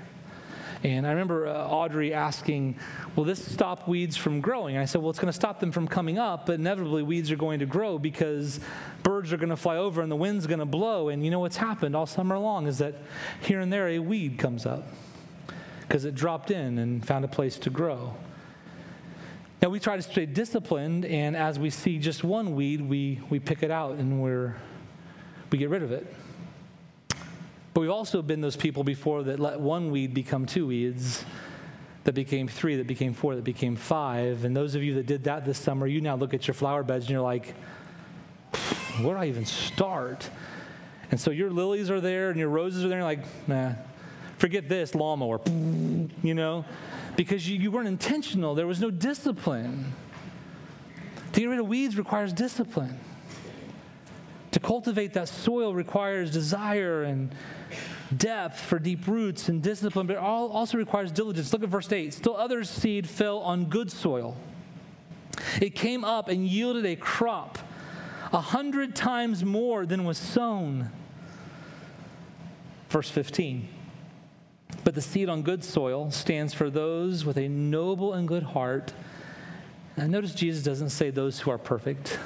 And 0.84 1.06
I 1.06 1.10
remember 1.10 1.46
uh, 1.46 1.66
Audrey 1.66 2.14
asking, 2.14 2.76
Will 3.16 3.24
this 3.24 3.44
stop 3.44 3.88
weeds 3.88 4.16
from 4.16 4.40
growing? 4.40 4.76
And 4.76 4.82
I 4.82 4.86
said, 4.86 5.00
Well, 5.02 5.10
it's 5.10 5.18
going 5.18 5.32
to 5.32 5.36
stop 5.36 5.60
them 5.60 5.72
from 5.72 5.88
coming 5.88 6.18
up, 6.18 6.46
but 6.46 6.54
inevitably 6.54 7.02
weeds 7.02 7.30
are 7.30 7.36
going 7.36 7.58
to 7.58 7.66
grow 7.66 7.98
because 7.98 8.60
birds 9.02 9.32
are 9.32 9.36
going 9.36 9.48
to 9.48 9.56
fly 9.56 9.76
over 9.76 10.00
and 10.00 10.10
the 10.10 10.16
wind's 10.16 10.46
going 10.46 10.60
to 10.60 10.66
blow. 10.66 11.08
And 11.08 11.24
you 11.24 11.30
know 11.30 11.40
what's 11.40 11.56
happened 11.56 11.96
all 11.96 12.06
summer 12.06 12.38
long 12.38 12.66
is 12.66 12.78
that 12.78 12.94
here 13.40 13.60
and 13.60 13.72
there 13.72 13.88
a 13.88 13.98
weed 13.98 14.38
comes 14.38 14.66
up 14.66 14.86
because 15.80 16.04
it 16.04 16.14
dropped 16.14 16.50
in 16.50 16.78
and 16.78 17.04
found 17.04 17.24
a 17.24 17.28
place 17.28 17.58
to 17.58 17.70
grow. 17.70 18.14
Now, 19.60 19.70
we 19.70 19.80
try 19.80 19.96
to 19.96 20.02
stay 20.02 20.24
disciplined, 20.24 21.04
and 21.04 21.34
as 21.34 21.58
we 21.58 21.70
see 21.70 21.98
just 21.98 22.22
one 22.22 22.54
weed, 22.54 22.80
we, 22.80 23.20
we 23.28 23.40
pick 23.40 23.64
it 23.64 23.72
out 23.72 23.96
and 23.96 24.22
we're 24.22 24.56
we 25.50 25.58
get 25.58 25.70
rid 25.70 25.82
of 25.82 25.92
it. 25.92 26.06
But 27.74 27.82
we've 27.82 27.90
also 27.90 28.22
been 28.22 28.40
those 28.40 28.56
people 28.56 28.84
before 28.84 29.22
that 29.24 29.38
let 29.38 29.60
one 29.60 29.90
weed 29.90 30.14
become 30.14 30.46
two 30.46 30.66
weeds, 30.66 31.24
that 32.04 32.14
became 32.14 32.48
three, 32.48 32.76
that 32.76 32.86
became 32.86 33.14
four, 33.14 33.36
that 33.36 33.44
became 33.44 33.76
five. 33.76 34.44
And 34.44 34.56
those 34.56 34.74
of 34.74 34.82
you 34.82 34.94
that 34.94 35.06
did 35.06 35.24
that 35.24 35.44
this 35.44 35.58
summer, 35.58 35.86
you 35.86 36.00
now 36.00 36.16
look 36.16 36.34
at 36.34 36.46
your 36.46 36.54
flower 36.54 36.82
beds 36.82 37.04
and 37.04 37.10
you're 37.10 37.20
like, 37.20 37.54
where 39.00 39.14
do 39.14 39.20
I 39.20 39.26
even 39.26 39.44
start? 39.44 40.28
And 41.10 41.20
so 41.20 41.30
your 41.30 41.50
lilies 41.50 41.90
are 41.90 42.00
there 42.00 42.30
and 42.30 42.38
your 42.38 42.48
roses 42.48 42.84
are 42.84 42.88
there, 42.88 42.98
and 42.98 43.06
you're 43.06 43.24
like, 43.24 43.48
nah, 43.48 43.72
forget 44.38 44.68
this, 44.68 44.94
lawnmower, 44.94 45.40
you 45.46 46.34
know? 46.34 46.64
Because 47.16 47.48
you, 47.48 47.58
you 47.58 47.70
weren't 47.70 47.88
intentional, 47.88 48.54
there 48.54 48.66
was 48.66 48.80
no 48.80 48.90
discipline. 48.90 49.92
To 51.32 51.40
get 51.40 51.46
rid 51.46 51.58
of 51.58 51.68
weeds 51.68 51.96
requires 51.96 52.32
discipline. 52.32 52.98
To 54.52 54.60
cultivate 54.60 55.12
that 55.14 55.28
soil 55.28 55.74
requires 55.74 56.30
desire 56.30 57.02
and 57.02 57.34
depth 58.16 58.60
for 58.60 58.78
deep 58.78 59.06
roots 59.06 59.48
and 59.48 59.62
discipline, 59.62 60.06
but 60.06 60.16
it 60.16 60.20
also 60.20 60.78
requires 60.78 61.12
diligence. 61.12 61.52
Look 61.52 61.62
at 61.62 61.68
verse 61.68 61.90
8. 61.90 62.14
Still 62.14 62.36
others' 62.36 62.70
seed 62.70 63.06
fell 63.06 63.38
on 63.40 63.66
good 63.66 63.90
soil. 63.90 64.36
It 65.60 65.74
came 65.74 66.04
up 66.04 66.28
and 66.28 66.46
yielded 66.46 66.86
a 66.86 66.96
crop 66.96 67.58
a 68.32 68.40
hundred 68.40 68.94
times 68.96 69.44
more 69.44 69.86
than 69.86 70.04
was 70.04 70.18
sown. 70.18 70.90
Verse 72.88 73.10
15. 73.10 73.68
But 74.84 74.94
the 74.94 75.02
seed 75.02 75.28
on 75.28 75.42
good 75.42 75.62
soil 75.62 76.10
stands 76.10 76.54
for 76.54 76.70
those 76.70 77.24
with 77.24 77.36
a 77.36 77.48
noble 77.48 78.14
and 78.14 78.26
good 78.26 78.42
heart. 78.42 78.92
And 79.96 80.10
notice 80.10 80.34
Jesus 80.34 80.62
doesn't 80.62 80.90
say 80.90 81.10
those 81.10 81.40
who 81.40 81.50
are 81.50 81.58
perfect 81.58 82.18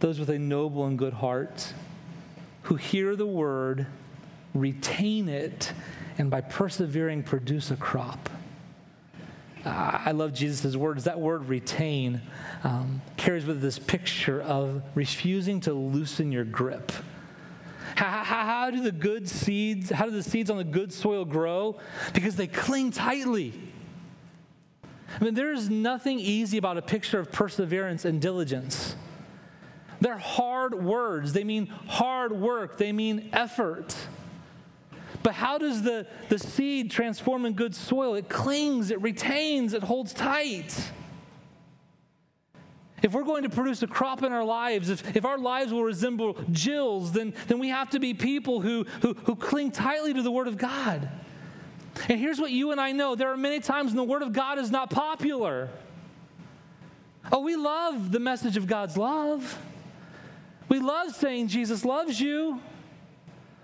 those 0.00 0.18
with 0.18 0.30
a 0.30 0.38
noble 0.38 0.86
and 0.86 0.98
good 0.98 1.14
heart 1.14 1.72
who 2.62 2.74
hear 2.76 3.16
the 3.16 3.26
word, 3.26 3.86
retain 4.54 5.28
it, 5.28 5.72
and 6.18 6.30
by 6.30 6.40
persevering 6.40 7.22
produce 7.22 7.70
a 7.70 7.76
crop. 7.76 8.28
I 9.64 10.12
love 10.12 10.32
Jesus' 10.32 10.76
words. 10.76 11.04
That 11.04 11.18
word 11.18 11.48
retain 11.48 12.20
um, 12.62 13.02
carries 13.16 13.44
with 13.44 13.58
it 13.58 13.60
this 13.60 13.80
picture 13.80 14.40
of 14.42 14.82
refusing 14.94 15.60
to 15.62 15.72
loosen 15.72 16.30
your 16.30 16.44
grip. 16.44 16.92
How, 17.96 18.22
how, 18.22 18.44
how, 18.44 18.70
do 18.70 18.82
the 18.82 18.92
good 18.92 19.28
seeds, 19.28 19.90
how 19.90 20.04
do 20.04 20.12
the 20.12 20.22
seeds 20.22 20.50
on 20.50 20.56
the 20.56 20.64
good 20.64 20.92
soil 20.92 21.24
grow? 21.24 21.78
Because 22.14 22.36
they 22.36 22.46
cling 22.46 22.92
tightly. 22.92 23.54
I 25.20 25.24
mean, 25.24 25.34
there 25.34 25.52
is 25.52 25.68
nothing 25.68 26.20
easy 26.20 26.58
about 26.58 26.76
a 26.76 26.82
picture 26.82 27.18
of 27.18 27.32
perseverance 27.32 28.04
and 28.04 28.20
diligence. 28.20 28.94
They're 30.00 30.18
hard 30.18 30.74
words. 30.74 31.32
They 31.32 31.44
mean 31.44 31.66
hard 31.66 32.32
work. 32.32 32.78
They 32.78 32.92
mean 32.92 33.30
effort. 33.32 33.96
But 35.22 35.34
how 35.34 35.58
does 35.58 35.82
the, 35.82 36.06
the 36.28 36.38
seed 36.38 36.90
transform 36.90 37.46
in 37.46 37.54
good 37.54 37.74
soil? 37.74 38.14
It 38.14 38.28
clings, 38.28 38.90
it 38.90 39.00
retains, 39.00 39.72
it 39.72 39.82
holds 39.82 40.12
tight. 40.12 40.92
If 43.02 43.12
we're 43.12 43.24
going 43.24 43.42
to 43.42 43.48
produce 43.48 43.82
a 43.82 43.86
crop 43.86 44.22
in 44.22 44.32
our 44.32 44.44
lives, 44.44 44.88
if, 44.88 45.16
if 45.16 45.24
our 45.24 45.38
lives 45.38 45.72
will 45.72 45.84
resemble 45.84 46.38
Jill's, 46.50 47.12
then, 47.12 47.34
then 47.48 47.58
we 47.58 47.68
have 47.68 47.90
to 47.90 48.00
be 48.00 48.14
people 48.14 48.60
who, 48.60 48.84
who, 49.02 49.14
who 49.24 49.36
cling 49.36 49.70
tightly 49.70 50.14
to 50.14 50.22
the 50.22 50.30
Word 50.30 50.48
of 50.48 50.56
God. 50.56 51.08
And 52.08 52.18
here's 52.20 52.40
what 52.40 52.50
you 52.50 52.72
and 52.72 52.80
I 52.80 52.92
know 52.92 53.14
there 53.14 53.30
are 53.30 53.36
many 53.36 53.60
times 53.60 53.88
when 53.88 53.96
the 53.96 54.04
Word 54.04 54.22
of 54.22 54.32
God 54.32 54.58
is 54.58 54.70
not 54.70 54.90
popular. 54.90 55.68
Oh, 57.32 57.40
we 57.40 57.56
love 57.56 58.12
the 58.12 58.20
message 58.20 58.56
of 58.56 58.66
God's 58.66 58.96
love. 58.96 59.58
We 60.68 60.80
love 60.80 61.14
saying 61.14 61.48
Jesus 61.48 61.84
loves 61.84 62.20
you. 62.20 62.60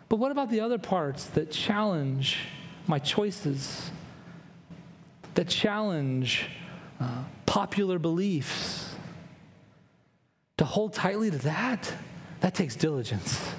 But 0.09 0.17
what 0.17 0.31
about 0.31 0.51
the 0.51 0.61
other 0.61 0.79
parts 0.79 1.27
that 1.27 1.51
challenge 1.51 2.39
my 2.87 2.99
choices, 2.99 3.91
that 5.35 5.49
challenge 5.49 6.49
uh, 7.01 7.25
popular 7.47 7.99
beliefs? 7.99 8.95
To 10.59 10.65
hold 10.65 10.93
tightly 10.93 11.31
to 11.31 11.39
that, 11.39 11.93
that 12.41 12.55
takes 12.55 12.77
diligence. 12.77 13.53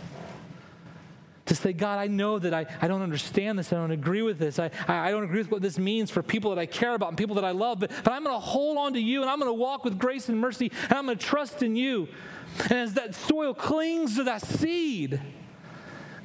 To 1.53 1.61
say, 1.61 1.73
God, 1.73 1.99
I 1.99 2.07
know 2.07 2.39
that 2.39 2.53
I, 2.53 2.65
I 2.81 2.87
don't 2.87 3.03
understand 3.03 3.59
this. 3.59 3.71
I 3.71 3.75
don't 3.75 3.91
agree 3.91 4.23
with 4.23 4.39
this. 4.39 4.57
I, 4.57 4.71
I 4.87 5.11
don't 5.11 5.23
agree 5.23 5.39
with 5.39 5.51
what 5.51 5.61
this 5.61 5.77
means 5.77 6.09
for 6.09 6.23
people 6.23 6.49
that 6.49 6.59
I 6.59 6.65
care 6.65 6.95
about 6.95 7.09
and 7.09 7.17
people 7.17 7.35
that 7.35 7.45
I 7.45 7.51
love, 7.51 7.79
but, 7.79 7.91
but 8.03 8.11
I'm 8.11 8.23
going 8.23 8.35
to 8.35 8.39
hold 8.39 8.77
on 8.77 8.93
to 8.93 8.99
you 8.99 9.21
and 9.21 9.29
I'm 9.29 9.39
going 9.39 9.49
to 9.49 9.53
walk 9.53 9.85
with 9.85 9.99
grace 9.99 10.29
and 10.29 10.39
mercy 10.39 10.71
and 10.89 10.93
I'm 10.93 11.05
going 11.05 11.17
to 11.17 11.23
trust 11.23 11.61
in 11.61 11.75
you. 11.75 12.07
And 12.63 12.73
as 12.73 12.95
that 12.95 13.13
soil 13.13 13.53
clings 13.53 14.15
to 14.15 14.23
that 14.23 14.41
seed, 14.41 15.21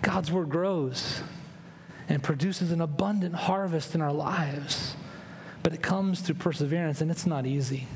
God's 0.00 0.32
word 0.32 0.48
grows 0.48 1.22
and 2.08 2.22
produces 2.22 2.72
an 2.72 2.80
abundant 2.80 3.34
harvest 3.34 3.94
in 3.94 4.00
our 4.00 4.12
lives. 4.12 4.96
But 5.62 5.74
it 5.74 5.82
comes 5.82 6.20
through 6.20 6.36
perseverance, 6.36 7.00
and 7.00 7.10
it's 7.10 7.26
not 7.26 7.44
easy. 7.44 7.86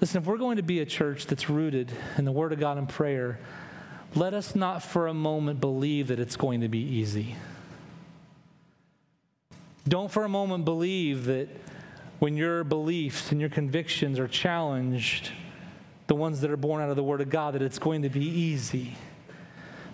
Listen, 0.00 0.22
if 0.22 0.26
we're 0.26 0.38
going 0.38 0.56
to 0.56 0.62
be 0.62 0.80
a 0.80 0.86
church 0.86 1.26
that's 1.26 1.50
rooted 1.50 1.92
in 2.16 2.24
the 2.24 2.32
Word 2.32 2.52
of 2.52 2.60
God 2.60 2.78
and 2.78 2.88
prayer, 2.88 3.38
let 4.14 4.34
us 4.34 4.54
not 4.54 4.82
for 4.82 5.06
a 5.06 5.14
moment 5.14 5.60
believe 5.60 6.08
that 6.08 6.18
it's 6.18 6.36
going 6.36 6.60
to 6.62 6.68
be 6.68 6.78
easy. 6.78 7.36
Don't 9.88 10.10
for 10.10 10.24
a 10.24 10.28
moment 10.28 10.64
believe 10.64 11.24
that 11.26 11.48
when 12.18 12.36
your 12.36 12.64
beliefs 12.64 13.32
and 13.32 13.40
your 13.40 13.50
convictions 13.50 14.18
are 14.18 14.28
challenged, 14.28 15.30
the 16.06 16.14
ones 16.14 16.40
that 16.40 16.50
are 16.50 16.56
born 16.56 16.82
out 16.82 16.90
of 16.90 16.96
the 16.96 17.02
Word 17.02 17.20
of 17.20 17.30
God, 17.30 17.54
that 17.54 17.62
it's 17.62 17.78
going 17.78 18.02
to 18.02 18.10
be 18.10 18.24
easy. 18.24 18.96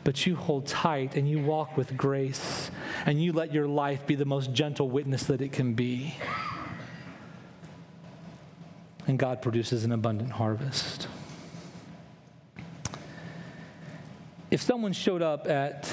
But 0.02 0.26
you 0.26 0.34
hold 0.34 0.66
tight 0.66 1.14
and 1.16 1.28
you 1.28 1.40
walk 1.40 1.76
with 1.76 1.96
grace 1.96 2.70
and 3.04 3.22
you 3.22 3.32
let 3.32 3.52
your 3.52 3.68
life 3.68 4.06
be 4.06 4.14
the 4.14 4.24
most 4.24 4.52
gentle 4.52 4.88
witness 4.88 5.24
that 5.24 5.40
it 5.40 5.52
can 5.52 5.74
be. 5.74 6.14
And 9.06 9.18
God 9.18 9.40
produces 9.40 9.84
an 9.84 9.92
abundant 9.92 10.32
harvest. 10.32 11.06
If 14.48 14.62
someone 14.62 14.92
showed 14.92 15.22
up 15.22 15.48
at 15.48 15.92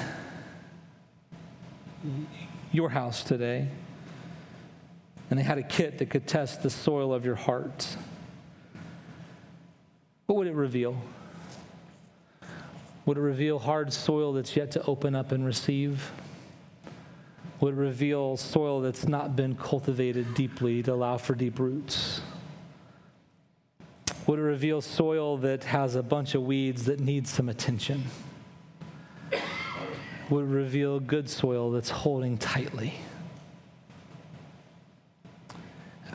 your 2.70 2.88
house 2.88 3.24
today 3.24 3.66
and 5.28 5.38
they 5.38 5.42
had 5.42 5.58
a 5.58 5.62
kit 5.62 5.98
that 5.98 6.10
could 6.10 6.28
test 6.28 6.62
the 6.62 6.70
soil 6.70 7.12
of 7.12 7.24
your 7.24 7.34
heart, 7.34 7.96
what 10.26 10.36
would 10.36 10.46
it 10.46 10.54
reveal? 10.54 10.96
Would 13.06 13.16
it 13.16 13.22
reveal 13.22 13.58
hard 13.58 13.92
soil 13.92 14.32
that's 14.34 14.54
yet 14.54 14.70
to 14.72 14.84
open 14.84 15.16
up 15.16 15.32
and 15.32 15.44
receive? 15.44 16.12
Would 17.60 17.74
it 17.74 17.76
reveal 17.76 18.36
soil 18.36 18.80
that's 18.80 19.08
not 19.08 19.34
been 19.34 19.56
cultivated 19.56 20.32
deeply 20.34 20.80
to 20.84 20.92
allow 20.92 21.16
for 21.16 21.34
deep 21.34 21.58
roots? 21.58 22.20
Would 24.28 24.38
it 24.38 24.42
reveal 24.42 24.80
soil 24.80 25.38
that 25.38 25.64
has 25.64 25.96
a 25.96 26.02
bunch 26.04 26.36
of 26.36 26.42
weeds 26.42 26.84
that 26.84 27.00
need 27.00 27.26
some 27.26 27.48
attention? 27.48 28.04
Would 30.30 30.48
reveal 30.48 31.00
good 31.00 31.28
soil 31.28 31.70
that's 31.70 31.90
holding 31.90 32.38
tightly? 32.38 32.94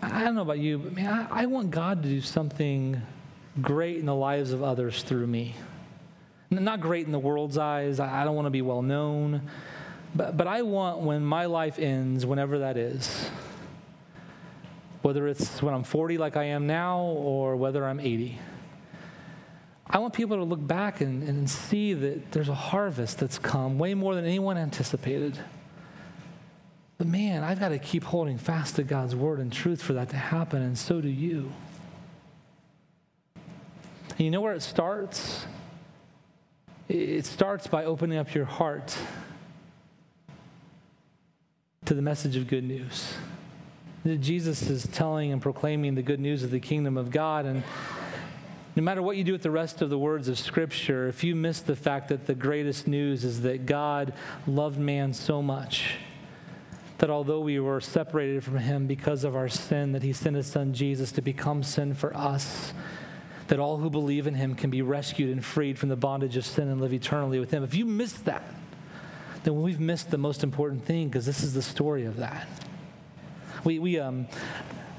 I 0.01 0.23
don't 0.23 0.35
know 0.35 0.41
about 0.41 0.59
you, 0.59 0.79
but 0.79 0.93
man, 0.93 1.27
I, 1.31 1.43
I 1.43 1.45
want 1.45 1.71
God 1.71 2.03
to 2.03 2.09
do 2.09 2.21
something 2.21 3.01
great 3.61 3.97
in 3.97 4.05
the 4.05 4.15
lives 4.15 4.51
of 4.51 4.63
others 4.63 5.03
through 5.03 5.27
me. 5.27 5.55
Not 6.49 6.79
great 6.79 7.05
in 7.05 7.11
the 7.11 7.19
world's 7.19 7.57
eyes. 7.57 7.99
I 7.99 8.23
don't 8.23 8.35
want 8.35 8.47
to 8.47 8.51
be 8.51 8.61
well 8.61 8.81
known. 8.81 9.43
But, 10.15 10.35
but 10.35 10.47
I 10.47 10.63
want 10.63 11.01
when 11.01 11.23
my 11.23 11.45
life 11.45 11.77
ends, 11.77 12.25
whenever 12.25 12.59
that 12.59 12.77
is, 12.77 13.29
whether 15.03 15.27
it's 15.27 15.61
when 15.61 15.73
I'm 15.73 15.83
40 15.83 16.17
like 16.17 16.35
I 16.35 16.45
am 16.45 16.65
now 16.65 17.01
or 17.01 17.55
whether 17.55 17.85
I'm 17.85 17.99
80, 17.99 18.39
I 19.89 19.97
want 19.97 20.13
people 20.13 20.37
to 20.37 20.43
look 20.43 20.65
back 20.65 21.01
and, 21.01 21.23
and 21.23 21.49
see 21.49 21.93
that 21.93 22.31
there's 22.31 22.49
a 22.49 22.53
harvest 22.53 23.17
that's 23.17 23.39
come 23.39 23.79
way 23.79 23.95
more 23.95 24.13
than 24.13 24.23
anyone 24.23 24.57
anticipated. 24.57 25.37
But 26.99 27.07
man, 27.07 27.43
I've 27.43 27.59
got 27.59 27.69
to 27.69 27.79
keep 27.79 28.03
holding 28.03 28.37
fast 28.37 28.75
to 28.75 28.83
God's 28.83 29.15
word 29.15 29.39
and 29.39 29.51
truth 29.51 29.81
for 29.81 29.93
that 29.93 30.09
to 30.09 30.17
happen, 30.17 30.61
and 30.61 30.77
so 30.77 31.01
do 31.01 31.07
you. 31.07 31.51
And 33.35 34.19
you 34.19 34.29
know 34.29 34.41
where 34.41 34.53
it 34.53 34.61
starts? 34.61 35.45
It 36.87 37.25
starts 37.25 37.65
by 37.67 37.85
opening 37.85 38.17
up 38.17 38.33
your 38.33 38.45
heart 38.45 38.95
to 41.85 41.93
the 41.93 42.01
message 42.01 42.35
of 42.35 42.47
good 42.47 42.63
news. 42.63 43.13
Jesus 44.05 44.69
is 44.69 44.87
telling 44.87 45.31
and 45.31 45.41
proclaiming 45.41 45.95
the 45.95 46.01
good 46.01 46.19
news 46.19 46.43
of 46.43 46.51
the 46.51 46.59
kingdom 46.59 46.97
of 46.97 47.11
God. 47.11 47.45
And 47.45 47.63
no 48.79 48.85
matter 48.85 49.01
what 49.01 49.17
you 49.17 49.25
do 49.25 49.33
with 49.33 49.43
the 49.43 49.51
rest 49.51 49.81
of 49.81 49.89
the 49.89 49.97
words 49.97 50.29
of 50.29 50.39
Scripture, 50.39 51.09
if 51.09 51.21
you 51.21 51.35
miss 51.35 51.59
the 51.59 51.75
fact 51.75 52.07
that 52.07 52.27
the 52.27 52.33
greatest 52.33 52.87
news 52.87 53.25
is 53.25 53.41
that 53.41 53.65
God 53.65 54.13
loved 54.47 54.79
man 54.79 55.11
so 55.13 55.41
much 55.41 55.95
that 56.99 57.09
although 57.09 57.41
we 57.41 57.59
were 57.59 57.81
separated 57.81 58.41
from 58.41 58.55
him 58.55 58.87
because 58.87 59.25
of 59.25 59.35
our 59.35 59.49
sin, 59.49 59.91
that 59.91 60.01
he 60.01 60.13
sent 60.13 60.37
his 60.37 60.47
son 60.47 60.73
Jesus 60.73 61.11
to 61.11 61.21
become 61.21 61.61
sin 61.61 61.93
for 61.93 62.15
us 62.15 62.71
that 63.49 63.59
all 63.59 63.79
who 63.79 63.89
believe 63.89 64.27
in 64.27 64.35
him 64.35 64.55
can 64.55 64.69
be 64.69 64.81
rescued 64.81 65.29
and 65.29 65.43
freed 65.43 65.77
from 65.77 65.89
the 65.89 65.97
bondage 65.97 66.37
of 66.37 66.45
sin 66.45 66.69
and 66.69 66.79
live 66.79 66.93
eternally 66.93 67.37
with 67.37 67.51
him. 67.51 67.65
If 67.65 67.75
you 67.75 67.83
miss 67.83 68.13
that, 68.13 68.43
then 69.43 69.61
we've 69.61 69.81
missed 69.81 70.09
the 70.09 70.17
most 70.17 70.41
important 70.41 70.85
thing 70.85 71.09
because 71.09 71.25
this 71.25 71.43
is 71.43 71.53
the 71.53 71.61
story 71.61 72.05
of 72.05 72.15
that. 72.15 72.47
We, 73.65 73.77
we 73.77 73.99
um, 73.99 74.27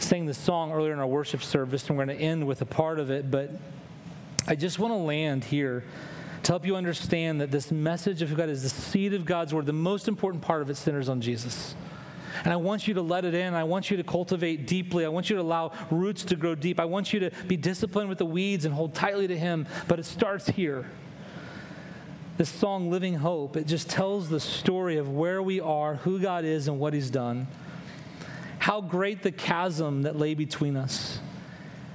sang 0.03 0.27
this 0.27 0.39
song 0.39 0.73
earlier 0.73 0.93
in 0.93 0.99
our 0.99 1.07
worship 1.07 1.43
service, 1.43 1.89
and 1.89 1.97
we're 1.97 2.07
going 2.07 2.19
to 2.19 2.25
end 2.25 2.47
with 2.47 2.63
a 2.63 2.67
part 2.67 2.99
of 2.99 3.11
it, 3.11 3.31
but 3.31 3.51
I 4.47 4.55
just 4.55 4.79
want 4.79 4.93
to 4.93 4.97
land 4.97 5.45
here 5.45 5.85
to 6.43 6.53
help 6.53 6.67
you 6.67 6.77
understand 6.77 7.41
that 7.41 7.51
this 7.51 7.71
message 7.71 8.23
of 8.23 8.35
God 8.37 8.49
is 8.49 8.63
the 8.63 8.69
seed 8.69 9.15
of 9.15 9.25
God's 9.25 9.53
word. 9.53 9.67
The 9.67 9.73
most 9.73 10.09
important 10.09 10.43
part 10.43 10.63
of 10.63 10.71
it 10.71 10.77
centers 10.77 11.09
on 11.09 11.21
Jesus. 11.21 11.75
And 12.45 12.53
I 12.53 12.57
want 12.57 12.89
you 12.89 12.95
to 12.95 13.03
let 13.03 13.25
it 13.25 13.35
in. 13.35 13.55
I 13.55 13.65
want 13.65 13.91
you 13.91 13.97
to 13.99 14.03
cultivate 14.03 14.67
deeply. 14.67 15.05
I 15.05 15.09
want 15.09 15.29
you 15.29 15.37
to 15.37 15.43
allow 15.43 15.73
roots 15.91 16.25
to 16.25 16.37
grow 16.37 16.55
deep. 16.55 16.81
I 16.81 16.85
want 16.87 17.13
you 17.13 17.21
to 17.21 17.31
be 17.47 17.57
disciplined 17.57 18.09
with 18.09 18.19
the 18.19 18.27
weeds 18.27 18.65
and 18.65 18.75
hold 18.75 18.95
tightly 18.95 19.27
to 19.29 19.37
Him. 19.37 19.67
But 19.89 19.99
it 19.99 20.05
starts 20.05 20.49
here. 20.49 20.87
This 22.39 22.49
song, 22.49 22.91
Living 22.91 23.17
Hope, 23.17 23.57
it 23.57 23.67
just 23.67 23.91
tells 23.91 24.31
the 24.31 24.41
story 24.41 24.97
of 24.97 25.11
where 25.11 25.43
we 25.43 25.61
are, 25.61 25.97
who 25.97 26.19
God 26.19 26.45
is, 26.45 26.69
and 26.69 26.81
what 26.81 26.95
He's 26.95 27.11
done. 27.11 27.47
How 28.61 28.81
great 28.81 29.23
the 29.23 29.33
chasm 29.33 30.03
that 30.03 30.17
lay 30.17 30.35
between 30.35 30.77
us 30.77 31.19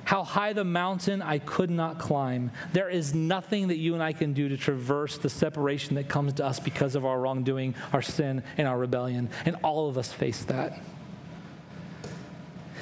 how 0.05 0.23
high 0.23 0.53
the 0.53 0.63
mountain 0.63 1.21
I 1.21 1.39
could 1.39 1.71
not 1.71 1.97
climb. 1.97 2.51
There 2.73 2.89
is 2.89 3.13
nothing 3.13 3.67
that 3.67 3.77
you 3.77 3.95
and 3.95 4.03
I 4.03 4.13
can 4.13 4.33
do 4.33 4.47
to 4.49 4.55
traverse 4.55 5.17
the 5.17 5.29
separation 5.29 5.95
that 5.95 6.07
comes 6.07 6.33
to 6.33 6.45
us 6.45 6.59
because 6.59 6.95
of 6.95 7.05
our 7.05 7.19
wrongdoing, 7.19 7.75
our 7.91 8.03
sin, 8.03 8.43
and 8.57 8.67
our 8.67 8.77
rebellion. 8.77 9.29
And 9.45 9.57
all 9.63 9.89
of 9.89 9.97
us 9.97 10.13
face 10.13 10.45
that. 10.45 10.79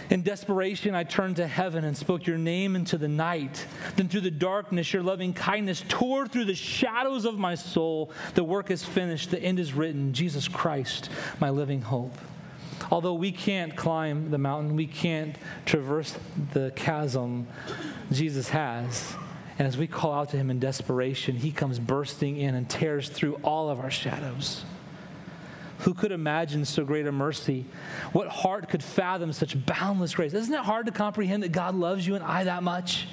In 0.09 0.21
desperation, 0.21 0.93
I 0.93 1.05
turned 1.05 1.37
to 1.37 1.47
heaven 1.47 1.85
and 1.85 1.97
spoke 1.97 2.27
your 2.27 2.37
name 2.37 2.75
into 2.75 2.97
the 2.97 3.07
night. 3.07 3.65
Then, 3.95 4.09
through 4.09 4.21
the 4.21 4.29
darkness, 4.29 4.91
your 4.91 5.01
loving 5.01 5.33
kindness 5.33 5.81
tore 5.87 6.27
through 6.27 6.45
the 6.45 6.55
shadows 6.55 7.23
of 7.23 7.39
my 7.39 7.55
soul. 7.55 8.11
The 8.35 8.43
work 8.43 8.69
is 8.69 8.83
finished, 8.83 9.31
the 9.31 9.41
end 9.41 9.59
is 9.59 9.73
written. 9.73 10.13
Jesus 10.13 10.49
Christ, 10.49 11.09
my 11.39 11.49
living 11.49 11.81
hope. 11.81 12.13
Although 12.91 13.15
we 13.15 13.31
can't 13.31 13.75
climb 13.75 14.31
the 14.31 14.37
mountain, 14.37 14.75
we 14.75 14.87
can't 14.87 15.35
traverse 15.65 16.17
the 16.53 16.71
chasm, 16.75 17.47
Jesus 18.11 18.49
has. 18.49 19.15
And 19.59 19.67
as 19.67 19.77
we 19.77 19.87
call 19.87 20.13
out 20.13 20.29
to 20.29 20.37
him 20.37 20.49
in 20.49 20.59
desperation, 20.59 21.35
he 21.35 21.51
comes 21.51 21.79
bursting 21.79 22.37
in 22.37 22.55
and 22.55 22.69
tears 22.69 23.09
through 23.09 23.35
all 23.43 23.69
of 23.69 23.79
our 23.79 23.91
shadows. 23.91 24.65
Who 25.79 25.93
could 25.93 26.11
imagine 26.11 26.65
so 26.65 26.85
great 26.85 27.05
a 27.07 27.11
mercy? 27.11 27.65
What 28.13 28.27
heart 28.29 28.69
could 28.69 28.81
fathom 28.81 29.33
such 29.33 29.65
boundless 29.65 30.15
grace? 30.15 30.33
Isn't 30.33 30.53
it 30.53 30.61
hard 30.61 30.85
to 30.85 30.91
comprehend 30.91 31.43
that 31.43 31.51
God 31.51 31.75
loves 31.75 32.07
you 32.07 32.15
and 32.15 32.23
I 32.23 32.45
that 32.45 32.63
much? 32.63 33.07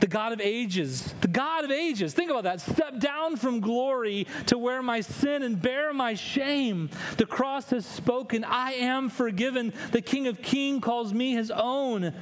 The 0.00 0.06
God 0.06 0.32
of 0.32 0.40
ages, 0.40 1.14
the 1.20 1.28
God 1.28 1.64
of 1.64 1.70
ages, 1.70 2.14
think 2.14 2.30
about 2.30 2.44
that, 2.44 2.60
step 2.60 2.98
down 3.00 3.36
from 3.36 3.60
glory 3.60 4.26
to 4.46 4.58
wear 4.58 4.82
my 4.82 5.00
sin 5.00 5.42
and 5.42 5.60
bear 5.60 5.92
my 5.92 6.14
shame. 6.14 6.90
The 7.16 7.26
cross 7.26 7.70
has 7.70 7.84
spoken, 7.84 8.44
I 8.44 8.72
am 8.72 9.08
forgiven. 9.10 9.72
The 9.92 10.02
King 10.02 10.26
of 10.26 10.42
Kings 10.42 10.82
calls 10.82 11.12
me 11.12 11.32
his 11.32 11.50
own. 11.50 12.14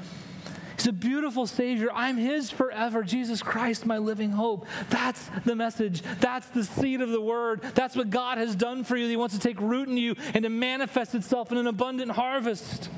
He's 0.76 0.86
a 0.86 0.92
beautiful 0.92 1.46
Savior. 1.46 1.88
I'm 1.92 2.18
His 2.18 2.50
forever. 2.50 3.02
Jesus 3.02 3.42
Christ, 3.42 3.86
my 3.86 3.96
living 3.96 4.30
hope. 4.30 4.66
That's 4.90 5.30
the 5.46 5.56
message. 5.56 6.02
That's 6.20 6.46
the 6.48 6.64
seed 6.64 7.00
of 7.00 7.08
the 7.08 7.20
Word. 7.20 7.62
That's 7.74 7.96
what 7.96 8.10
God 8.10 8.36
has 8.36 8.54
done 8.54 8.84
for 8.84 8.94
you. 8.94 9.08
He 9.08 9.16
wants 9.16 9.34
to 9.34 9.40
take 9.40 9.58
root 9.58 9.88
in 9.88 9.96
you 9.96 10.16
and 10.34 10.42
to 10.42 10.50
manifest 10.50 11.14
itself 11.14 11.50
in 11.50 11.56
an 11.56 11.66
abundant 11.66 12.12
harvest. 12.12 12.90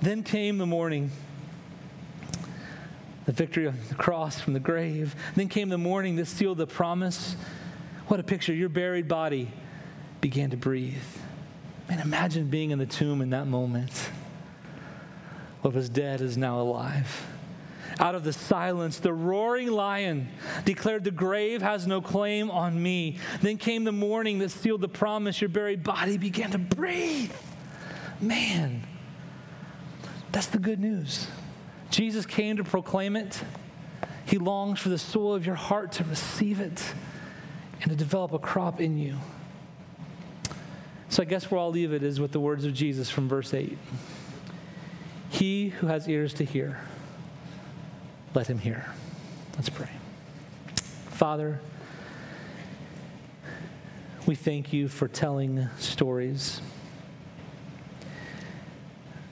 Then 0.00 0.22
came 0.22 0.58
the 0.58 0.66
morning 0.66 1.10
the 3.28 3.34
victory 3.34 3.66
of 3.66 3.90
the 3.90 3.94
cross 3.94 4.40
from 4.40 4.54
the 4.54 4.58
grave. 4.58 5.14
Then 5.36 5.48
came 5.48 5.68
the 5.68 5.76
morning 5.76 6.16
that 6.16 6.24
sealed 6.24 6.56
the 6.56 6.66
promise. 6.66 7.36
What 8.06 8.20
a 8.20 8.22
picture. 8.22 8.54
Your 8.54 8.70
buried 8.70 9.06
body 9.06 9.52
began 10.22 10.48
to 10.48 10.56
breathe. 10.56 10.96
Man, 11.90 12.00
imagine 12.00 12.48
being 12.48 12.70
in 12.70 12.78
the 12.78 12.86
tomb 12.86 13.20
in 13.20 13.28
that 13.30 13.46
moment. 13.46 13.92
What 15.60 15.74
was 15.74 15.90
dead 15.90 16.22
is 16.22 16.38
now 16.38 16.58
alive. 16.58 17.26
Out 18.00 18.14
of 18.14 18.24
the 18.24 18.32
silence, 18.32 18.98
the 18.98 19.12
roaring 19.12 19.70
lion 19.70 20.28
declared, 20.64 21.04
The 21.04 21.10
grave 21.10 21.60
has 21.60 21.86
no 21.86 22.00
claim 22.00 22.50
on 22.50 22.82
me. 22.82 23.18
Then 23.42 23.58
came 23.58 23.84
the 23.84 23.92
morning 23.92 24.38
that 24.38 24.52
sealed 24.52 24.80
the 24.80 24.88
promise. 24.88 25.42
Your 25.42 25.50
buried 25.50 25.82
body 25.82 26.16
began 26.16 26.52
to 26.52 26.58
breathe. 26.58 27.32
Man, 28.22 28.86
that's 30.32 30.46
the 30.46 30.58
good 30.58 30.80
news. 30.80 31.26
Jesus 31.90 32.26
came 32.26 32.56
to 32.56 32.64
proclaim 32.64 33.16
it. 33.16 33.42
He 34.26 34.38
longs 34.38 34.80
for 34.80 34.90
the 34.90 34.98
soul 34.98 35.34
of 35.34 35.46
your 35.46 35.54
heart 35.54 35.92
to 35.92 36.04
receive 36.04 36.60
it 36.60 36.82
and 37.80 37.90
to 37.90 37.96
develop 37.96 38.32
a 38.32 38.38
crop 38.38 38.80
in 38.80 38.98
you. 38.98 39.16
So 41.08 41.22
I 41.22 41.26
guess 41.26 41.50
where 41.50 41.60
I'll 41.60 41.70
leave 41.70 41.92
it 41.92 42.02
is 42.02 42.20
with 42.20 42.32
the 42.32 42.40
words 42.40 42.64
of 42.64 42.74
Jesus 42.74 43.08
from 43.08 43.28
verse 43.28 43.54
8 43.54 43.78
He 45.30 45.70
who 45.70 45.86
has 45.86 46.08
ears 46.08 46.34
to 46.34 46.44
hear, 46.44 46.80
let 48.34 48.46
him 48.46 48.58
hear. 48.58 48.86
Let's 49.56 49.70
pray. 49.70 49.88
Father, 51.10 51.60
we 54.26 54.34
thank 54.34 54.72
you 54.72 54.88
for 54.88 55.08
telling 55.08 55.66
stories 55.78 56.60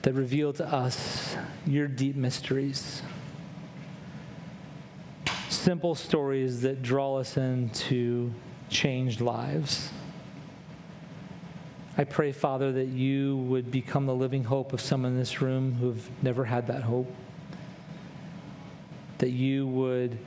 that 0.07 0.13
reveal 0.13 0.53
to 0.53 0.65
us 0.65 1.35
your 1.65 1.85
deep 1.85 2.15
mysteries. 2.15 3.01
Simple 5.49 5.95
stories 5.95 6.61
that 6.61 6.81
draw 6.81 7.17
us 7.17 7.35
into 7.35 8.31
changed 8.69 9.19
lives. 9.19 9.91
I 11.97 12.05
pray, 12.05 12.31
Father, 12.31 12.71
that 12.71 12.87
you 12.87 13.35
would 13.49 13.69
become 13.69 14.05
the 14.05 14.15
living 14.15 14.45
hope 14.45 14.71
of 14.71 14.79
some 14.79 15.03
in 15.03 15.17
this 15.17 15.41
room 15.41 15.73
who've 15.73 16.09
never 16.23 16.45
had 16.45 16.67
that 16.67 16.83
hope. 16.83 17.13
That 19.17 19.31
you 19.31 19.67
would 19.67 20.17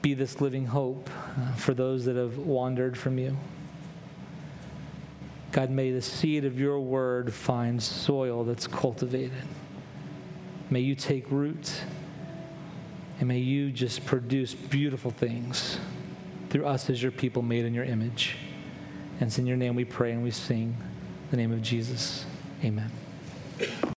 be 0.00 0.14
this 0.14 0.40
living 0.40 0.64
hope 0.64 1.10
uh, 1.38 1.52
for 1.56 1.74
those 1.74 2.06
that 2.06 2.16
have 2.16 2.38
wandered 2.38 2.96
from 2.96 3.18
you. 3.18 3.36
God, 5.56 5.70
may 5.70 5.90
the 5.90 6.02
seed 6.02 6.44
of 6.44 6.60
your 6.60 6.78
word 6.78 7.32
find 7.32 7.82
soil 7.82 8.44
that's 8.44 8.66
cultivated. 8.66 9.32
May 10.68 10.80
you 10.80 10.94
take 10.94 11.30
root 11.30 11.80
And 13.18 13.28
may 13.28 13.38
you 13.38 13.72
just 13.72 14.04
produce 14.04 14.54
beautiful 14.54 15.10
things 15.10 15.78
through 16.50 16.66
us 16.66 16.90
as 16.90 17.02
your 17.02 17.12
people 17.12 17.42
made 17.42 17.64
in 17.64 17.72
your 17.72 17.84
image. 17.84 18.36
And 19.20 19.28
it's 19.28 19.38
in 19.38 19.46
your 19.46 19.56
name 19.56 19.74
we 19.74 19.86
pray 19.86 20.12
and 20.12 20.22
we 20.22 20.30
sing. 20.30 20.76
In 21.24 21.30
the 21.30 21.36
name 21.38 21.52
of 21.52 21.62
Jesus. 21.62 22.26
Amen. 22.62 22.90